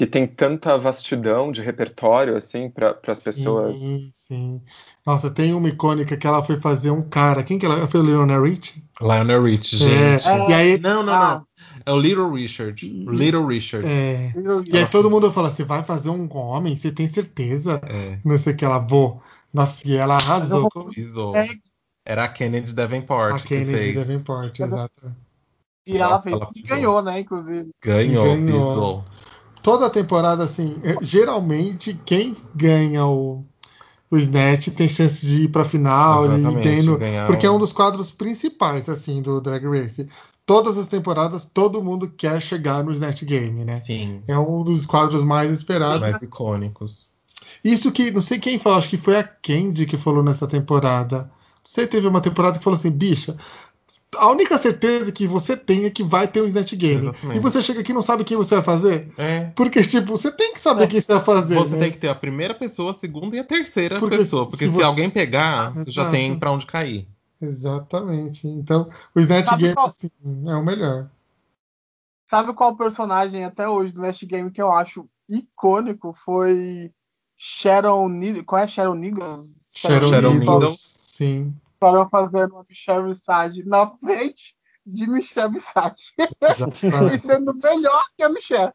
que 0.00 0.06
tem 0.06 0.26
tanta 0.26 0.78
vastidão 0.78 1.52
de 1.52 1.60
repertório 1.60 2.34
assim 2.34 2.70
para 2.70 2.98
as 3.06 3.20
pessoas. 3.20 3.78
Sim, 3.78 4.10
sim. 4.14 4.62
Nossa, 5.06 5.30
tem 5.30 5.52
uma 5.52 5.68
icônica 5.68 6.16
que 6.16 6.26
ela 6.26 6.42
foi 6.42 6.58
fazer 6.58 6.90
um 6.90 7.02
cara. 7.02 7.42
Quem 7.42 7.58
que 7.58 7.66
ela 7.66 7.86
foi? 7.86 8.00
Leonel 8.00 8.42
Rich? 8.44 8.82
Lionel 8.98 9.44
Rich, 9.44 9.76
É, 9.84 10.18
gente. 10.18 10.50
E 10.50 10.54
aí, 10.54 10.80
Não, 10.80 11.02
não, 11.02 11.12
Ah. 11.12 11.34
não. 11.34 11.46
É 11.84 11.92
o 11.92 11.98
Little 12.00 12.32
Richard. 12.32 12.82
Little 12.82 13.44
Richard. 13.46 13.86
é, 13.86 14.32
Eu- 14.34 14.64
e 14.64 14.78
aí 14.78 14.86
todo 14.86 15.10
mundo 15.10 15.30
fala: 15.30 15.50
você 15.50 15.64
vai 15.64 15.82
fazer 15.82 16.08
um 16.08 16.26
homem? 16.34 16.74
Você 16.78 16.90
tem 16.90 17.06
certeza? 17.06 17.78
É. 17.84 18.18
Não 18.24 18.38
sei 18.38 18.54
o 18.54 18.56
que 18.56 18.64
ela 18.64 18.78
vou. 18.78 19.22
Nossa, 19.52 19.86
e 19.86 19.96
ela 19.96 20.14
arrasou 20.14 20.66
vou-. 21.12 21.36
É. 21.36 21.46
Era 22.06 22.24
a 22.24 22.28
Kennedy 22.28 22.72
Davenport 22.72 23.34
a 23.34 23.38
que 23.38 23.48
Kennedy 23.48 23.72
fez. 23.76 23.94
Davenport, 23.96 24.58
exato. 24.58 25.14
E 25.86 25.98
ela 25.98 26.22
fez 26.22 26.34
ela 26.34 26.48
e 26.56 26.62
ganhou, 26.62 27.02
né? 27.02 27.20
Inclusive. 27.20 27.68
Ganhou, 27.82 28.24
ganhou. 28.24 28.70
pisou. 28.70 29.04
Toda 29.62 29.86
a 29.86 29.90
temporada, 29.90 30.42
assim, 30.44 30.80
é, 30.82 30.96
geralmente 31.02 31.94
quem 32.04 32.36
ganha 32.54 33.04
o, 33.06 33.44
o 34.10 34.16
Snatch 34.16 34.68
tem 34.68 34.88
chance 34.88 35.24
de 35.26 35.42
ir 35.44 35.48
pra 35.48 35.64
final, 35.64 36.24
bem 36.64 36.82
no- 36.82 36.92
porque 37.26 37.46
é 37.46 37.50
um 37.50 37.58
dos 37.58 37.72
quadros 37.72 38.10
principais, 38.10 38.88
assim, 38.88 39.20
do 39.22 39.40
Drag 39.40 39.64
Race. 39.66 40.08
Todas 40.46 40.76
as 40.78 40.88
temporadas, 40.88 41.44
todo 41.44 41.82
mundo 41.82 42.08
quer 42.08 42.40
chegar 42.42 42.82
no 42.82 42.90
Snatch 42.90 43.22
Game, 43.24 43.64
né? 43.64 43.80
Sim. 43.80 44.22
É 44.26 44.36
um 44.38 44.64
dos 44.64 44.84
quadros 44.86 45.22
mais 45.22 45.52
esperados. 45.52 46.00
Mais 46.00 46.20
icônicos. 46.22 47.06
Isso 47.62 47.92
que, 47.92 48.10
não 48.10 48.20
sei 48.20 48.38
quem 48.38 48.58
falou, 48.58 48.78
acho 48.78 48.88
que 48.88 48.96
foi 48.96 49.16
a 49.16 49.22
Candy 49.22 49.86
que 49.86 49.96
falou 49.96 50.22
nessa 50.24 50.46
temporada. 50.46 51.30
Você 51.62 51.86
teve 51.86 52.06
uma 52.08 52.20
temporada 52.20 52.58
que 52.58 52.64
falou 52.64 52.78
assim, 52.78 52.90
bicha, 52.90 53.36
a 54.16 54.28
única 54.28 54.58
certeza 54.58 55.12
que 55.12 55.26
você 55.26 55.56
tem 55.56 55.84
é 55.84 55.90
que 55.90 56.02
vai 56.02 56.26
ter 56.26 56.42
um 56.42 56.46
Snatch 56.46 56.74
Game. 56.74 57.02
Exatamente. 57.08 57.36
E 57.36 57.40
você 57.40 57.62
chega 57.62 57.80
aqui 57.80 57.92
e 57.92 57.94
não 57.94 58.02
sabe 58.02 58.24
quem 58.24 58.36
você 58.36 58.56
vai 58.56 58.64
fazer? 58.64 59.12
É. 59.16 59.44
Porque, 59.54 59.82
tipo, 59.82 60.16
você 60.16 60.30
tem 60.32 60.52
que 60.52 60.60
saber 60.60 60.88
quem 60.88 61.00
você 61.00 61.14
vai 61.14 61.24
fazer. 61.24 61.54
Você 61.54 61.76
né? 61.76 61.78
tem 61.80 61.92
que 61.92 61.98
ter 61.98 62.08
a 62.08 62.14
primeira 62.14 62.54
pessoa, 62.54 62.90
a 62.90 62.94
segunda 62.94 63.36
e 63.36 63.38
a 63.38 63.44
terceira 63.44 63.98
Porque 64.00 64.16
pessoa. 64.18 64.44
se 64.44 64.50
Porque 64.50 64.64
se, 64.66 64.70
você- 64.70 64.82
alguém 64.82 65.08
pegar, 65.08 65.70
você 65.70 65.90
já 65.90 66.02
Exato. 66.02 66.10
tem 66.16 66.38
pra 66.38 66.50
onde 66.50 66.66
cair. 66.66 67.06
Exatamente. 67.40 68.46
Então, 68.48 68.90
o 69.14 69.20
Snatch 69.20 69.46
Sabe 69.48 69.62
Game, 69.62 69.74
qual- 69.74 69.86
assim, 69.86 70.10
é 70.46 70.54
o 70.54 70.64
melhor. 70.64 71.08
Sabe 72.26 72.52
qual 72.52 72.76
personagem 72.76 73.44
até 73.44 73.68
hoje 73.68 73.92
do 73.92 74.02
Last 74.02 74.24
Game 74.26 74.50
que 74.50 74.62
eu 74.62 74.70
acho 74.72 75.06
icônico? 75.28 76.14
Foi 76.24 76.90
Sharon 77.36 78.08
Needles. 78.08 78.44
Qual 78.44 78.60
é 78.62 78.68
Sharon 78.68 78.94
Needles? 78.94 79.48
Sharon, 79.72 80.10
Sharon 80.10 80.30
Needles. 80.34 80.48
Needles. 80.48 80.98
Sim. 81.12 81.54
Para 81.80 82.06
fazendo 82.08 82.52
uma 82.54 82.64
Michelle 82.68 83.08
Visage 83.08 83.64
na 83.66 83.86
frente 83.86 84.54
de 84.86 85.06
Michelle 85.08 85.52
Visage. 85.54 86.12
e 87.14 87.18
sendo 87.18 87.54
melhor 87.54 88.02
que 88.16 88.22
a 88.22 88.28
Michelle. 88.28 88.72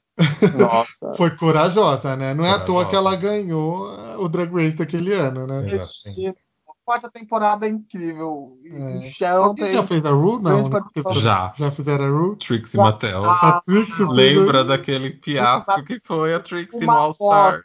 Nossa. 0.57 1.13
Foi 1.15 1.29
corajosa, 1.37 2.15
né? 2.15 2.33
Não 2.33 2.43
é 2.45 2.49
à 2.51 2.59
toa 2.59 2.85
Corajosa. 2.85 2.89
que 2.89 2.95
ela 2.95 3.15
ganhou 3.15 3.87
o 4.19 4.27
Drag 4.27 4.51
Race 4.51 4.75
daquele 4.75 5.13
ano, 5.13 5.45
né? 5.45 5.65
Exato. 5.65 6.35
quarta 6.83 7.09
temporada 7.09 7.65
é 7.65 7.69
incrível. 7.69 8.57
É. 8.65 9.09
Sharon 9.11 9.43
Alguém 9.45 9.65
tem. 9.65 9.73
já 9.75 9.83
fez 9.83 10.05
a 10.05 10.09
Ru? 10.11 10.39
Não, 10.39 10.69
né? 10.69 10.79
Já. 11.13 11.53
Já 11.55 11.71
fizeram 11.71 12.05
a 12.05 12.09
Ru? 12.09 12.35
Trixie 12.37 12.77
Já. 12.77 12.83
Mattel. 12.83 13.25
Ah, 13.25 13.49
A 13.57 13.61
Trixie 13.61 14.05
Lembra 14.05 14.63
daquele 14.63 15.19
fiasco 15.23 15.83
que 15.83 15.99
foi 15.99 16.33
a 16.33 16.39
Trixie 16.39 16.79
no 16.79 16.85
Uma 16.85 16.95
All 16.97 17.13
Star? 17.13 17.63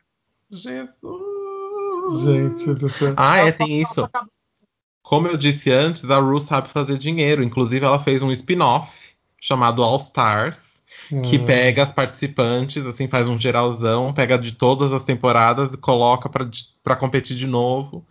Jesus! 0.51 2.23
Gente 2.23 2.75
do 2.75 2.89
céu. 2.89 3.15
Ah, 3.17 3.39
é, 3.39 3.53
tem 3.53 3.85
só- 3.87 3.93
isso. 4.07 4.11
Como 5.11 5.27
eu 5.27 5.37
disse 5.37 5.73
antes, 5.73 6.09
a 6.09 6.21
Ru 6.21 6.39
sabe 6.39 6.69
fazer 6.69 6.97
dinheiro. 6.97 7.43
Inclusive, 7.43 7.85
ela 7.85 7.99
fez 7.99 8.23
um 8.23 8.31
spin-off 8.31 8.97
chamado 9.41 9.83
All 9.83 9.97
Stars, 9.97 10.61
que 11.29 11.35
É. 11.35 11.39
pega 11.41 11.83
as 11.83 11.91
participantes, 11.91 12.87
assim, 12.87 13.09
faz 13.09 13.27
um 13.27 13.37
geralzão, 13.37 14.13
pega 14.15 14.39
de 14.39 14.53
todas 14.53 14.93
as 14.93 15.03
temporadas 15.03 15.75
e 15.75 15.77
coloca 15.77 16.29
pra, 16.29 16.49
pra 16.85 16.95
competir 16.95 17.37
de 17.37 17.49
novo. 17.49 18.07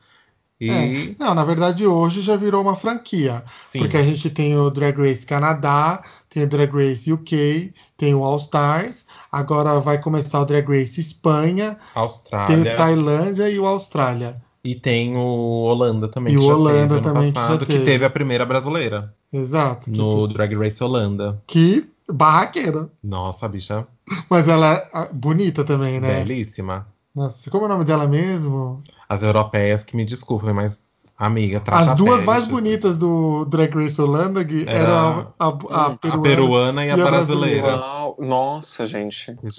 E 0.59 0.69
É. 0.69 1.15
Não, 1.17 1.33
na 1.33 1.45
verdade, 1.45 1.87
hoje 1.87 2.21
já 2.21 2.35
virou 2.35 2.61
uma 2.61 2.75
franquia. 2.75 3.45
sim, 3.71 3.79
Porque 3.79 3.95
a 3.95 4.03
gente 4.03 4.29
tem 4.29 4.57
o 4.57 4.69
Drag 4.69 4.97
Race 4.97 5.25
Canadá, 5.25 6.03
tem 6.29 6.43
o 6.43 6.49
Drag 6.49 6.69
Race 6.69 7.09
UK, 7.09 7.73
tem 7.95 8.13
o 8.13 8.25
All 8.25 8.35
Stars, 8.35 9.05
agora 9.31 9.79
vai 9.79 9.99
começar 10.01 10.41
o 10.41 10.45
Drag 10.45 10.67
Race 10.67 10.99
Espanha, 10.99 11.77
tem 11.93 11.97
o 11.97 11.99
Austrália. 12.01 12.75
Tailândia 12.75 13.49
e 13.49 13.57
o 13.57 13.65
Austrália. 13.65 14.48
E 14.63 14.75
tem 14.75 15.15
o 15.15 15.19
Holanda 15.63 16.07
também, 16.07 16.33
E 16.33 16.37
que 16.37 16.43
o 16.43 16.47
já 16.47 16.53
Holanda 16.55 16.79
teve 16.79 16.93
ano 16.95 17.01
também, 17.01 17.31
que 17.31 17.35
já 17.35 17.41
passado, 17.41 17.65
que 17.65 17.73
teve. 17.73 17.85
teve 17.85 18.05
a 18.05 18.09
primeira 18.09 18.45
brasileira 18.45 19.13
Exato. 19.31 19.89
que 19.89 19.97
no 19.97 20.27
Drag 20.27 20.53
Race 20.55 20.83
Holanda. 20.83 21.41
Que, 21.47 21.89
barraqueira. 22.11 22.89
Nossa, 23.03 23.45
a 23.45 23.49
bicha 23.49 23.87
Mas 24.29 24.47
ela 24.49 24.73
é 24.75 24.89
ah, 24.93 25.09
bonita 25.11 25.63
também, 25.63 25.99
né? 26.01 26.19
belíssima. 26.23 26.87
Nossa, 27.15 27.49
como 27.49 27.63
é 27.63 27.67
o 27.67 27.69
nome 27.69 27.85
dela 27.85 28.07
mesmo? 28.07 28.83
As 29.07 29.23
europeias 29.23 29.83
que 29.83 29.95
me 29.95 30.05
desculpem, 30.05 30.53
mas 30.53 31.05
amiga, 31.17 31.59
trata 31.59 31.91
As 31.91 31.97
duas 31.97 32.23
mais 32.23 32.45
bonitas 32.45 32.97
do 32.97 33.45
Drag 33.45 33.73
Race 33.75 33.99
Holanda 34.01 34.43
que 34.45 34.63
Era 34.67 34.73
eram 34.73 35.33
a, 35.39 35.45
a, 35.45 35.47
a 35.47 35.51
Hum, 35.51 35.93
A 35.93 35.97
peruana. 35.97 36.21
peruana 36.23 36.85
e 36.85 36.91
a, 36.91 36.97
e 36.97 37.01
a 37.01 37.05
brasileira. 37.05 37.61
brasileira. 37.77 38.15
Nossa, 38.19 38.85
gente. 38.85 39.35
Gente 39.43 39.45
do 39.45 39.51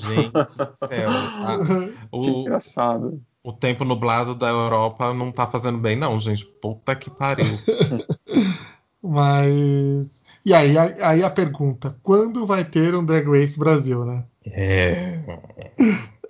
céu. 0.88 1.10
a- 1.42 1.58
Que 2.10 2.30
o, 2.30 2.40
engraçado. 2.42 3.20
O 3.42 3.52
tempo 3.52 3.84
nublado 3.84 4.34
da 4.34 4.48
Europa 4.48 5.12
não 5.14 5.32
tá 5.32 5.46
fazendo 5.46 5.78
bem, 5.78 5.96
não, 5.96 6.18
gente. 6.20 6.44
Puta 6.44 6.94
que 6.94 7.10
pariu. 7.10 7.46
Mas. 9.02 10.20
E 10.44 10.54
aí, 10.54 10.76
a- 10.76 11.08
aí 11.10 11.22
a 11.22 11.30
pergunta: 11.30 11.96
quando 12.02 12.46
vai 12.46 12.64
ter 12.64 12.94
um 12.94 13.04
Drag 13.04 13.26
Race 13.28 13.58
Brasil, 13.58 14.04
né? 14.04 14.24
É. 14.46 15.20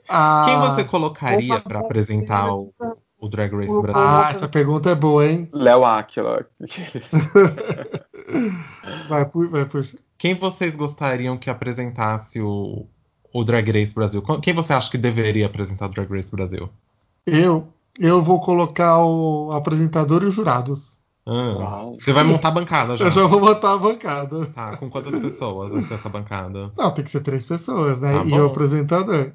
Ah, 0.09 0.45
Quem 0.45 0.59
você 0.59 0.85
colocaria 0.85 1.57
opa, 1.57 1.79
apresentar 1.79 2.53
o, 2.53 2.73
o 3.21 3.29
Drag 3.29 3.55
Race 3.55 3.73
o- 3.73 3.83
Brasil? 3.83 4.03
Ah, 4.03 4.31
essa 4.31 4.49
pergunta 4.49 4.91
é 4.91 4.95
boa, 4.95 5.25
hein? 5.27 5.49
Léo 5.53 5.85
Aquila. 5.85 6.47
Vai, 9.09 9.25
vai, 9.51 9.65
puxa. 9.67 9.99
Quem 10.19 10.35
vocês 10.35 10.77
gostariam 10.77 11.37
que 11.37 11.51
apresentasse 11.51 12.41
o, 12.41 12.87
o 13.33 13.45
Drag 13.45 13.71
Race 13.71 13.95
Brasil? 13.95 14.23
Quem 14.41 14.55
você 14.55 14.73
acha 14.73 14.91
que 14.91 14.99
deveria 14.99 15.47
apresentar 15.47 15.87
o 15.87 15.89
Drag 15.89 16.09
Race 16.11 16.31
Brasil? 16.31 16.69
Eu, 17.27 17.69
eu 17.99 18.23
vou 18.23 18.41
colocar 18.41 18.99
o 19.05 19.53
apresentador 19.53 20.23
e 20.23 20.27
os 20.27 20.35
jurados. 20.35 20.99
Ah, 21.27 21.85
você 21.99 22.13
vai 22.13 22.25
montar 22.25 22.49
a 22.49 22.53
bancada 22.53 22.97
já. 22.97 23.05
Eu 23.05 23.11
já 23.13 23.27
vou 23.27 23.39
botar 23.41 23.75
a 23.75 23.79
bancada. 23.79 24.47
Tá, 24.47 24.77
com 24.77 24.91
quantas 24.91 25.17
pessoas 25.21 25.71
vai 25.71 25.83
ser 25.85 25.95
essa 25.95 26.09
bancada? 26.09 26.73
Não, 26.77 26.91
tem 26.93 27.05
que 27.05 27.11
ser 27.11 27.21
três 27.23 27.45
pessoas, 27.45 28.01
né? 28.01 28.13
Tá 28.19 28.25
e 28.25 28.31
bom. 28.31 28.39
o 28.41 28.47
apresentador. 28.47 29.33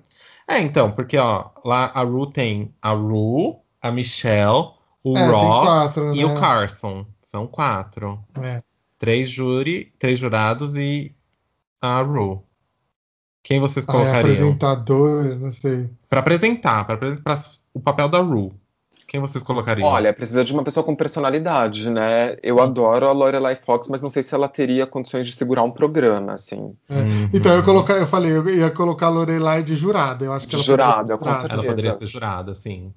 É, 0.47 0.59
então, 0.59 0.91
porque 0.91 1.17
ó, 1.17 1.45
lá 1.63 1.91
a 1.93 2.01
Ru 2.03 2.27
tem 2.27 2.73
a 2.81 2.91
Ru, 2.91 3.55
a 3.81 3.91
Michelle, 3.91 4.71
o 5.03 5.17
É, 5.17 5.27
Ross 5.27 5.65
quatro, 5.67 6.13
e 6.15 6.25
né? 6.25 6.25
o 6.25 6.39
Carson. 6.39 7.05
São 7.23 7.47
quatro. 7.47 8.19
É. 8.41 8.61
Três 8.97 9.29
júri, 9.29 9.93
três 9.97 10.19
jurados 10.19 10.75
e 10.75 11.15
a 11.81 12.01
Ru. 12.01 12.43
Quem 13.43 13.59
vocês 13.59 13.85
Ah, 13.87 13.91
é 13.91 13.93
colocariam? 13.93 14.33
apresentador, 14.33 15.35
não 15.39 15.51
sei. 15.51 15.89
Pra 16.09 16.19
apresentar, 16.19 16.83
pra 16.85 16.95
apresentar 16.95 17.41
o 17.75 17.79
papel 17.79 18.09
da 18.09 18.19
Ru. 18.19 18.53
Quem 19.07 19.19
vocês 19.21 19.43
colocariam? 19.43 19.87
Olha, 19.87 20.11
precisa 20.11 20.43
de 20.43 20.51
uma 20.51 20.63
pessoa 20.63 20.83
com 20.83 20.95
personalidade, 20.95 21.91
né? 21.91 22.37
Eu 22.41 22.59
adoro 22.59 23.07
a 23.07 23.11
Lorelai 23.11 23.55
Fox, 23.55 23.87
mas 23.87 24.01
não 24.01 24.09
sei 24.09 24.23
se 24.23 24.33
ela 24.33 24.47
teria 24.47 24.87
condições 24.87 25.27
de 25.27 25.33
segurar 25.33 25.61
um 25.61 25.69
programa, 25.69 26.33
assim. 26.33 26.75
É. 26.89 26.95
Uhum. 26.95 27.29
Então 27.31 27.53
eu, 27.53 27.63
colocar, 27.63 27.93
eu 27.97 28.07
falei, 28.07 28.31
eu 28.31 28.49
ia 28.49 28.71
colocar 28.71 29.05
a 29.05 29.09
Lorelai 29.09 29.61
de 29.61 29.75
jurada. 29.75 30.25
Eu 30.25 30.33
acho 30.33 30.47
que 30.47 30.55
ela 30.55 30.63
Jurada, 30.63 30.95
poderia 30.95 31.17
ser 31.17 31.17
com 31.19 31.25
jurada. 31.25 31.39
certeza. 31.41 31.53
Ela 31.61 31.69
poderia 31.71 31.97
ser 31.97 32.07
jurada, 32.07 32.53
sim. 32.55 32.93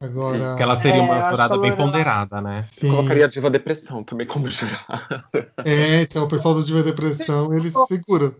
Agora. 0.00 0.48
Porque 0.48 0.62
ela 0.62 0.76
seria 0.76 1.00
É, 1.00 1.04
uma 1.04 1.30
jurada 1.30 1.54
que 1.54 1.60
bem 1.60 1.70
Lorelai- 1.70 1.76
ponderada, 1.92 2.40
né? 2.40 2.62
Sim. 2.62 2.90
Colocaria 2.90 3.24
a 3.24 3.28
Diva 3.28 3.50
Depressão 3.50 4.02
também 4.04 4.26
como 4.26 4.48
jurada. 4.48 5.24
É, 5.64 6.02
então 6.02 6.24
o 6.24 6.28
pessoal 6.28 6.54
do 6.54 6.64
Diva 6.64 6.82
Depressão, 6.84 7.52
eles 7.52 7.72
se 7.72 7.86
seguram. 7.86 8.32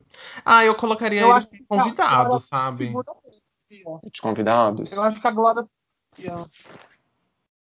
Ah, 0.45 0.65
eu 0.65 0.75
colocaria 0.77 1.21
Eu 1.23 1.33
eles 1.33 1.47
que 1.47 1.65
convidados, 1.69 2.45
sabe? 2.45 2.87
segura 2.87 3.13
De 4.05 4.21
convidados. 4.21 4.93
Eu 4.93 5.03
acho 5.03 5.21
que 5.21 5.27
a 5.27 5.31
Glória. 5.31 5.67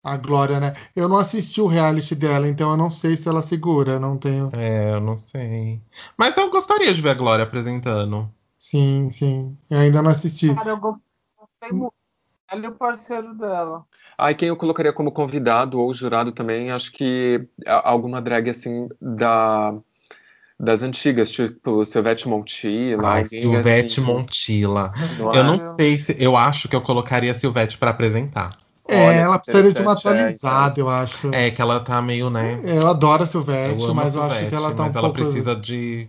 A 0.04 0.16
Glória, 0.16 0.60
né? 0.60 0.72
Eu 0.94 1.08
não 1.08 1.16
assisti 1.16 1.60
o 1.60 1.66
reality 1.66 2.14
dela, 2.14 2.46
então 2.46 2.70
eu 2.70 2.76
não 2.76 2.90
sei 2.90 3.16
se 3.16 3.28
ela 3.28 3.42
segura. 3.42 3.98
Não 3.98 4.18
tenho. 4.18 4.50
É, 4.52 4.92
eu 4.92 5.00
não 5.00 5.18
sei. 5.18 5.80
Mas 6.16 6.36
eu 6.36 6.50
gostaria 6.50 6.92
de 6.92 7.00
ver 7.00 7.10
a 7.10 7.14
Glória 7.14 7.44
apresentando. 7.44 8.30
Sim, 8.58 9.10
sim. 9.10 9.56
Eu 9.70 9.78
ainda 9.78 10.02
não 10.02 10.10
assisti. 10.10 10.54
Cara, 10.54 10.70
eu 10.70 10.76
gostei 10.78 11.72
muito. 11.72 11.94
Ela 12.48 12.66
e 12.66 12.68
o 12.68 12.72
parceiro 12.72 13.34
dela. 13.34 13.84
Ah, 14.16 14.30
e 14.30 14.34
quem 14.34 14.48
eu 14.48 14.56
colocaria 14.56 14.92
como 14.92 15.10
convidado 15.10 15.80
ou 15.80 15.92
jurado 15.92 16.30
também, 16.30 16.70
acho 16.70 16.92
que 16.92 17.48
alguma 17.66 18.20
drag 18.20 18.48
assim 18.48 18.88
da 19.00 19.74
das 20.58 20.82
antigas, 20.82 21.30
tipo 21.30 21.84
Silvete 21.84 22.28
Montilla, 22.28 23.08
Ai, 23.08 23.24
Silvete 23.24 24.00
assim, 24.00 24.00
Montilla. 24.00 24.92
não 25.18 25.34
Eu 25.34 25.40
é? 25.40 25.42
não 25.42 25.58
sei 25.76 25.98
se. 25.98 26.16
Eu 26.18 26.36
acho 26.36 26.68
que 26.68 26.74
eu 26.76 26.80
colocaria 26.80 27.30
a 27.30 27.34
Silvete 27.34 27.76
pra 27.78 27.90
apresentar. 27.90 28.58
É, 28.88 29.04
Olha, 29.06 29.16
ela 29.16 29.38
precisaria 29.38 29.72
de 29.72 29.80
uma 29.82 29.90
é, 29.90 29.94
atualizada, 29.94 30.80
eu 30.80 30.88
acho. 30.88 31.28
É 31.34 31.50
que 31.50 31.60
ela 31.60 31.80
tá 31.80 32.00
meio, 32.00 32.30
né? 32.30 32.60
Eu 32.64 32.86
adoro 32.86 33.22
a 33.22 33.26
Eu 33.26 33.30
Silvete, 33.30 33.84
amo 33.84 33.94
mas 33.94 34.14
a 34.14 34.18
eu 34.18 34.22
acho 34.22 34.34
Silvete, 34.34 34.48
que 34.50 34.54
ela 34.54 34.74
tá 34.74 34.82
mas 34.84 34.96
um 34.96 34.98
ela 34.98 35.12
pouco. 35.12 35.14
precisa 35.14 35.56
de. 35.56 36.08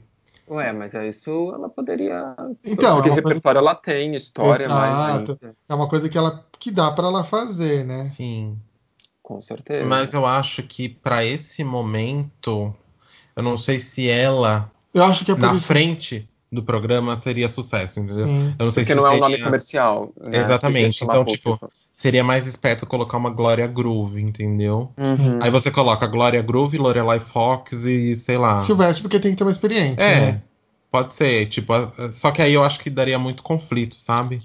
Ué, 0.49 0.71
mas 0.71 0.93
é 0.95 1.09
isso 1.09 1.29
ela 1.53 1.69
poderia. 1.69 2.35
Então, 2.63 2.95
porque 2.95 3.09
é 3.09 3.11
uma 3.13 3.21
coisa 3.21 3.39
repertório 3.39 3.59
ela 3.59 3.75
tem, 3.75 4.15
história, 4.15 4.65
Exato. 4.65 5.37
mas 5.41 5.53
É 5.67 5.73
uma 5.75 5.89
coisa 5.89 6.07
que 6.07 6.17
ela 6.17 6.45
que 6.59 6.71
dá 6.71 6.91
pra 6.91 7.07
ela 7.07 7.23
fazer, 7.23 7.83
né? 7.83 8.03
Sim. 8.05 8.57
com 9.21 9.39
certeza. 9.41 9.85
Mas 9.85 10.13
eu 10.13 10.25
acho 10.25 10.63
que 10.63 10.87
pra 10.87 11.23
esse 11.25 11.63
momento, 11.63 12.73
eu 13.37 13.43
não 13.43 13.57
sei 13.57 13.79
se 13.79 14.09
ela 14.09 14.69
Eu 14.93 15.03
acho 15.03 15.23
que 15.23 15.31
é 15.31 15.35
por 15.35 15.41
na 15.41 15.53
isso. 15.53 15.63
frente 15.63 16.27
do 16.51 16.63
programa 16.63 17.15
seria 17.17 17.47
sucesso, 17.47 17.99
entendeu? 17.99 18.25
Sim. 18.27 18.55
Eu 18.57 18.65
não 18.65 18.71
sei 18.71 18.83
porque 18.83 18.93
se 18.93 18.99
não 18.99 19.05
é 19.05 19.09
um 19.09 19.13
seria, 19.13 19.29
nome 19.29 19.43
comercial. 19.43 20.11
Né? 20.19 20.37
Exatamente, 20.39 21.03
então, 21.03 21.23
público. 21.25 21.71
seria 21.95 22.23
mais 22.23 22.47
esperto 22.47 22.85
colocar 22.85 23.17
uma 23.17 23.29
Glória 23.29 23.67
Groove, 23.67 24.21
entendeu? 24.21 24.91
Uhum. 24.97 25.39
Aí 25.41 25.51
você 25.51 25.69
coloca 25.69 26.07
Glória 26.07 26.41
Groove, 26.41 26.77
Lorelai 26.77 27.19
Fox 27.19 27.71
e 27.85 28.15
sei 28.15 28.37
lá. 28.37 28.59
Silvete, 28.59 29.01
porque 29.01 29.19
tem 29.19 29.31
que 29.31 29.37
ter 29.37 29.43
uma 29.43 29.51
experiência, 29.51 30.01
É, 30.01 30.19
né? 30.31 30.41
pode 30.89 31.13
ser, 31.13 31.47
tipo, 31.47 31.73
só 32.13 32.31
que 32.31 32.41
aí 32.41 32.53
eu 32.53 32.63
acho 32.63 32.79
que 32.79 32.89
daria 32.89 33.19
muito 33.19 33.43
conflito, 33.43 33.95
sabe? 33.95 34.41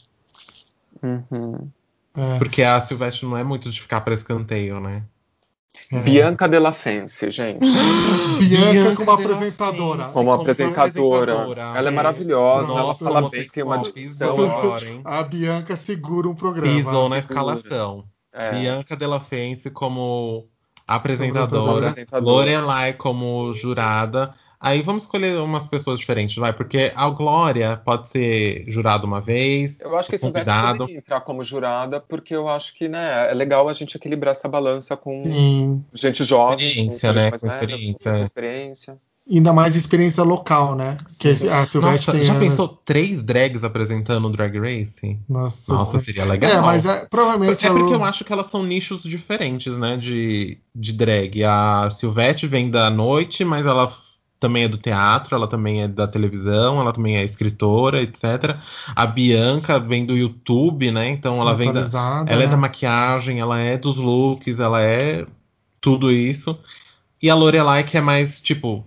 Uhum. 1.03 1.69
É, 2.15 2.39
Porque 2.39 2.63
a 2.63 2.81
Silvestre 2.81 3.27
não 3.27 3.37
é 3.37 3.45
muito 3.45 3.71
de 3.71 3.81
ficar 3.81 4.01
pra 4.03 4.13
escanteio, 4.15 4.81
né? 4.81 5.03
É. 5.91 5.99
Bianca 6.01 6.49
Della 6.49 6.73
Fence, 6.73 7.31
gente. 7.31 7.61
Bianca 8.39 8.95
como 9.05 9.17
Della 9.17 9.35
apresentadora. 9.35 10.03
Fence, 10.03 10.13
Como 10.13 10.33
apresentadora. 10.33 11.33
apresentadora. 11.33 11.79
Ela 11.79 11.89
é 11.89 11.93
É. 11.93 11.95
maravilhosa, 11.95 12.73
ela 12.73 12.83
Nossa, 12.83 13.05
fala 13.05 13.29
bem, 13.29 13.47
tem 13.47 13.63
uma 13.65 13.79
dicção. 13.79 14.35
agora, 14.35 14.89
hein? 14.89 15.01
A 15.05 15.23
Bianca 15.23 15.77
segura 15.77 16.29
um 16.29 16.35
programa. 16.35 16.75
Pisou 16.75 17.09
na 17.09 17.19
escalação. 17.19 18.05
É. 18.33 18.53
Bianca 18.53 18.97
Della 18.97 19.21
Fence 19.21 19.71
como 19.71 20.49
apresentadora, 20.87 21.89
Apresentadora. 21.89 22.25
Lorelai 22.33 22.93
como 22.95 23.53
jurada. 23.55 24.35
Aí 24.63 24.81
vamos 24.81 25.03
escolher 25.03 25.39
umas 25.41 25.67
pessoas 25.67 25.99
diferentes, 25.99 26.37
vai? 26.37 26.53
Porque 26.53 26.93
a 26.95 27.11
Glória 27.11 27.77
pode 27.85 28.07
ser 28.07 28.65
jurada 28.69 29.05
uma 29.05 29.21
vez, 29.21 29.81
Eu 29.81 29.99
acho 29.99 30.09
que 30.09 30.15
esse 30.15 30.23
Silvete 30.25 30.45
convidado. 30.47 30.79
poderia 30.79 30.99
entrar 30.99 31.21
como 31.23 31.43
jurada, 31.43 31.99
porque 32.01 32.35
eu 32.37 32.49
acho 32.49 32.73
que 32.75 32.87
né, 32.89 33.29
é 33.31 33.35
legal 33.35 33.69
a 33.69 33.73
gente 33.75 33.97
equilibrar 33.97 34.31
essa 34.31 34.49
balança 34.49 34.97
com 34.97 35.21
Sim. 35.25 35.85
gente 35.93 36.23
jovem, 36.23 36.65
Experiência, 36.65 37.13
gente 37.13 37.23
né? 37.25 37.31
mais 37.31 37.43
Com 37.43 37.49
velha, 37.49 37.65
experiência, 37.65 38.11
com 38.13 38.17
é. 38.19 38.23
experiência. 38.23 38.99
Ainda 39.31 39.53
mais 39.53 39.77
experiência 39.77 40.23
local, 40.25 40.75
né? 40.75 40.97
Que 41.19 41.29
a 41.49 41.65
Silvete 41.67 41.97
Nossa, 42.09 42.13
tem 42.13 42.23
já 42.23 42.35
anos- 42.35 42.45
pensou 42.49 42.69
três 42.69 43.23
drags 43.23 43.63
apresentando 43.63 44.27
o 44.27 44.31
Drag 44.31 44.59
Race? 44.59 45.19
Nossa, 45.29 45.73
Nossa, 45.75 46.01
seria 46.01 46.25
legal. 46.25 46.51
É, 46.51 46.61
mas 46.61 46.85
é, 46.85 47.07
provavelmente 47.07 47.65
É 47.67 47.71
porque 47.71 47.95
eu 47.95 48.03
acho 48.05 48.25
que 48.25 48.33
elas 48.33 48.49
são 48.49 48.65
nichos 48.65 49.03
diferentes, 49.05 49.79
né, 49.79 49.97
de, 49.97 50.59
de 50.75 50.93
drag. 50.93 51.43
A 51.45 51.89
Silvete 51.91 52.47
vem 52.49 52.69
da 52.69 52.91
noite, 52.91 53.45
mas 53.45 53.65
ela 53.65 53.93
também 54.43 54.65
é 54.65 54.69
do 54.69 54.77
teatro, 54.77 55.37
ela 55.37 55.47
também 55.47 55.83
é 55.83 55.89
da 55.89 56.09
televisão, 56.09 56.81
ela 56.81 56.93
também 56.93 57.17
é 57.17 57.23
escritora, 57.23 58.03
etc. 58.03 58.57
A 58.95 59.07
Bianca 59.07 59.79
vem 59.79 60.05
do 60.05 60.17
YouTube, 60.17 60.91
né? 60.91 61.09
Então 61.09 61.41
ela 61.41 61.55
vem 61.55 61.73
da, 61.73 61.83
ela 62.27 62.43
é 62.43 62.47
né? 62.47 62.47
da 62.49 62.57
maquiagem, 62.57 63.39
ela 63.39 63.61
é 63.61 63.79
dos 63.79 63.99
looks, 63.99 64.59
ela 64.59 64.83
é 64.83 65.25
tudo 65.81 66.11
isso. 66.11 66.59
E 67.23 67.31
a 67.31 67.37
Lorelai, 67.37 67.85
que 67.85 67.97
é 67.97 68.01
mais, 68.01 68.41
tipo, 68.41 68.85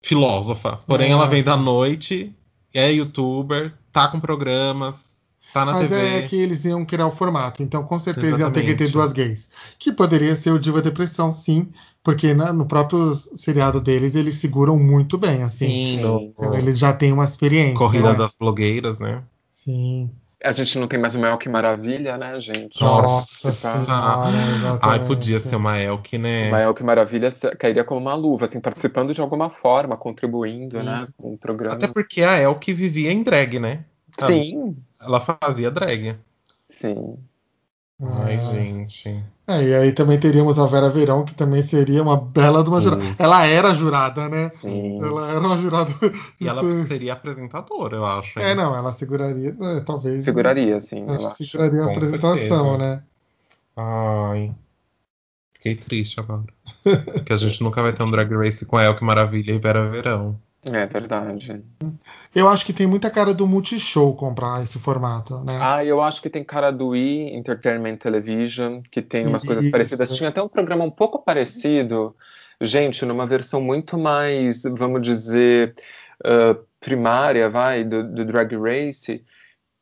filósofa. 0.00 0.78
Porém, 0.86 1.10
ela 1.10 1.26
vem 1.26 1.42
da 1.42 1.56
noite, 1.56 2.32
é 2.72 2.92
youtuber, 2.92 3.74
tá 3.92 4.06
com 4.06 4.20
programas, 4.20 5.02
tá 5.52 5.64
na 5.64 5.72
Mas 5.72 5.88
TV. 5.88 5.96
é 5.96 6.22
que 6.22 6.36
eles 6.36 6.64
iam 6.64 6.84
criar 6.84 7.08
o 7.08 7.10
formato, 7.10 7.64
então 7.64 7.82
com 7.82 7.98
certeza 7.98 8.38
iam 8.38 8.52
ter 8.52 8.60
que 8.60 8.76
ter 8.76 8.84
Exatamente. 8.84 8.92
duas 8.92 9.12
gays. 9.12 9.50
Que 9.76 9.90
poderia 9.90 10.36
ser 10.36 10.52
o 10.52 10.58
Diva 10.60 10.80
Depressão, 10.80 11.32
sim, 11.32 11.68
porque 12.02 12.34
na- 12.34 12.52
no 12.52 12.66
próprio 12.66 13.12
seriado 13.14 13.80
deles 13.80 14.14
eles 14.14 14.36
seguram 14.36 14.78
muito 14.78 15.16
bem, 15.16 15.42
assim. 15.42 15.66
Sim, 15.66 16.00
no, 16.00 16.20
Então 16.22 16.54
eles 16.54 16.78
já 16.78 16.92
têm 16.92 17.12
uma 17.12 17.24
experiência. 17.24 17.76
Corrida 17.78 18.12
né? 18.12 18.18
das 18.18 18.34
Blogueiras, 18.34 18.98
né? 18.98 19.22
Sim. 19.54 20.10
A 20.44 20.50
gente 20.50 20.76
não 20.76 20.88
tem 20.88 20.98
mais 20.98 21.14
o 21.14 21.20
Mel 21.20 21.38
que 21.38 21.48
Maravilha, 21.48 22.16
né, 22.18 22.38
gente? 22.40 22.82
Nossa 22.82 23.52
Senhora, 23.52 24.78
Ai, 24.82 25.06
podia 25.06 25.38
ser 25.38 25.54
uma 25.54 25.78
Elke, 25.78 26.18
né? 26.18 26.50
Mel 26.50 26.74
que 26.74 26.82
Maravilha 26.82 27.28
cairia 27.56 27.84
como 27.84 28.00
uma 28.00 28.14
luva, 28.14 28.46
assim, 28.46 28.60
participando 28.60 29.14
de 29.14 29.20
alguma 29.20 29.48
forma, 29.50 29.96
contribuindo, 29.96 30.78
Sim. 30.78 30.84
né, 30.84 31.06
com 31.16 31.34
o 31.34 31.38
programa. 31.38 31.76
Até 31.76 31.86
porque 31.86 32.22
a 32.22 32.38
Elke 32.40 32.72
vivia 32.72 33.12
em 33.12 33.22
drag, 33.22 33.60
né? 33.60 33.84
Sim, 34.18 34.76
Ela 35.00 35.20
fazia 35.20 35.70
drag. 35.70 36.16
sim. 36.68 37.16
Ai, 38.04 38.36
Ah. 38.36 38.40
gente. 38.40 39.24
É, 39.46 39.62
e 39.62 39.74
aí 39.74 39.92
também 39.92 40.18
teríamos 40.18 40.58
a 40.58 40.66
Vera 40.66 40.88
Verão, 40.90 41.24
que 41.24 41.34
também 41.34 41.62
seria 41.62 42.02
uma 42.02 42.16
bela 42.16 42.62
de 42.64 42.68
uma 42.68 42.80
jurada. 42.80 43.02
Sim. 43.02 43.14
Ela 43.18 43.46
era 43.46 43.74
jurada, 43.74 44.28
né? 44.28 44.50
Sim. 44.50 44.98
Ela 45.00 45.30
era 45.30 45.38
uma 45.40 45.56
jurada. 45.56 45.90
E 46.40 46.48
ela 46.48 46.62
seria 46.86 47.12
apresentadora, 47.12 47.96
eu 47.96 48.04
acho. 48.06 48.38
hein? 48.40 48.46
É, 48.46 48.54
não, 48.54 48.74
ela 48.74 48.92
seguraria, 48.92 49.56
é, 49.60 49.80
talvez. 49.80 50.24
Seguraria, 50.24 50.80
sim, 50.80 51.04
eu 51.06 51.14
Acho 51.14 51.36
que 51.36 51.42
acho. 51.44 51.50
seguraria 51.52 51.80
a 51.82 51.84
Com 51.84 51.90
apresentação, 51.92 52.38
certeza. 52.38 52.78
né? 52.78 53.02
Ai. 53.76 54.54
Fiquei 55.54 55.76
triste 55.76 56.18
agora. 56.18 56.42
Porque 56.82 57.32
a 57.32 57.36
gente 57.36 57.62
nunca 57.62 57.80
vai 57.82 57.92
ter 57.92 58.02
um 58.02 58.10
drag 58.10 58.34
race 58.34 58.66
com 58.66 58.76
a 58.76 58.82
Elke 58.84 59.04
Maravilha 59.04 59.52
e 59.52 59.58
Vera 59.58 59.88
Verão. 59.88 60.36
É 60.64 60.86
verdade. 60.86 61.64
Eu 62.34 62.48
acho 62.48 62.64
que 62.64 62.72
tem 62.72 62.86
muita 62.86 63.10
cara 63.10 63.34
do 63.34 63.46
Multishow 63.46 64.14
comprar 64.14 64.62
esse 64.62 64.78
formato, 64.78 65.40
né? 65.40 65.58
Ah, 65.60 65.84
eu 65.84 66.00
acho 66.00 66.22
que 66.22 66.30
tem 66.30 66.44
cara 66.44 66.70
do 66.70 66.94
E! 66.94 67.34
Entertainment 67.34 67.96
Television, 67.96 68.80
que 68.90 69.02
tem 69.02 69.26
umas 69.26 69.42
coisas 69.42 69.64
Isso. 69.64 69.72
parecidas. 69.72 70.16
Tinha 70.16 70.28
até 70.28 70.40
um 70.40 70.48
programa 70.48 70.84
um 70.84 70.90
pouco 70.90 71.18
parecido, 71.18 72.14
gente, 72.60 73.04
numa 73.04 73.26
versão 73.26 73.60
muito 73.60 73.98
mais, 73.98 74.62
vamos 74.62 75.02
dizer, 75.02 75.74
ah, 76.24 76.56
primária, 76.78 77.50
vai, 77.50 77.82
do, 77.82 78.02
do 78.04 78.24
Drag 78.24 78.54
Race, 78.56 79.24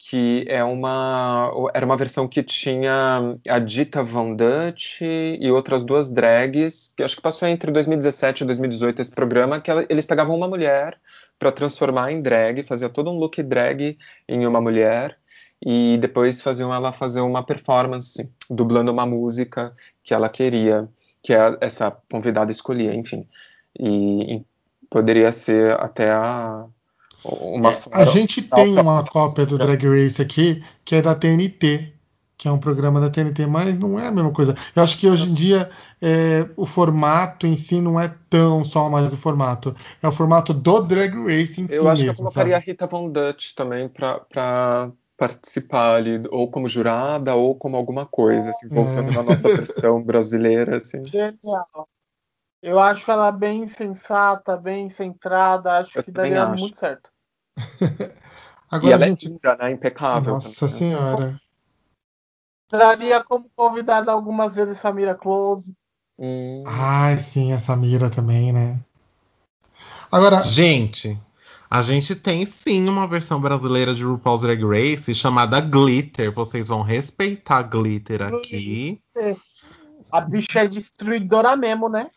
que 0.02 0.44
é 0.48 0.64
uma, 0.64 1.52
era 1.74 1.84
uma 1.84 1.96
versão 1.96 2.26
que 2.26 2.42
tinha 2.42 3.36
a 3.48 3.58
Dita 3.58 4.02
Von 4.02 4.34
Dutch 4.34 5.02
e 5.02 5.50
outras 5.50 5.84
duas 5.84 6.08
drags, 6.10 6.92
que 6.96 7.02
acho 7.02 7.16
que 7.16 7.22
passou 7.22 7.46
entre 7.46 7.70
2017 7.70 8.42
e 8.42 8.46
2018 8.46 9.02
esse 9.02 9.12
programa, 9.14 9.60
que 9.60 9.70
eles 9.90 10.06
pegavam 10.06 10.34
uma 10.34 10.48
mulher 10.48 10.98
para 11.38 11.52
transformar 11.52 12.12
em 12.12 12.22
drag, 12.22 12.62
fazia 12.62 12.88
todo 12.88 13.10
um 13.10 13.18
look 13.18 13.42
drag 13.42 13.98
em 14.28 14.46
uma 14.46 14.60
mulher 14.60 15.18
e 15.64 15.98
depois 16.00 16.40
faziam 16.40 16.72
ela 16.74 16.92
fazer 16.92 17.20
uma 17.20 17.44
performance 17.44 18.30
dublando 18.48 18.90
uma 18.90 19.04
música 19.04 19.74
que 20.02 20.14
ela 20.14 20.28
queria, 20.30 20.88
que 21.22 21.34
a- 21.34 21.58
essa 21.60 21.90
convidada 22.10 22.50
escolhia, 22.50 22.94
enfim. 22.94 23.28
E, 23.78 24.36
e 24.36 24.46
poderia 24.88 25.30
ser 25.32 25.78
até 25.78 26.10
a, 26.10 26.66
uma 27.24 27.76
A 27.92 28.04
gente 28.04 28.42
tem 28.42 28.78
uma 28.78 29.04
cópia 29.04 29.44
do 29.46 29.58
Drag 29.58 29.82
Race 29.86 30.20
aqui, 30.20 30.62
que 30.84 30.96
é 30.96 31.02
da 31.02 31.14
TNT, 31.14 31.92
que 32.36 32.48
é 32.48 32.50
um 32.50 32.58
programa 32.58 33.00
da 33.00 33.10
TNT, 33.10 33.46
mas 33.46 33.78
não 33.78 33.98
é 34.00 34.06
a 34.06 34.10
mesma 34.10 34.32
coisa. 34.32 34.56
Eu 34.74 34.82
acho 34.82 34.96
que 34.98 35.06
hoje 35.08 35.30
em 35.30 35.34
dia 35.34 35.70
é, 36.00 36.48
o 36.56 36.64
formato 36.64 37.46
em 37.46 37.56
si 37.56 37.80
não 37.80 38.00
é 38.00 38.14
tão 38.30 38.64
só 38.64 38.88
mais 38.88 39.12
o 39.12 39.16
formato. 39.16 39.74
É 40.02 40.08
o 40.08 40.12
formato 40.12 40.54
do 40.54 40.80
Drag 40.80 41.12
Race 41.24 41.60
em 41.60 41.66
Eu 41.70 41.82
si 41.82 41.88
acho 41.88 42.02
que 42.04 42.08
eu 42.10 42.14
colocaria 42.14 42.56
a 42.56 42.60
sabe? 42.60 42.70
Rita 42.70 42.86
Von 42.86 43.10
Dutch 43.10 43.52
também 43.54 43.88
para 43.88 44.90
participar 45.18 45.96
ali, 45.96 46.22
ou 46.30 46.50
como 46.50 46.66
jurada, 46.66 47.34
ou 47.34 47.54
como 47.54 47.76
alguma 47.76 48.06
coisa, 48.06 48.48
assim, 48.48 48.68
voltando 48.68 49.10
É. 49.10 49.14
na 49.14 49.22
nossa 49.22 49.48
versão 49.54 50.02
brasileira, 50.02 50.76
assim. 50.78 51.04
Genial. 51.12 51.86
Eu 52.62 52.78
acho 52.78 53.10
ela 53.10 53.32
bem 53.32 53.66
sensata, 53.66 54.56
bem 54.56 54.90
centrada, 54.90 55.78
acho 55.78 55.98
Eu 55.98 56.04
que 56.04 56.10
daria 56.10 56.44
acho. 56.44 56.62
muito 56.62 56.76
certo. 56.76 57.10
E 58.72 58.76
Agora, 58.76 58.94
ela 58.94 59.06
gente. 59.08 59.26
é 59.26 59.28
linda, 59.30 59.56
né? 59.56 59.72
Impecável. 59.72 60.34
Nossa 60.34 60.68
também. 60.68 60.76
senhora. 60.76 61.40
Traria 62.68 63.24
como 63.24 63.50
convidada 63.56 64.12
algumas 64.12 64.54
vezes 64.54 64.78
Samira 64.78 65.12
Close. 65.12 65.74
Hum, 66.16 66.62
Ai, 66.66 67.18
sim, 67.18 67.52
essa 67.52 67.74
mira 67.74 68.08
também, 68.08 68.52
né? 68.52 68.78
Agora, 70.12 70.40
Gente, 70.44 71.18
a 71.68 71.82
gente 71.82 72.14
tem 72.14 72.46
sim 72.46 72.88
uma 72.88 73.08
versão 73.08 73.40
brasileira 73.40 73.92
de 73.92 74.04
RuPaul's 74.04 74.42
Drag 74.42 74.62
Race 74.64 75.12
chamada 75.14 75.60
Glitter. 75.60 76.32
Vocês 76.32 76.68
vão 76.68 76.82
respeitar 76.82 77.62
Glitter 77.62 78.22
aqui. 78.22 79.00
A 80.12 80.20
bicha 80.20 80.60
é 80.60 80.68
destruidora 80.68 81.56
mesmo, 81.56 81.88
né? 81.88 82.08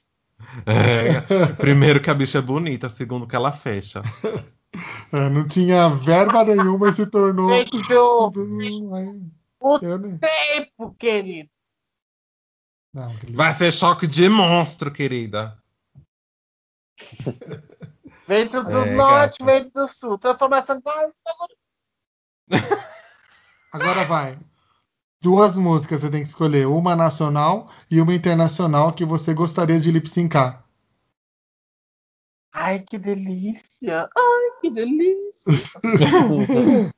É, 0.65 1.45
primeiro 1.57 1.99
que 2.01 2.09
a 2.09 2.13
bicha 2.13 2.37
é 2.39 2.41
bonita, 2.41 2.89
segundo 2.89 3.27
que 3.27 3.35
ela 3.35 3.51
fecha. 3.51 4.01
é, 5.11 5.29
não 5.29 5.47
tinha 5.47 5.89
verba 5.89 6.43
nenhuma 6.43 6.89
e 6.89 6.93
se 6.93 7.05
tornou. 7.09 7.49
Fechou 7.49 8.31
o 9.59 9.79
tempo, 9.79 10.95
querido. 10.99 11.49
Não, 12.93 13.15
que 13.17 13.31
Vai 13.31 13.53
ser 13.53 13.71
choque 13.71 14.05
de 14.05 14.29
monstro, 14.29 14.91
querida. 14.91 15.57
Vento 18.27 18.63
do 18.63 18.77
É, 18.77 18.95
norte, 18.95 19.39
gata. 19.39 19.51
vento 19.51 19.71
do 19.73 19.87
sul. 19.87 20.17
Transformação. 20.17 20.81
Agora 23.71 24.05
vai. 24.05 24.37
Duas 25.24 25.55
músicas 25.55 26.01
você 26.01 26.11
tem 26.11 26.21
que 26.21 26.28
escolher, 26.28 26.67
uma 26.67 26.97
nacional 26.97 27.69
e 27.89 28.01
uma 28.01 28.13
internacional 28.13 28.91
que 28.91 29.05
você 29.05 29.34
gostaria 29.34 29.80
de 29.80 29.89
lip 29.89 30.09
syncar. 30.09 30.65
Ai, 32.53 32.82
que 32.82 32.97
delícia. 32.97 34.01
Ai, 34.01 34.49
que 34.59 34.69
delícia. 34.69 35.53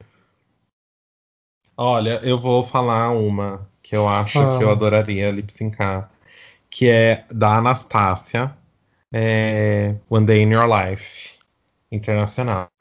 Olha, 1.77 2.19
eu 2.23 2.39
vou 2.39 2.63
falar 2.63 3.11
uma 3.11 3.69
que 3.83 3.95
eu 3.95 4.09
acho 4.09 4.39
Fala. 4.39 4.57
que 4.57 4.63
eu 4.63 4.71
adoraria 4.71 5.29
lip 5.29 5.53
syncar, 5.53 6.11
que 6.67 6.89
é 6.89 7.27
da 7.31 7.57
Anastácia, 7.57 8.57
é 9.13 9.97
One 10.09 10.25
Day 10.25 10.41
in 10.41 10.51
Your 10.51 10.65
Life, 10.65 11.37
internacional. 11.91 12.71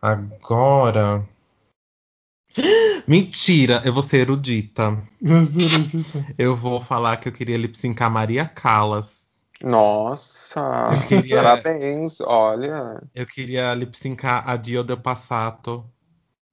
Agora. 0.00 1.26
Mentira, 3.06 3.82
eu 3.84 3.92
vou 3.92 4.02
ser 4.02 4.18
erudita. 4.18 4.96
Eu 6.38 6.54
vou 6.56 6.80
falar 6.80 7.16
que 7.16 7.28
eu 7.28 7.32
queria 7.32 7.56
lip 7.56 7.76
syncar 7.76 8.10
Maria 8.10 8.46
Callas. 8.46 9.22
Nossa, 9.62 10.60
Eu 10.92 11.06
queria- 11.08 11.36
parabéns, 11.42 12.20
olha. 12.20 13.00
Eu 13.14 13.26
queria 13.26 13.72
lip 13.74 13.96
syncar 13.96 14.48
a 14.48 14.56
Dio 14.56 14.82
del 14.82 14.96
Passato 14.98 15.84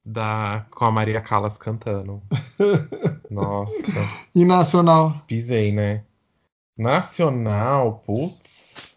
da, 0.06 0.66
com 0.72 0.86
a 0.86 0.92
Maria 0.92 1.22
Callas 1.22 1.58
cantando. 1.58 2.22
Nossa. 3.30 3.74
E 4.36 4.46
nacional. 4.46 5.22
Pisei, 5.28 5.72
né? 5.72 6.04
Nacional, 6.78 8.04
putz. 8.06 8.94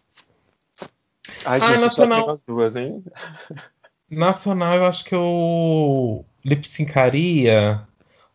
Ai, 1.45 1.59
Ah, 1.59 1.67
gente, 1.73 1.81
nacional. 1.81 2.19
só 2.19 2.25
tem 2.25 2.33
as 2.33 2.43
duas, 2.43 2.75
hein? 2.75 3.03
Nacional, 4.09 4.75
eu 4.75 4.85
acho 4.85 5.03
que 5.05 5.15
eu 5.15 6.23
lip 6.45 6.67
syncaria 6.67 7.81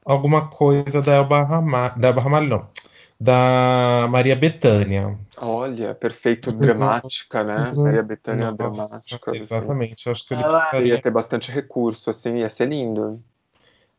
alguma 0.04 0.48
coisa 0.48 1.02
da 1.02 1.14
Elba 1.16 1.42
Ramalho. 1.42 1.98
Da 2.00 2.08
Elba 2.08 2.20
Ramalho, 2.20 2.48
não. 2.48 2.68
Da 3.20 4.06
Maria 4.10 4.36
Bethânia. 4.36 5.18
Olha, 5.36 5.94
perfeito, 5.94 6.52
dramática, 6.52 7.42
né? 7.42 7.72
Uhum. 7.72 7.82
Maria 7.84 8.02
Bethânia 8.02 8.44
Nossa, 8.52 8.56
dramática. 8.56 9.30
assim. 9.32 9.40
exatamente. 9.40 10.06
Eu 10.06 10.12
acho 10.12 10.26
que 10.26 10.34
eu 10.34 10.38
lip 10.38 10.46
Ela- 10.46 10.82
Ia 10.82 11.02
ter 11.02 11.10
bastante 11.10 11.50
recurso, 11.50 12.10
assim, 12.10 12.38
ia 12.38 12.48
ser 12.50 12.68
lindo. 12.68 13.22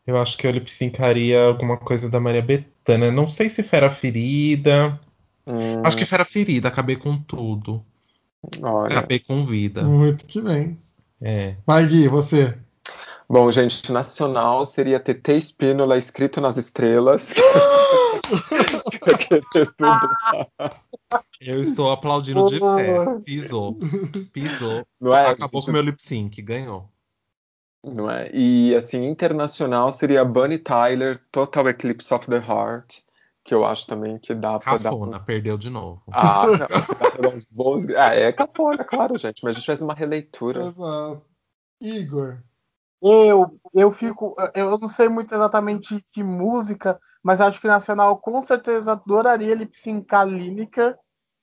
Eu 0.07 0.17
acho 0.17 0.37
que 0.37 0.47
eu 0.47 0.51
lip 0.51 0.71
syncaria 0.71 1.43
alguma 1.43 1.77
coisa 1.77 2.09
da 2.09 2.19
Maria 2.19 2.41
Bethânia. 2.41 3.11
Não 3.11 3.27
sei 3.27 3.49
se 3.49 3.61
Fera 3.61 3.89
Ferida. 3.89 4.99
Hum, 5.45 5.81
Acho 5.83 5.97
que 5.97 6.05
Fera 6.05 6.23
Ferida, 6.25 6.67
acabei 6.69 6.95
com 6.95 7.17
tudo. 7.17 7.83
olha. 8.61 8.87
Acabei 8.99 9.19
com 9.19 9.43
vida. 9.43 9.83
Muito 9.83 10.25
que 10.25 10.41
bem. 10.41 10.79
É. 11.21 11.55
Vai, 11.65 11.85
Gui, 11.85 12.07
você. 12.07 12.57
Bom, 13.31 13.51
gente, 13.51 13.91
nacional 13.91 14.65
seria 14.65 14.99
TT 14.99 15.33
Espínola 15.33 15.95
escrito 15.97 16.41
nas 16.41 16.57
estrelas. 16.57 17.31
Eu 21.39 21.61
estou 21.61 21.91
aplaudindo 21.91 22.47
de 22.47 22.59
pé. 22.59 23.19
Pisou. 23.23 23.77
Pisou. 24.33 24.83
Não 24.99 25.13
é? 25.13 25.27
Acabou 25.27 25.61
gente? 25.61 25.67
com 25.67 25.71
o 25.71 25.73
meu 25.75 25.83
lip 25.83 26.01
sync. 26.01 26.41
Ganhou. 26.41 26.89
Não 27.83 28.09
é? 28.09 28.31
E 28.33 28.73
assim, 28.75 29.05
internacional 29.05 29.91
seria 29.91 30.25
Bunny 30.25 30.57
Tyler, 30.57 31.23
Total 31.31 31.69
Eclipse 31.69 32.11
of 32.11 32.27
the 32.27 32.37
Heart, 32.37 33.01
que 33.43 33.53
eu 33.53 33.63
acho 33.63 33.85
também 33.85 34.17
que 34.17 34.33
dá 34.33 34.57
pra 34.57 34.77
dar. 34.77 34.89
Cafona, 34.89 35.19
perdeu 35.19 35.55
de 35.55 35.69
novo. 35.69 36.01
Ah, 36.11 36.47
não, 36.47 36.57
dá 36.57 36.67
pra 36.67 37.21
dar 37.21 37.35
uns 37.35 37.45
bons. 37.45 37.87
Ah, 37.89 38.15
é 38.15 38.31
cafona, 38.31 38.83
claro, 38.83 39.19
gente, 39.19 39.43
mas 39.43 39.55
a 39.55 39.59
gente 39.59 39.67
faz 39.67 39.83
uma 39.83 39.93
releitura. 39.93 40.61
Exato. 40.61 41.21
Igor. 41.79 42.39
Eu, 43.01 43.59
eu 43.73 43.91
fico. 43.91 44.35
Eu 44.53 44.77
não 44.77 44.87
sei 44.89 45.07
muito 45.07 45.33
exatamente 45.33 46.05
que 46.11 46.23
música, 46.23 46.99
mas 47.23 47.39
acho 47.39 47.59
que 47.61 47.67
Nacional 47.67 48.17
com 48.17 48.41
certeza 48.41 48.91
adoraria 48.91 49.55
lip 49.55 49.75
syncar 49.75 50.27
Lineker. 50.27 50.97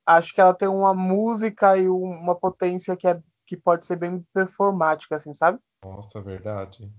Acho 0.04 0.34
que 0.34 0.40
ela 0.40 0.54
tem 0.54 0.68
uma 0.68 0.94
música 0.94 1.76
e 1.76 1.88
um- 1.88 2.04
uma 2.04 2.34
potência 2.34 2.96
que, 2.96 3.08
é, 3.08 3.20
que 3.46 3.56
pode 3.56 3.86
ser 3.86 3.96
bem 3.96 4.24
performática, 4.32 5.16
assim, 5.16 5.32
sabe? 5.32 5.58
Nossa, 5.82 6.20
verdade. 6.20 6.92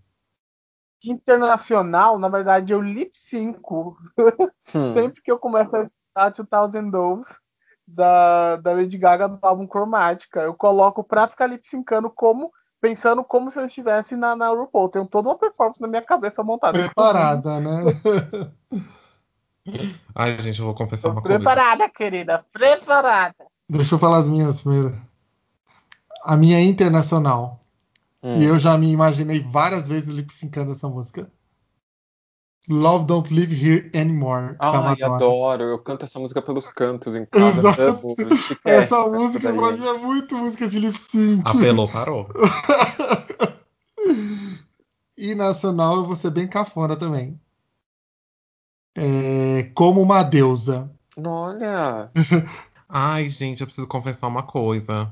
Internacional, 1.06 2.18
na 2.18 2.28
verdade, 2.28 2.74
eu 2.74 2.82
lip 2.82 3.12
synco 3.14 3.96
Hum. 4.18 4.34
sempre 4.94 5.22
que 5.22 5.32
eu 5.32 5.38
começo 5.38 5.76
a 5.76 5.84
escutar 5.84 6.30
2000 6.32 6.92
Doves 6.92 7.28
da, 7.88 8.56
da 8.58 8.74
Lady 8.74 8.98
Gaga 8.98 9.30
do 9.30 9.40
álbum 9.42 9.68
Cromática. 9.68 10.42
Eu 10.42 10.56
coloco 10.56 11.04
pra 11.04 11.28
ficar 11.28 11.48
lip 11.48 11.66
syncando 11.66 12.10
como. 12.10 12.52
Pensando 12.80 13.24
como 13.24 13.50
se 13.50 13.60
eu 13.60 13.66
estivesse 13.66 14.16
na, 14.16 14.36
na 14.36 14.50
RuPaul. 14.50 14.90
Tenho 14.90 15.06
toda 15.08 15.30
uma 15.30 15.38
performance 15.38 15.82
na 15.82 15.88
minha 15.88 16.02
cabeça 16.02 16.44
montada. 16.44 16.78
Preparada, 16.78 17.60
né? 17.60 17.82
Ai, 20.16 20.38
gente, 20.40 20.60
eu 20.60 20.66
vou 20.66 20.76
confessar 20.76 21.10
Tô 21.10 21.14
uma 21.14 21.22
coisa. 21.22 21.38
preparada, 21.38 21.90
querida. 21.90 22.46
Preparada. 22.54 23.36
Deixa 23.70 23.96
eu 23.96 24.00
falar 24.00 24.18
as 24.18 24.30
minhas 24.30 24.62
primeiro. 24.62 24.96
A 26.24 26.38
minha 26.38 26.58
é 26.58 26.64
internacional. 26.64 27.60
Hum. 28.24 28.36
E 28.36 28.46
eu 28.46 28.58
já 28.58 28.78
me 28.78 28.92
imaginei 28.92 29.40
várias 29.42 29.88
vezes 29.88 30.08
lip 30.08 30.34
syncando 30.34 30.72
essa 30.72 30.88
música. 30.88 31.30
Love 32.70 33.06
Don't 33.06 33.34
Live 33.34 33.54
Here 33.54 33.90
Anymore. 33.96 34.58
Ai, 34.60 34.72
Madonna. 34.72 35.16
adoro. 35.16 35.64
Eu 35.64 35.80
canto 35.80 36.04
essa 36.04 36.20
música 36.20 36.42
pelos 36.42 36.70
cantos 36.70 37.16
em 37.16 37.26
casa. 37.26 37.70
Exato. 37.70 38.16
Essa 38.66 39.08
música 39.08 39.54
pra 39.54 39.72
mim 39.72 39.86
é 39.86 39.94
muito 39.94 40.38
música 40.38 40.68
de 40.68 40.80
lip 40.80 41.00
sync. 41.00 41.44
Apelou, 41.46 41.88
parou. 41.88 42.28
e 45.18 45.34
nacional 45.34 45.98
eu 45.98 46.06
vou 46.06 46.16
ser 46.16 46.32
bem 46.32 46.48
cafona 46.48 46.98
também. 46.98 47.40
É, 48.98 49.72
como 49.74 50.02
uma 50.02 50.24
deusa. 50.24 50.92
Olha. 51.16 52.12
Ai, 52.90 53.30
gente, 53.30 53.62
eu 53.62 53.68
preciso 53.68 53.88
confessar 53.88 54.28
uma 54.28 54.44
coisa. 54.44 55.12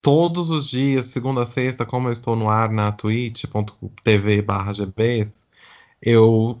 Todos 0.00 0.50
os 0.50 0.68
dias, 0.68 1.06
segunda 1.06 1.42
a 1.42 1.46
sexta, 1.46 1.86
como 1.86 2.08
eu 2.08 2.12
estou 2.12 2.36
no 2.36 2.48
ar 2.48 2.70
na 2.70 2.92
twitch.tv 2.92 4.42
barra 4.42 4.72
gbs, 4.72 5.32
eu, 6.02 6.60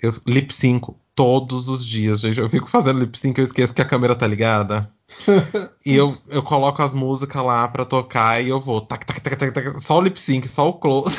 eu 0.00 0.14
lip 0.26 0.52
synco 0.54 0.98
todos 1.14 1.68
os 1.68 1.86
dias, 1.86 2.20
gente. 2.20 2.38
Eu 2.40 2.48
fico 2.48 2.68
fazendo 2.68 2.98
lip 3.00 3.16
sync, 3.18 3.38
eu 3.38 3.44
esqueço 3.44 3.74
que 3.74 3.82
a 3.82 3.86
câmera 3.86 4.14
tá 4.14 4.26
ligada. 4.26 4.90
e 5.84 5.94
eu, 5.94 6.16
eu 6.28 6.42
coloco 6.42 6.82
as 6.82 6.92
músicas 6.94 7.44
lá 7.44 7.68
pra 7.68 7.84
tocar 7.84 8.42
e 8.42 8.48
eu 8.48 8.60
vou 8.60 8.80
tac, 8.80 9.06
tac, 9.06 9.20
tac, 9.20 9.36
tac, 9.36 9.52
tac, 9.52 9.80
só 9.80 9.98
o 9.98 10.02
lip 10.02 10.20
sync, 10.20 10.48
só 10.48 10.68
o 10.68 10.74
close. 10.74 11.16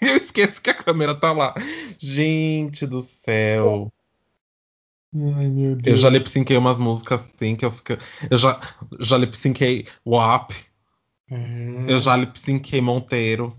e 0.00 0.06
eu 0.08 0.16
esqueço 0.16 0.62
que 0.62 0.70
a 0.70 0.74
câmera 0.74 1.14
tá 1.14 1.32
lá. 1.32 1.54
Gente 1.98 2.86
do 2.86 3.00
céu. 3.00 3.92
Ai, 5.14 5.46
meu 5.48 5.70
Eu 5.72 5.76
Deus. 5.76 6.00
já 6.00 6.10
lip 6.10 6.28
syncei 6.28 6.56
umas 6.56 6.76
músicas 6.78 7.24
assim 7.24 7.54
que 7.54 7.64
eu 7.64 7.70
fico. 7.70 7.92
Eu 8.28 8.36
já, 8.36 8.60
já 8.98 9.16
lip 9.16 9.36
syncei 9.36 9.86
WAP. 10.04 10.52
É. 11.30 11.84
Eu 11.88 12.00
já 12.00 12.16
lip 12.16 12.38
syncei 12.38 12.80
Monteiro. 12.80 13.56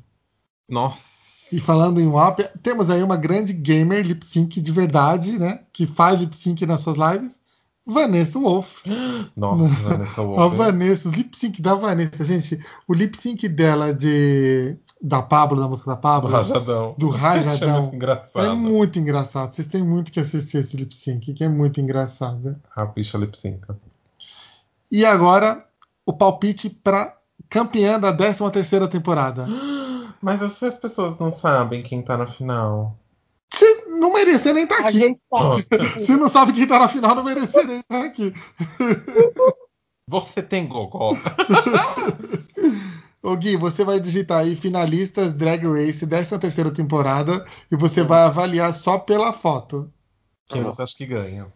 Nossa. 0.67 1.14
E 1.51 1.59
falando 1.59 2.01
em 2.01 2.07
WAP, 2.07 2.39
temos 2.63 2.89
aí 2.89 3.03
uma 3.03 3.15
grande 3.15 3.53
gamer 3.53 4.05
lip 4.05 4.25
sync 4.25 4.59
de 4.59 4.71
verdade, 4.71 5.37
né? 5.37 5.59
Que 5.71 5.85
faz 5.85 6.19
lip 6.19 6.35
sync 6.35 6.65
nas 6.65 6.81
suas 6.81 6.97
lives. 6.97 7.39
Vanessa 7.87 8.39
Wolf. 8.39 8.79
Nossa, 9.37 9.67
Vanessa 9.83 10.21
A 10.21 10.23
Wolf. 10.23 10.53
Vanessa, 10.55 11.07
os 11.09 11.13
lip 11.15 11.37
sync 11.37 11.61
da 11.61 11.75
Vanessa, 11.75 12.25
gente. 12.25 12.59
O 12.87 12.93
lip 12.93 13.15
sync 13.15 13.47
dela 13.47 13.93
de 13.93 14.75
da 15.01 15.21
Pablo, 15.21 15.59
da 15.61 15.67
música 15.67 15.91
da 15.91 15.95
Do 15.95 16.01
Pablo, 16.01 16.29
Rajadão. 16.31 16.95
do 16.97 17.13
É 17.13 17.17
Rajadão. 17.17 17.81
muito 17.83 17.95
engraçado. 17.95 18.45
É 18.45 18.53
muito 18.55 18.99
engraçado. 18.99 19.53
Vocês 19.55 19.67
têm 19.67 19.83
muito 19.83 20.11
que 20.11 20.19
assistir 20.19 20.57
esse 20.57 20.75
lip 20.75 20.95
sync, 20.95 21.31
que 21.33 21.43
é 21.43 21.47
muito 21.49 21.79
engraçado. 21.79 22.55
A 22.75 22.85
bicha 22.85 23.17
lip 23.19 23.37
synca. 23.37 23.77
E 24.91 25.05
agora, 25.05 25.63
o 26.05 26.13
palpite 26.13 26.69
para 26.69 27.15
campeã 27.49 27.99
da 27.99 28.13
13 28.13 28.51
terceira 28.51 28.87
temporada. 28.87 29.47
Mas 30.21 30.41
essas 30.41 30.77
pessoas 30.77 31.19
não 31.19 31.31
sabem 31.31 31.83
quem 31.83 32.01
tá 32.01 32.17
na 32.17 32.27
final. 32.27 32.97
Você 33.53 33.85
não 33.87 34.13
merecia 34.13 34.53
nem 34.53 34.63
estar 34.63 34.83
A 34.83 34.87
aqui. 34.89 34.99
gente 34.99 35.19
tá. 35.29 35.37
Se 35.97 36.15
não 36.15 36.29
sabe 36.29 36.53
quem 36.53 36.67
tá 36.67 36.79
na 36.79 36.87
final, 36.87 37.15
não 37.15 37.23
merecia 37.23 37.63
nem 37.63 37.79
estar 37.79 38.05
aqui. 38.05 38.33
Você 40.07 40.41
tem 40.43 40.67
gogó. 40.67 41.17
Ô 43.23 43.35
Gui, 43.35 43.57
você 43.57 43.83
vai 43.83 43.99
digitar 43.99 44.41
aí 44.41 44.55
finalistas 44.55 45.33
Drag 45.33 45.65
Race 45.65 46.05
13 46.05 46.37
terceira 46.37 46.69
temporada 46.71 47.43
e 47.71 47.75
você 47.75 48.03
vai 48.03 48.21
avaliar 48.21 48.71
só 48.71 48.99
pela 48.99 49.33
foto. 49.33 49.91
Quem 50.47 50.61
você 50.61 50.83
acha 50.83 50.95
que 50.95 51.07
ganha? 51.07 51.51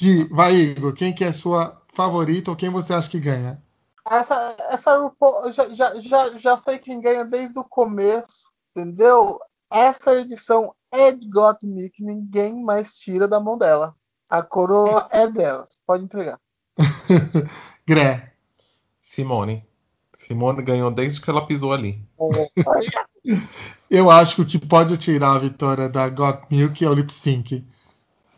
Gui, 0.00 0.24
vai 0.24 0.56
Igor, 0.56 0.92
quem 0.92 1.14
que 1.14 1.22
é 1.22 1.32
sua 1.32 1.80
favorita 1.92 2.50
ou 2.50 2.56
quem 2.56 2.68
você 2.68 2.92
acha 2.92 3.08
que 3.08 3.20
ganha? 3.20 3.62
Essa, 4.08 4.56
essa 4.70 4.96
RuPaul, 4.98 5.44
eu 5.44 5.52
já, 5.52 5.68
já, 5.68 6.00
já, 6.00 6.38
já 6.38 6.56
sei 6.56 6.78
quem 6.78 7.00
ganha 7.00 7.24
desde 7.24 7.58
o 7.58 7.64
começo, 7.64 8.50
entendeu? 8.74 9.40
Essa 9.70 10.14
edição 10.14 10.74
é 10.90 11.12
de 11.12 11.28
Got 11.28 11.66
Me, 11.66 11.88
que 11.88 12.04
ninguém 12.04 12.62
mais 12.62 12.98
tira 12.98 13.26
da 13.26 13.40
mão 13.40 13.56
dela. 13.56 13.94
A 14.28 14.42
coroa 14.42 15.08
é 15.12 15.26
dela. 15.26 15.64
Pode 15.86 16.04
entregar. 16.04 16.38
Gré. 17.86 18.32
Simone. 19.00 19.66
Simone 20.18 20.62
ganhou 20.62 20.90
desde 20.90 21.20
que 21.20 21.30
ela 21.30 21.46
pisou 21.46 21.72
ali. 21.72 22.02
Eu 23.90 24.10
acho 24.10 24.36
que 24.36 24.42
o 24.42 24.46
que 24.46 24.58
pode 24.58 24.96
tirar 24.96 25.32
a 25.32 25.38
vitória 25.38 25.88
da 25.88 26.08
Got 26.08 26.44
Milk 26.50 26.84
é 26.84 26.88
o 26.88 26.94
lip 26.94 27.12
sync. 27.12 27.64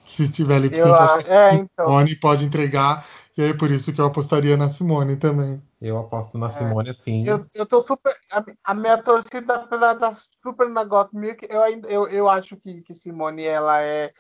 Se 0.07 0.29
tiver 0.29 0.59
lip 0.59 0.75
sync, 0.75 0.87
Eu 0.87 0.95
acho 0.95 1.31
é, 1.31 1.55
então. 1.55 1.87
Simone 1.87 2.17
pode 2.17 2.45
entregar. 2.45 3.07
E 3.37 3.43
aí 3.43 3.55
por 3.55 3.71
isso 3.71 3.93
que 3.93 4.01
eu 4.01 4.07
apostaria 4.07 4.57
na 4.57 4.69
Simone 4.69 5.17
também. 5.17 5.61
Eu 5.81 5.99
aposto 5.99 6.39
na 6.39 6.49
Simone 6.51 6.95
sim. 6.95 7.27
Eu, 7.27 7.45
eu 7.55 7.67
tô 7.67 7.81
super. 7.81 8.15
A, 8.33 8.45
a 8.65 8.75
minha 8.75 8.97
torcida, 9.03 9.57
apesar 9.57 9.95
de 9.95 10.05
estar 10.05 10.15
super 10.15 10.69
na 10.69 10.85
Got 10.85 11.11
Milk, 11.13 11.47
eu, 11.51 11.63
ainda, 11.63 11.89
eu, 11.89 12.07
eu 12.09 12.29
acho 12.29 12.57
que, 12.57 12.83
que 12.83 12.95
Simone 12.95 13.45
ela 13.45 13.81
é. 13.81 14.13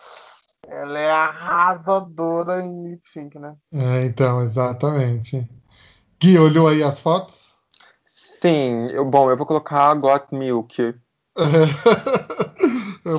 Ela 0.66 0.98
é 0.98 1.10
arrasadora 1.10 2.62
em 2.62 2.90
lip 2.90 3.08
sync, 3.08 3.38
né? 3.38 3.54
É, 3.72 4.04
então, 4.06 4.42
exatamente. 4.42 5.46
Gui, 6.18 6.38
olhou 6.38 6.66
aí 6.66 6.82
as 6.82 6.98
fotos? 6.98 7.52
Sim, 8.06 8.88
eu, 8.90 9.04
bom, 9.04 9.30
eu 9.30 9.36
vou 9.36 9.46
colocar 9.46 9.90
a 9.90 9.94
Got 9.94 10.28
Milk, 10.32 10.74
que 10.76 10.94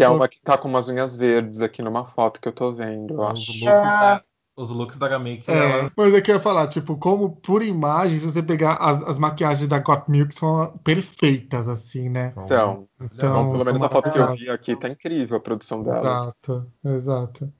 é 0.04 0.08
vou- 0.08 0.18
uma 0.18 0.28
que 0.28 0.40
tá 0.42 0.58
com 0.58 0.68
umas 0.68 0.90
unhas 0.90 1.16
verdes 1.16 1.62
aqui 1.62 1.82
numa 1.82 2.06
foto 2.06 2.42
que 2.42 2.48
eu 2.48 2.54
tô 2.54 2.72
vendo, 2.74 3.14
eu 3.14 3.28
acho. 3.28 3.68
É. 3.70 4.35
os 4.58 4.70
looks 4.70 4.98
da 4.98 5.08
Gamake, 5.10 5.44
É, 5.52 5.54
ela. 5.82 5.92
mas 5.98 6.14
é 6.14 6.22
que 6.22 6.32
eu 6.32 6.36
ia 6.36 6.42
falar, 6.42 6.68
tipo, 6.68 6.96
como 6.98 7.30
por 7.36 7.62
imagem, 7.62 8.18
se 8.20 8.26
você 8.26 8.42
pegar 8.42 8.76
as, 8.76 9.04
as 9.04 9.20
maquiagens 9.20 9.68
da 9.68 9.80
Got 9.80 10.04
Milk 10.10 10.34
são 10.34 10.78
perfeitas, 10.84 11.68
assim, 11.68 12.08
né? 12.10 12.34
Então, 12.38 12.88
Então, 13.02 13.44
bom, 13.44 13.52
pelo 13.52 13.66
menos 13.66 13.82
a 13.84 13.90
foto 13.90 14.12
que 14.12 14.18
eu 14.18 14.34
vi 14.36 14.50
aqui 14.50 14.76
tá 14.78 14.88
incrível 14.88 15.36
a 15.38 15.40
produção 15.42 15.84
dela. 15.84 16.00
Exato, 16.00 16.72
exato. 16.86 17.54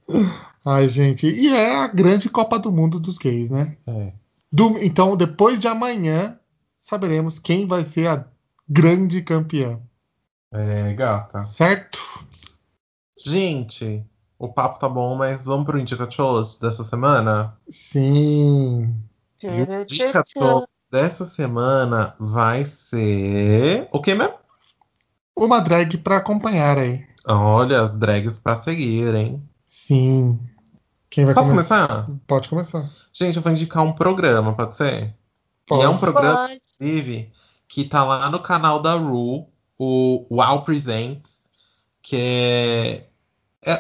Ai, 0.64 0.88
gente, 0.88 1.28
e 1.28 1.54
é 1.54 1.76
a 1.76 1.88
grande 1.88 2.30
Copa 2.30 2.58
do 2.58 2.72
Mundo 2.72 3.00
dos 3.00 3.18
gays, 3.18 3.50
né? 3.50 3.78
É. 3.86 4.14
Do- 4.52 4.78
então, 4.82 5.18
depois 5.18 5.60
de 5.60 5.68
amanhã, 5.68 6.40
saberemos 6.82 7.40
quem 7.40 7.68
vai 7.68 7.84
ser 7.84 8.08
a 8.08 8.26
grande 8.70 9.22
campeã, 9.22 9.82
É, 10.54 10.94
gata. 10.94 11.44
certo? 11.44 12.00
Gente, 13.18 14.06
o 14.38 14.48
papo 14.52 14.80
tá 14.80 14.88
bom, 14.90 15.16
mas 15.16 15.46
vamos 15.46 15.66
pro 15.66 15.80
Indicacholas 15.80 16.56
dessa 16.60 16.84
semana? 16.84 17.56
Sim. 17.70 18.96
E 19.42 19.48
o 19.48 19.82
Indicacholas 19.82 20.68
dessa 20.92 21.26
semana 21.26 22.16
vai 22.20 22.66
ser. 22.66 23.88
O 23.92 24.02
que 24.02 24.14
mesmo? 24.16 24.36
Uma 25.38 25.60
drag 25.60 25.98
pra 25.98 26.18
acompanhar 26.18 26.78
aí. 26.78 27.06
Olha, 27.28 27.82
as 27.82 27.98
drags 27.98 28.38
pra 28.38 28.56
seguir, 28.56 29.14
hein? 29.16 29.44
Sim. 29.68 30.40
Quem 31.10 31.26
vai 31.26 31.34
Posso 31.34 31.50
começar? 31.50 31.88
começar? 31.88 32.20
Pode 32.28 32.50
começar. 32.50 32.84
Gente, 33.14 33.38
eu 33.38 33.42
vou 33.42 33.52
indicar 33.52 33.84
um 33.84 33.94
programa, 33.94 34.54
pode 34.54 34.76
ser? 34.76 35.14
Pode. 35.68 35.82
E 35.82 35.86
é 35.86 35.90
um 35.90 35.98
programa, 35.98 36.48
Pode. 36.48 36.62
inclusive, 36.76 37.32
que 37.68 37.84
tá 37.86 38.04
lá 38.04 38.30
no 38.30 38.40
canal 38.42 38.82
da 38.82 38.94
Ru, 38.96 39.48
o 39.78 40.26
Wow 40.30 40.62
Presents, 40.64 41.44
que 42.02 42.16
é- 42.20 43.08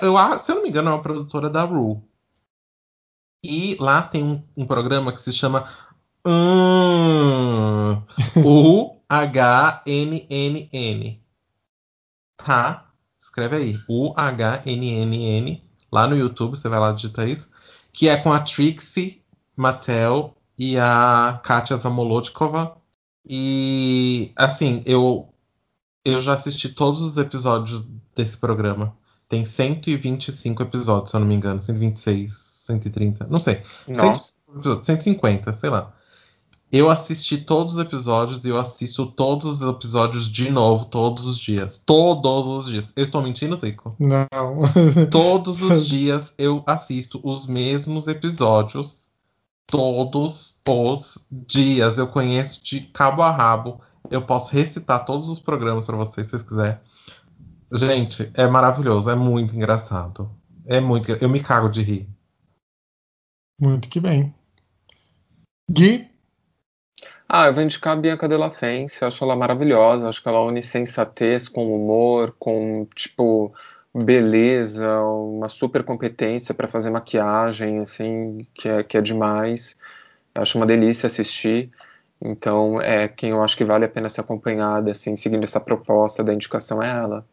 eu, 0.02 0.18
a- 0.18 0.38
se 0.38 0.52
eu 0.52 0.56
não 0.56 0.64
me 0.64 0.70
engano, 0.70 0.90
é 0.90 0.94
uma 0.94 1.02
produtora 1.02 1.50
da 1.50 1.64
Ru. 1.64 2.02
E 3.44 3.76
lá 3.80 4.02
tem 4.02 4.24
um, 4.24 4.44
um 4.58 4.66
programa 4.66 5.14
que 5.14 5.22
se 5.22 5.32
chama 5.32 5.70
hum, 6.26 8.02
U-H-N-N-N. 9.86 9.86
Tá? 12.38 12.92
Escreve 13.22 13.56
aí. 13.56 13.80
U-H-N-N-N. 13.88 15.64
lá 15.92 16.08
no 16.08 16.16
YouTube, 16.18 16.58
você 16.58 16.68
vai 16.70 16.80
lá 16.80 16.92
digitar 16.92 17.28
isso, 17.28 17.50
que 17.94 18.08
é 18.08 18.18
com 18.18 18.32
a 18.32 18.40
Trixie 18.42 19.22
Mattel 19.56 20.36
e 20.58 20.78
a 20.78 21.40
Katia 21.44 21.78
Zamolodkova. 21.78 22.78
E 23.28 24.32
assim, 24.36 24.84
eu 24.86 25.30
eu 26.06 26.22
já 26.22 26.34
assisti 26.34 26.70
todos 26.70 27.02
os 27.02 27.18
episódios 27.18 27.88
desse 28.16 28.38
programa. 28.38 28.96
Tem 29.28 29.43
125 29.43 30.63
episódios, 30.63 31.09
se 31.09 31.15
eu 31.15 31.19
não 31.19 31.28
me 31.28 31.36
engano, 31.36 31.61
126, 31.61 32.34
130, 32.34 33.28
não 33.28 33.39
sei. 33.39 33.61
Nossa. 33.88 34.34
150, 34.82 35.53
sei 35.53 35.69
lá. 35.69 35.93
Eu 36.71 36.89
assisti 36.89 37.38
todos 37.38 37.73
os 37.73 37.80
episódios 37.80 38.43
e 38.43 38.49
eu 38.49 38.59
assisto 38.59 39.05
todos 39.05 39.61
os 39.61 39.69
episódios 39.69 40.30
de 40.30 40.49
novo, 40.49 40.86
todos 40.86 41.26
os 41.26 41.39
dias. 41.39 41.82
Todos 41.86 42.47
os 42.47 42.65
dias. 42.65 42.91
Eu 42.95 43.03
estou 43.03 43.21
mentindo, 43.21 43.55
Zico? 43.55 43.95
Não. 43.99 44.28
Todos 45.09 45.61
os 45.61 45.88
dias 45.88 46.34
eu 46.38 46.63
assisto 46.65 47.19
os 47.23 47.47
mesmos 47.47 48.07
episódios. 48.07 49.09
Todos 49.67 50.59
os 50.67 51.26
dias. 51.32 51.97
Eu 51.97 52.07
conheço 52.07 52.63
de 52.63 52.82
cabo 52.82 53.21
a 53.21 53.32
rabo. 53.32 53.80
Eu 54.09 54.23
posso 54.23 54.51
recitar 54.51 55.05
todos 55.05 55.30
os 55.30 55.39
programas 55.39 55.86
para 55.86 55.95
vocês, 55.95 56.28
se 56.28 56.32
vocês 56.32 56.43
quiserem. 56.43 56.78
Gente, 57.72 58.32
é 58.36 58.47
maravilhoso, 58.47 59.09
é 59.09 59.16
muito 59.16 59.55
engraçado. 59.55 60.30
É 60.66 60.80
muito. 60.80 61.11
Eu 61.11 61.30
me 61.30 61.41
cago 61.41 61.70
de 61.70 61.82
rir. 61.82 62.09
Muito 63.59 63.89
que 63.89 63.99
bem. 63.99 64.34
Gui? 65.70 66.09
Ah, 67.28 67.47
eu 67.47 67.53
vou 67.53 67.63
indicar 67.63 67.93
a 67.93 67.99
Bianca 67.99 68.28
Della 68.28 68.51
Fence, 68.51 69.01
eu 69.01 69.07
acho 69.07 69.24
ela 69.24 69.36
maravilhosa, 69.36 70.07
acho 70.07 70.22
que 70.22 70.30
ela 70.30 70.41
une 70.43 70.61
sensatez 70.61 71.49
com 71.49 71.76
humor, 71.76 72.36
com, 72.38 72.86
tipo, 72.93 73.51
beleza, 73.93 74.88
uma 75.01 75.49
super 75.49 75.84
competência 75.84 76.53
para 76.53 76.68
fazer 76.68 76.91
maquiagem, 76.91 77.80
assim, 77.80 78.45
que 78.53 78.70
é, 78.70 78.84
que 78.84 78.97
é 78.97 79.01
demais. 79.01 79.76
Eu 80.36 80.43
acho 80.43 80.57
uma 80.57 80.68
delícia 80.68 81.07
assistir. 81.07 81.72
Então, 82.22 82.80
é 82.82 83.07
quem 83.07 83.32
eu 83.32 83.43
acho 83.43 83.57
que 83.57 83.66
vale 83.66 83.86
a 83.86 83.89
pena 83.89 84.09
ser 84.09 84.22
acompanhada, 84.22 84.91
assim, 84.91 85.16
seguindo 85.16 85.43
essa 85.43 85.59
proposta 85.59 86.24
da 86.24 86.34
indicação 86.34 86.82
é 86.82 86.89
ela. 86.89 87.26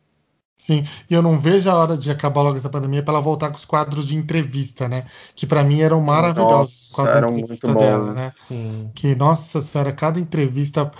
Sim, 0.64 0.86
e 1.10 1.14
eu 1.14 1.20
não 1.20 1.36
vejo 1.36 1.68
a 1.68 1.74
hora 1.74 1.98
de 1.98 2.08
acabar 2.08 2.40
logo 2.42 2.56
essa 2.56 2.70
pandemia 2.70 3.02
para 3.02 3.14
ela 3.14 3.22
voltar 3.22 3.50
com 3.50 3.56
os 3.56 3.64
quadros 3.64 4.06
de 4.06 4.16
entrevista, 4.16 4.88
né? 4.88 5.06
Que 5.34 5.44
para 5.44 5.64
mim 5.64 5.80
eram 5.80 6.00
maravilhosos 6.00 6.72
os 6.72 6.90
Nossa, 6.90 7.02
quadros 7.02 7.16
eram 7.16 7.28
de 7.28 7.34
muito 7.34 7.52
entrevista 7.52 7.74
dela, 7.74 8.06
bons. 8.06 8.14
né? 8.14 8.32
Sim. 8.36 8.90
Que, 8.94 9.14
nossa 9.16 9.60
senhora, 9.60 9.92
cada 9.92 10.20
entrevista 10.20 10.92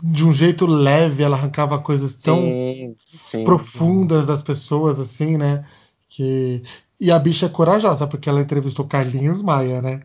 de 0.00 0.24
um 0.24 0.32
jeito 0.32 0.64
leve, 0.64 1.24
ela 1.24 1.36
arrancava 1.36 1.78
coisas 1.80 2.14
tão 2.14 2.40
Sim, 2.40 2.94
sim. 2.96 3.44
profundas 3.44 4.26
das 4.26 4.42
pessoas, 4.42 5.00
assim, 5.00 5.36
né? 5.36 5.64
Que... 6.08 6.62
E 7.00 7.10
a 7.10 7.18
bicha 7.18 7.46
é 7.46 7.48
corajosa, 7.48 8.06
porque 8.06 8.28
ela 8.28 8.40
entrevistou 8.40 8.86
Carlinhos 8.86 9.42
Maia, 9.42 9.82
né? 9.82 10.02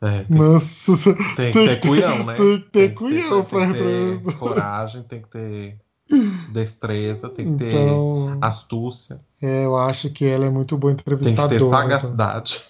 É, 0.00 0.24
tem, 0.24 0.36
Nossa, 0.36 1.14
tem 1.36 1.52
que 1.52 1.66
ter 1.66 1.80
culhão, 1.80 2.24
né? 2.24 2.34
Tem 2.34 2.58
que 2.58 2.70
ter 2.70 2.94
culhão 2.94 3.42
tem 3.42 3.44
pra 3.44 3.66
que 3.66 3.72
ter 3.74 4.32
coragem, 4.38 5.02
tem 5.02 5.20
que 5.22 5.28
ter 5.28 5.78
destreza, 6.52 7.28
tem 7.28 7.56
que 7.56 7.64
ter 7.64 7.72
Então, 7.74 8.38
astúcia, 8.40 9.20
é, 9.42 9.64
eu 9.64 9.76
acho 9.76 10.10
que 10.10 10.24
ela 10.24 10.46
é 10.46 10.50
muito 10.50 10.76
boa 10.78 10.94
tem 10.94 11.04
que 11.04 11.10
entrevistadora. 11.12 11.48
ter 11.48 11.56
então. 11.56 11.70
sagacidade. 11.70 12.64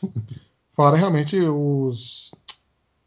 Fora 0.73 0.97
realmente 0.97 1.39
os, 1.41 2.31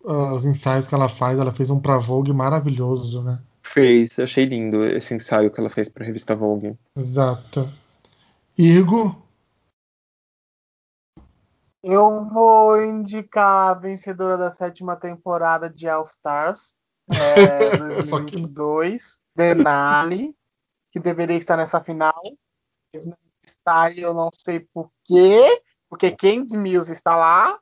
os 0.04 0.46
ensaios 0.46 0.88
que 0.88 0.96
ela 0.96 1.10
faz, 1.10 1.38
ela 1.38 1.52
fez 1.54 1.70
um 1.70 1.80
pra 1.80 1.98
Vogue 1.98 2.34
maravilhoso, 2.34 3.22
né? 3.24 3.40
Fez, 3.62 4.18
achei 4.18 4.46
lindo 4.46 4.84
esse 4.84 5.14
ensaio 5.14 5.52
que 5.52 5.60
ela 5.60 5.70
fez 5.70 5.88
para 5.90 6.04
a 6.04 6.08
revista 6.08 6.36
Vogue. 6.36 6.76
Exato. 6.96 7.70
Igor, 8.58 9.16
Eu 11.84 12.26
vou 12.26 12.82
indicar 12.84 13.70
a 13.70 13.74
vencedora 13.74 14.38
da 14.38 14.52
sétima 14.52 14.96
temporada 14.96 15.70
de 15.70 15.88
All 15.88 16.04
Stars, 16.04 16.76
é, 17.10 17.78
Só 18.04 18.20
que- 18.24 18.32
2022, 18.38 19.19
Denali, 19.36 20.36
que 20.92 21.00
deveria 21.00 21.36
estar 21.38 21.58
nessa 21.58 21.82
final. 21.82 22.14
Não 22.94 23.14
está 23.44 23.90
e 23.92 24.00
eu 24.00 24.14
não 24.14 24.30
sei 24.34 24.60
por 24.74 24.92
quê, 25.06 25.62
porque 25.90 26.12
Candy 26.16 26.58
Mills 26.58 26.92
está 26.92 27.16
lá. 27.16 27.60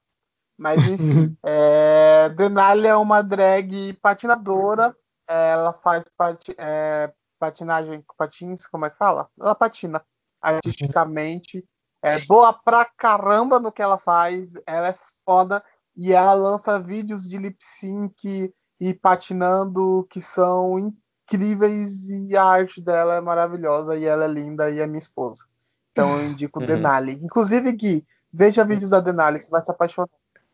Mas 0.57 0.82
enfim, 0.88 1.38
é, 1.45 2.30
Denali 2.30 2.88
é 2.88 2.95
uma 2.95 3.22
drag 3.22 3.93
patinadora. 4.01 4.95
Ela 5.28 5.74
faz 5.74 6.05
pati- 6.18 6.55
é, 6.57 7.13
patinagem 7.38 8.01
com 8.01 8.15
patins, 8.15 8.65
como 8.68 8.86
é 8.86 8.89
que 8.89 8.97
fala? 8.97 9.30
Ela 9.39 9.53
patina 9.53 10.03
artisticamente. 10.41 11.63
É 12.01 12.20
boa 12.20 12.53
pra 12.53 12.86
caramba 12.86 13.59
no 13.59 13.72
que 13.72 13.82
ela 13.82 13.97
faz. 13.97 14.53
Ela 14.65 14.89
é 14.89 14.95
foda. 15.26 15.63
E 15.95 16.13
ela 16.13 16.34
lança 16.34 16.80
vídeos 16.80 17.28
de 17.28 17.38
lip 17.38 17.57
sync 17.59 18.53
e 18.80 18.93
patinando 18.93 20.07
que 20.09 20.22
são 20.22 20.78
incríveis. 20.80 21.07
E 21.36 22.36
a 22.38 22.43
arte 22.43 22.80
dela 22.82 23.15
é 23.15 23.21
maravilhosa. 23.21 23.97
E 23.97 24.05
ela 24.05 24.25
é 24.25 24.28
linda 24.28 24.69
e 24.69 24.80
é 24.80 24.88
minha 24.88 24.99
esposa. 24.99 25.43
Então 25.91 26.19
eu 26.19 26.25
indico 26.25 26.59
Uhum. 26.59 26.65
Denali. 26.65 27.13
Inclusive, 27.23 27.71
Gui, 27.73 28.05
veja 28.32 28.63
vídeos 28.63 28.89
da 28.91 28.99
Denali, 28.99 29.41
você 29.41 29.49
vai 29.49 29.63
se 29.65 29.71
apaixonar. 29.71 30.09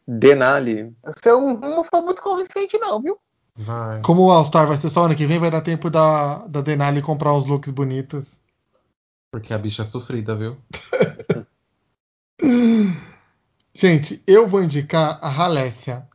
Denali. 0.07 0.95
Você 1.05 1.29
é 1.29 1.35
um- 1.35 1.57
não 1.59 1.83
foi 1.83 2.01
muito 2.01 2.21
convincente, 2.21 2.77
não, 2.79 3.01
viu? 3.01 3.17
Vai. 3.55 4.01
como 4.01 4.23
o 4.23 4.31
All 4.31 4.43
Star 4.45 4.65
vai 4.65 4.75
ser 4.77 4.89
só 4.89 5.03
ano 5.05 5.15
que 5.15 5.27
vem, 5.27 5.37
vai 5.37 5.51
dar 5.51 5.61
tempo 5.61 5.87
da, 5.87 6.39
da 6.47 6.59
Denali 6.61 7.03
comprar 7.03 7.33
os 7.33 7.45
looks 7.45 7.69
bonitos. 7.71 8.41
Porque 9.31 9.53
a 9.53 9.57
bicha 9.59 9.83
é 9.83 9.85
sofrida, 9.85 10.35
viu? 10.35 10.57
Gente, 13.75 14.21
eu 14.27 14.47
vou 14.47 14.63
indicar 14.63 15.19
a 15.21 15.29
Halécia, 15.43 16.07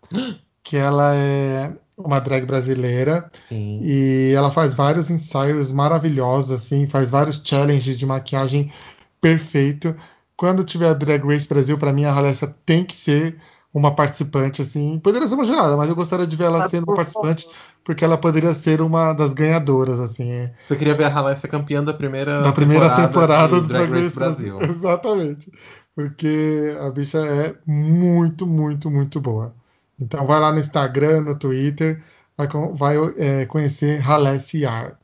que 0.62 0.76
ela 0.76 1.14
é 1.14 1.72
uma 1.98 2.20
drag 2.20 2.46
brasileira 2.46 3.30
Sim. 3.48 3.80
e 3.82 4.32
ela 4.36 4.50
faz 4.50 4.74
vários 4.74 5.10
ensaios 5.10 5.72
maravilhosos, 5.72 6.52
assim, 6.52 6.86
faz 6.86 7.10
vários 7.10 7.40
challenges 7.44 7.98
de 7.98 8.06
maquiagem 8.06 8.72
perfeito. 9.20 9.94
Quando 10.36 10.64
tiver 10.64 10.88
a 10.88 10.94
Drag 10.94 11.24
Race 11.26 11.48
Brasil, 11.48 11.76
pra 11.76 11.92
mim 11.92 12.04
a 12.04 12.12
Halécia 12.12 12.54
tem 12.64 12.84
que 12.84 12.94
ser 12.94 13.36
uma 13.74 13.94
participante, 13.94 14.62
assim. 14.62 14.98
Poderia 14.98 15.26
ser 15.26 15.34
uma 15.34 15.44
jurada, 15.44 15.76
mas 15.76 15.88
eu 15.88 15.94
gostaria 15.96 16.26
de 16.26 16.36
ver 16.36 16.44
ela 16.44 16.60
Mas, 16.60 16.70
sendo 16.70 16.84
uma 16.84 16.96
participante, 16.96 17.44
favor. 17.44 17.58
porque 17.84 18.04
ela 18.04 18.16
poderia 18.16 18.54
ser 18.54 18.80
uma 18.80 19.12
das 19.12 19.34
ganhadoras, 19.34 20.00
assim. 20.00 20.30
é. 20.30 20.52
Você 20.66 20.76
queria 20.76 20.94
ver 20.94 21.04
a 21.04 21.08
Haley 21.12 21.36
ser 21.36 21.48
campeã 21.48 21.82
da 21.82 21.92
primeira, 21.92 22.40
da 22.42 22.52
primeira 22.52 22.88
temporada, 22.94 23.56
de 23.56 23.60
do 23.62 23.66
Drag 23.68 23.90
Race 23.90 24.14
Brasil. 24.14 24.58
Exatamente. 24.62 25.50
Porque 25.94 26.76
a 26.80 26.90
bicha 26.90 27.18
é 27.18 27.54
muito, 27.66 28.46
muito, 28.46 28.90
muito 28.90 29.20
boa. 29.20 29.52
Então 30.00 30.26
vai 30.26 30.40
lá 30.40 30.52
no 30.52 30.58
Instagram, 30.58 31.22
no 31.22 31.38
Twitter, 31.38 32.02
vai, 32.36 32.46
vai, 32.74 32.96
é, 33.16 33.46
conhecer 33.46 34.00
Halessiar. 34.06 34.98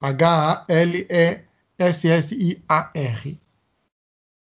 H-A-L-E-S-S-I-A-R. 0.00 1.46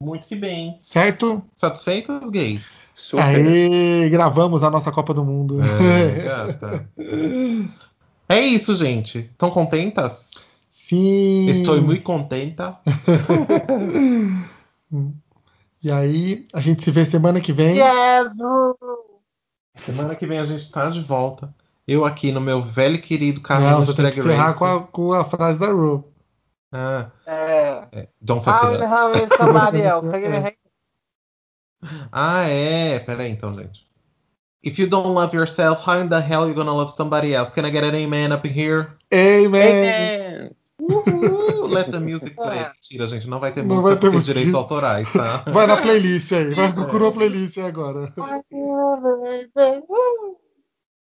Muito 0.01 0.27
que 0.27 0.35
bem. 0.35 0.77
Certo? 0.79 1.43
Satisfeitos, 1.55 2.29
gays? 2.29 2.91
Super. 2.95 3.23
Aí 3.23 4.09
gravamos 4.09 4.63
a 4.63 4.71
nossa 4.71 4.91
Copa 4.91 5.13
do 5.13 5.25
Mundo. 5.25 5.59
É, 5.61 6.21
gata. 6.23 6.89
É 8.31 8.39
isso, 8.41 8.75
gente. 8.75 9.17
Estão 9.17 9.49
contentas? 9.49 10.29
Sim. 10.69 11.49
Estou 11.49 11.81
muito 11.81 12.03
contenta. 12.03 12.77
E 15.81 15.89
aí, 15.89 16.43
a 16.51 16.59
gente 16.59 16.83
se 16.83 16.91
vê 16.91 17.05
semana 17.05 17.39
que 17.39 17.53
vem. 17.53 17.77
Yes! 17.77 18.35
Semana 19.85 20.15
que 20.15 20.25
vem 20.27 20.39
a 20.39 20.45
gente 20.45 20.71
tá 20.71 20.89
de 20.89 21.01
volta. 21.01 21.53
Eu 21.87 22.05
aqui 22.05 22.31
no 22.31 22.39
meu 22.41 22.61
velho 22.61 22.95
e 22.95 22.99
querido 23.01 23.41
você 23.41 23.93
de 23.93 23.95
tem 23.95 24.23
Drag 24.23 24.37
Race. 24.37 24.57
com 24.57 24.65
a, 24.65 24.83
com 24.83 25.13
a 25.13 25.23
frase 25.25 25.57
da 25.57 25.67
Ru. 25.67 26.03
Ah, 26.71 27.09
É. 27.25 27.87
é. 27.91 28.07
Don't 28.21 28.43
fuck 28.43 28.55
How 28.63 28.69
it 28.71 28.77
the 28.79 28.85
up. 28.85 28.93
hell 28.93 29.23
is 29.25 29.37
somebody 29.37 29.81
else? 29.81 30.07
É. 30.13 30.55
Ah, 32.11 32.43
é. 32.45 32.99
Pera 32.99 33.23
aí, 33.23 33.31
então, 33.31 33.53
gente. 33.53 33.87
If 34.61 34.77
you 34.77 34.87
don't 34.87 35.07
love 35.13 35.33
yourself, 35.35 35.81
how 35.89 36.01
in 36.01 36.09
the 36.09 36.19
hell 36.19 36.47
you 36.47 36.53
gonna 36.53 36.73
love 36.73 36.91
somebody 36.91 37.33
else? 37.33 37.51
Can 37.53 37.65
I 37.65 37.71
get 37.71 37.85
an 37.85 37.95
amen 37.95 38.33
up 38.33 38.45
in 38.45 38.51
here? 38.53 38.89
Amen! 39.13 39.61
É. 39.63 40.51
Uhul, 40.89 41.67
let 41.69 41.91
the 41.91 41.99
music 41.99 42.35
play. 42.35 42.65
Mentira, 42.65 43.07
gente, 43.07 43.27
não 43.27 43.39
vai 43.39 43.51
ter 43.51 43.63
Não 43.63 43.75
música 43.75 43.89
vai 43.89 43.99
ter 43.99 44.09
música. 44.09 44.33
direitos 44.33 44.55
autorais, 44.55 45.11
tá? 45.13 45.43
Vai 45.51 45.67
na 45.67 45.77
playlist 45.77 46.31
aí, 46.31 46.55
vai 46.55 46.73
procurar 46.73 47.05
uma 47.05 47.11
playlist 47.11 47.57
aí 47.57 47.65
agora. 47.65 48.11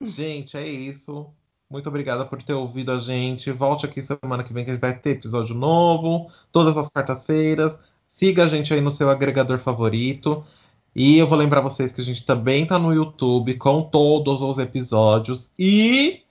Gente, 0.03 0.57
é 0.57 0.67
isso. 0.67 1.27
Muito 1.71 1.89
obrigada 1.89 2.25
por 2.25 2.43
ter 2.43 2.55
ouvido 2.55 2.93
a 2.93 2.99
gente. 2.99 3.51
Volte 3.51 3.85
aqui 3.85 4.01
semana 4.03 4.45
que 4.45 4.53
vem 4.53 4.65
que 4.65 4.71
a 4.71 4.75
gente 4.75 4.81
vai 4.81 4.97
ter 4.97 5.11
episódio 5.11 5.55
novo, 5.55 6.31
todas 6.53 6.77
as 6.77 6.89
quartas-feiras. 6.89 7.79
Siga 8.11 8.45
a 8.45 8.49
gente 8.49 8.73
aí 8.73 8.81
no 8.81 8.91
seu 8.91 9.11
agregador 9.11 9.59
favorito. 9.59 10.45
E 10.95 11.19
eu 11.19 11.27
vou 11.27 11.39
lembrar 11.39 11.61
vocês 11.61 11.93
que 11.93 12.01
a 12.01 12.05
gente 12.05 12.25
também 12.25 12.67
tá 12.67 12.79
no 12.79 12.93
YouTube 12.93 13.55
com 13.55 13.83
todos 13.83 14.41
os 14.41 14.59
episódios. 14.59 15.53
E 15.59 16.23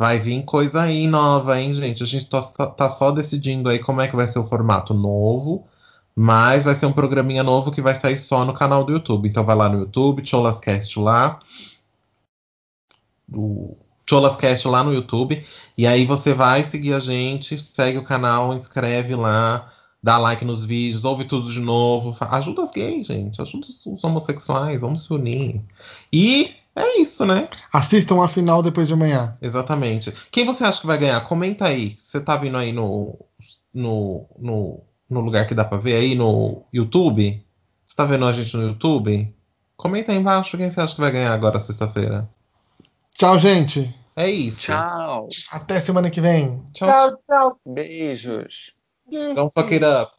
vai 0.00 0.18
vir 0.18 0.42
coisa 0.46 0.80
aí 0.80 1.06
nova, 1.06 1.60
hein, 1.60 1.74
gente? 1.74 2.02
A 2.02 2.06
gente 2.06 2.26
tá, 2.26 2.40
tá 2.40 2.88
só 2.88 3.10
decidindo 3.10 3.68
aí 3.68 3.78
como 3.78 4.00
é 4.00 4.08
que 4.08 4.16
vai 4.16 4.26
ser 4.26 4.38
o 4.38 4.46
formato 4.46 4.94
novo. 4.94 5.66
Mas 6.16 6.64
vai 6.64 6.74
ser 6.74 6.86
um 6.86 6.92
programinha 6.92 7.42
novo 7.42 7.70
que 7.70 7.82
vai 7.82 7.94
sair 7.94 8.16
só 8.16 8.44
no 8.46 8.54
canal 8.54 8.82
do 8.82 8.92
YouTube. 8.92 9.28
Então 9.28 9.44
vai 9.44 9.54
lá 9.54 9.68
no 9.68 9.80
YouTube, 9.80 10.26
Cholascast 10.26 10.98
lá. 10.98 11.38
Cholascast 14.08 14.66
lá 14.68 14.82
no 14.82 14.94
YouTube. 14.94 15.44
E 15.76 15.86
aí 15.86 16.06
você 16.06 16.32
vai 16.32 16.64
seguir 16.64 16.94
a 16.94 16.98
gente, 16.98 17.60
segue 17.60 17.98
o 17.98 18.02
canal, 18.02 18.54
inscreve 18.54 19.14
lá, 19.14 19.70
dá 20.02 20.16
like 20.16 20.46
nos 20.46 20.64
vídeos, 20.64 21.04
ouve 21.04 21.26
tudo 21.26 21.52
de 21.52 21.60
novo. 21.60 22.16
Ajuda 22.18 22.62
as 22.62 22.70
gays, 22.70 23.06
gente. 23.06 23.40
Ajuda 23.40 23.66
os 23.86 24.02
homossexuais, 24.02 24.80
vamos 24.80 25.04
se 25.04 25.12
unir. 25.12 25.60
E 26.10 26.54
é 26.80 27.00
isso, 27.00 27.24
né? 27.24 27.48
Assistam 27.72 28.22
a 28.22 28.28
final 28.28 28.62
depois 28.62 28.86
de 28.86 28.94
amanhã. 28.94 29.36
Exatamente. 29.40 30.12
Quem 30.30 30.44
você 30.44 30.64
acha 30.64 30.80
que 30.80 30.86
vai 30.86 30.98
ganhar? 30.98 31.20
Comenta 31.22 31.66
aí. 31.66 31.90
Você 31.96 32.20
tá 32.20 32.36
vindo 32.36 32.56
aí 32.56 32.72
no, 32.72 33.18
no, 33.72 34.26
no, 34.38 34.80
no 35.08 35.20
lugar 35.20 35.46
que 35.46 35.54
dá 35.54 35.64
pra 35.64 35.78
ver 35.78 35.94
aí 35.94 36.14
no 36.14 36.64
YouTube? 36.72 37.44
Você 37.86 37.96
tá 37.96 38.04
vendo 38.04 38.24
a 38.26 38.32
gente 38.32 38.56
no 38.56 38.68
YouTube? 38.68 39.34
Comenta 39.76 40.12
aí 40.12 40.18
embaixo 40.18 40.56
quem 40.56 40.70
você 40.70 40.80
acha 40.80 40.94
que 40.94 41.00
vai 41.00 41.10
ganhar 41.10 41.32
agora 41.32 41.58
sexta-feira. 41.58 42.28
Tchau, 43.14 43.38
gente. 43.38 43.94
É 44.14 44.28
isso. 44.28 44.60
Tchau. 44.60 45.28
Até 45.50 45.80
semana 45.80 46.10
que 46.10 46.20
vem. 46.20 46.62
Tchau. 46.72 46.88
Tchau, 46.88 47.22
tchau. 47.26 47.60
Beijos. 47.66 48.74
Don't 49.34 49.52
fuck 49.52 49.74
it 49.74 49.84
up. 49.84 50.12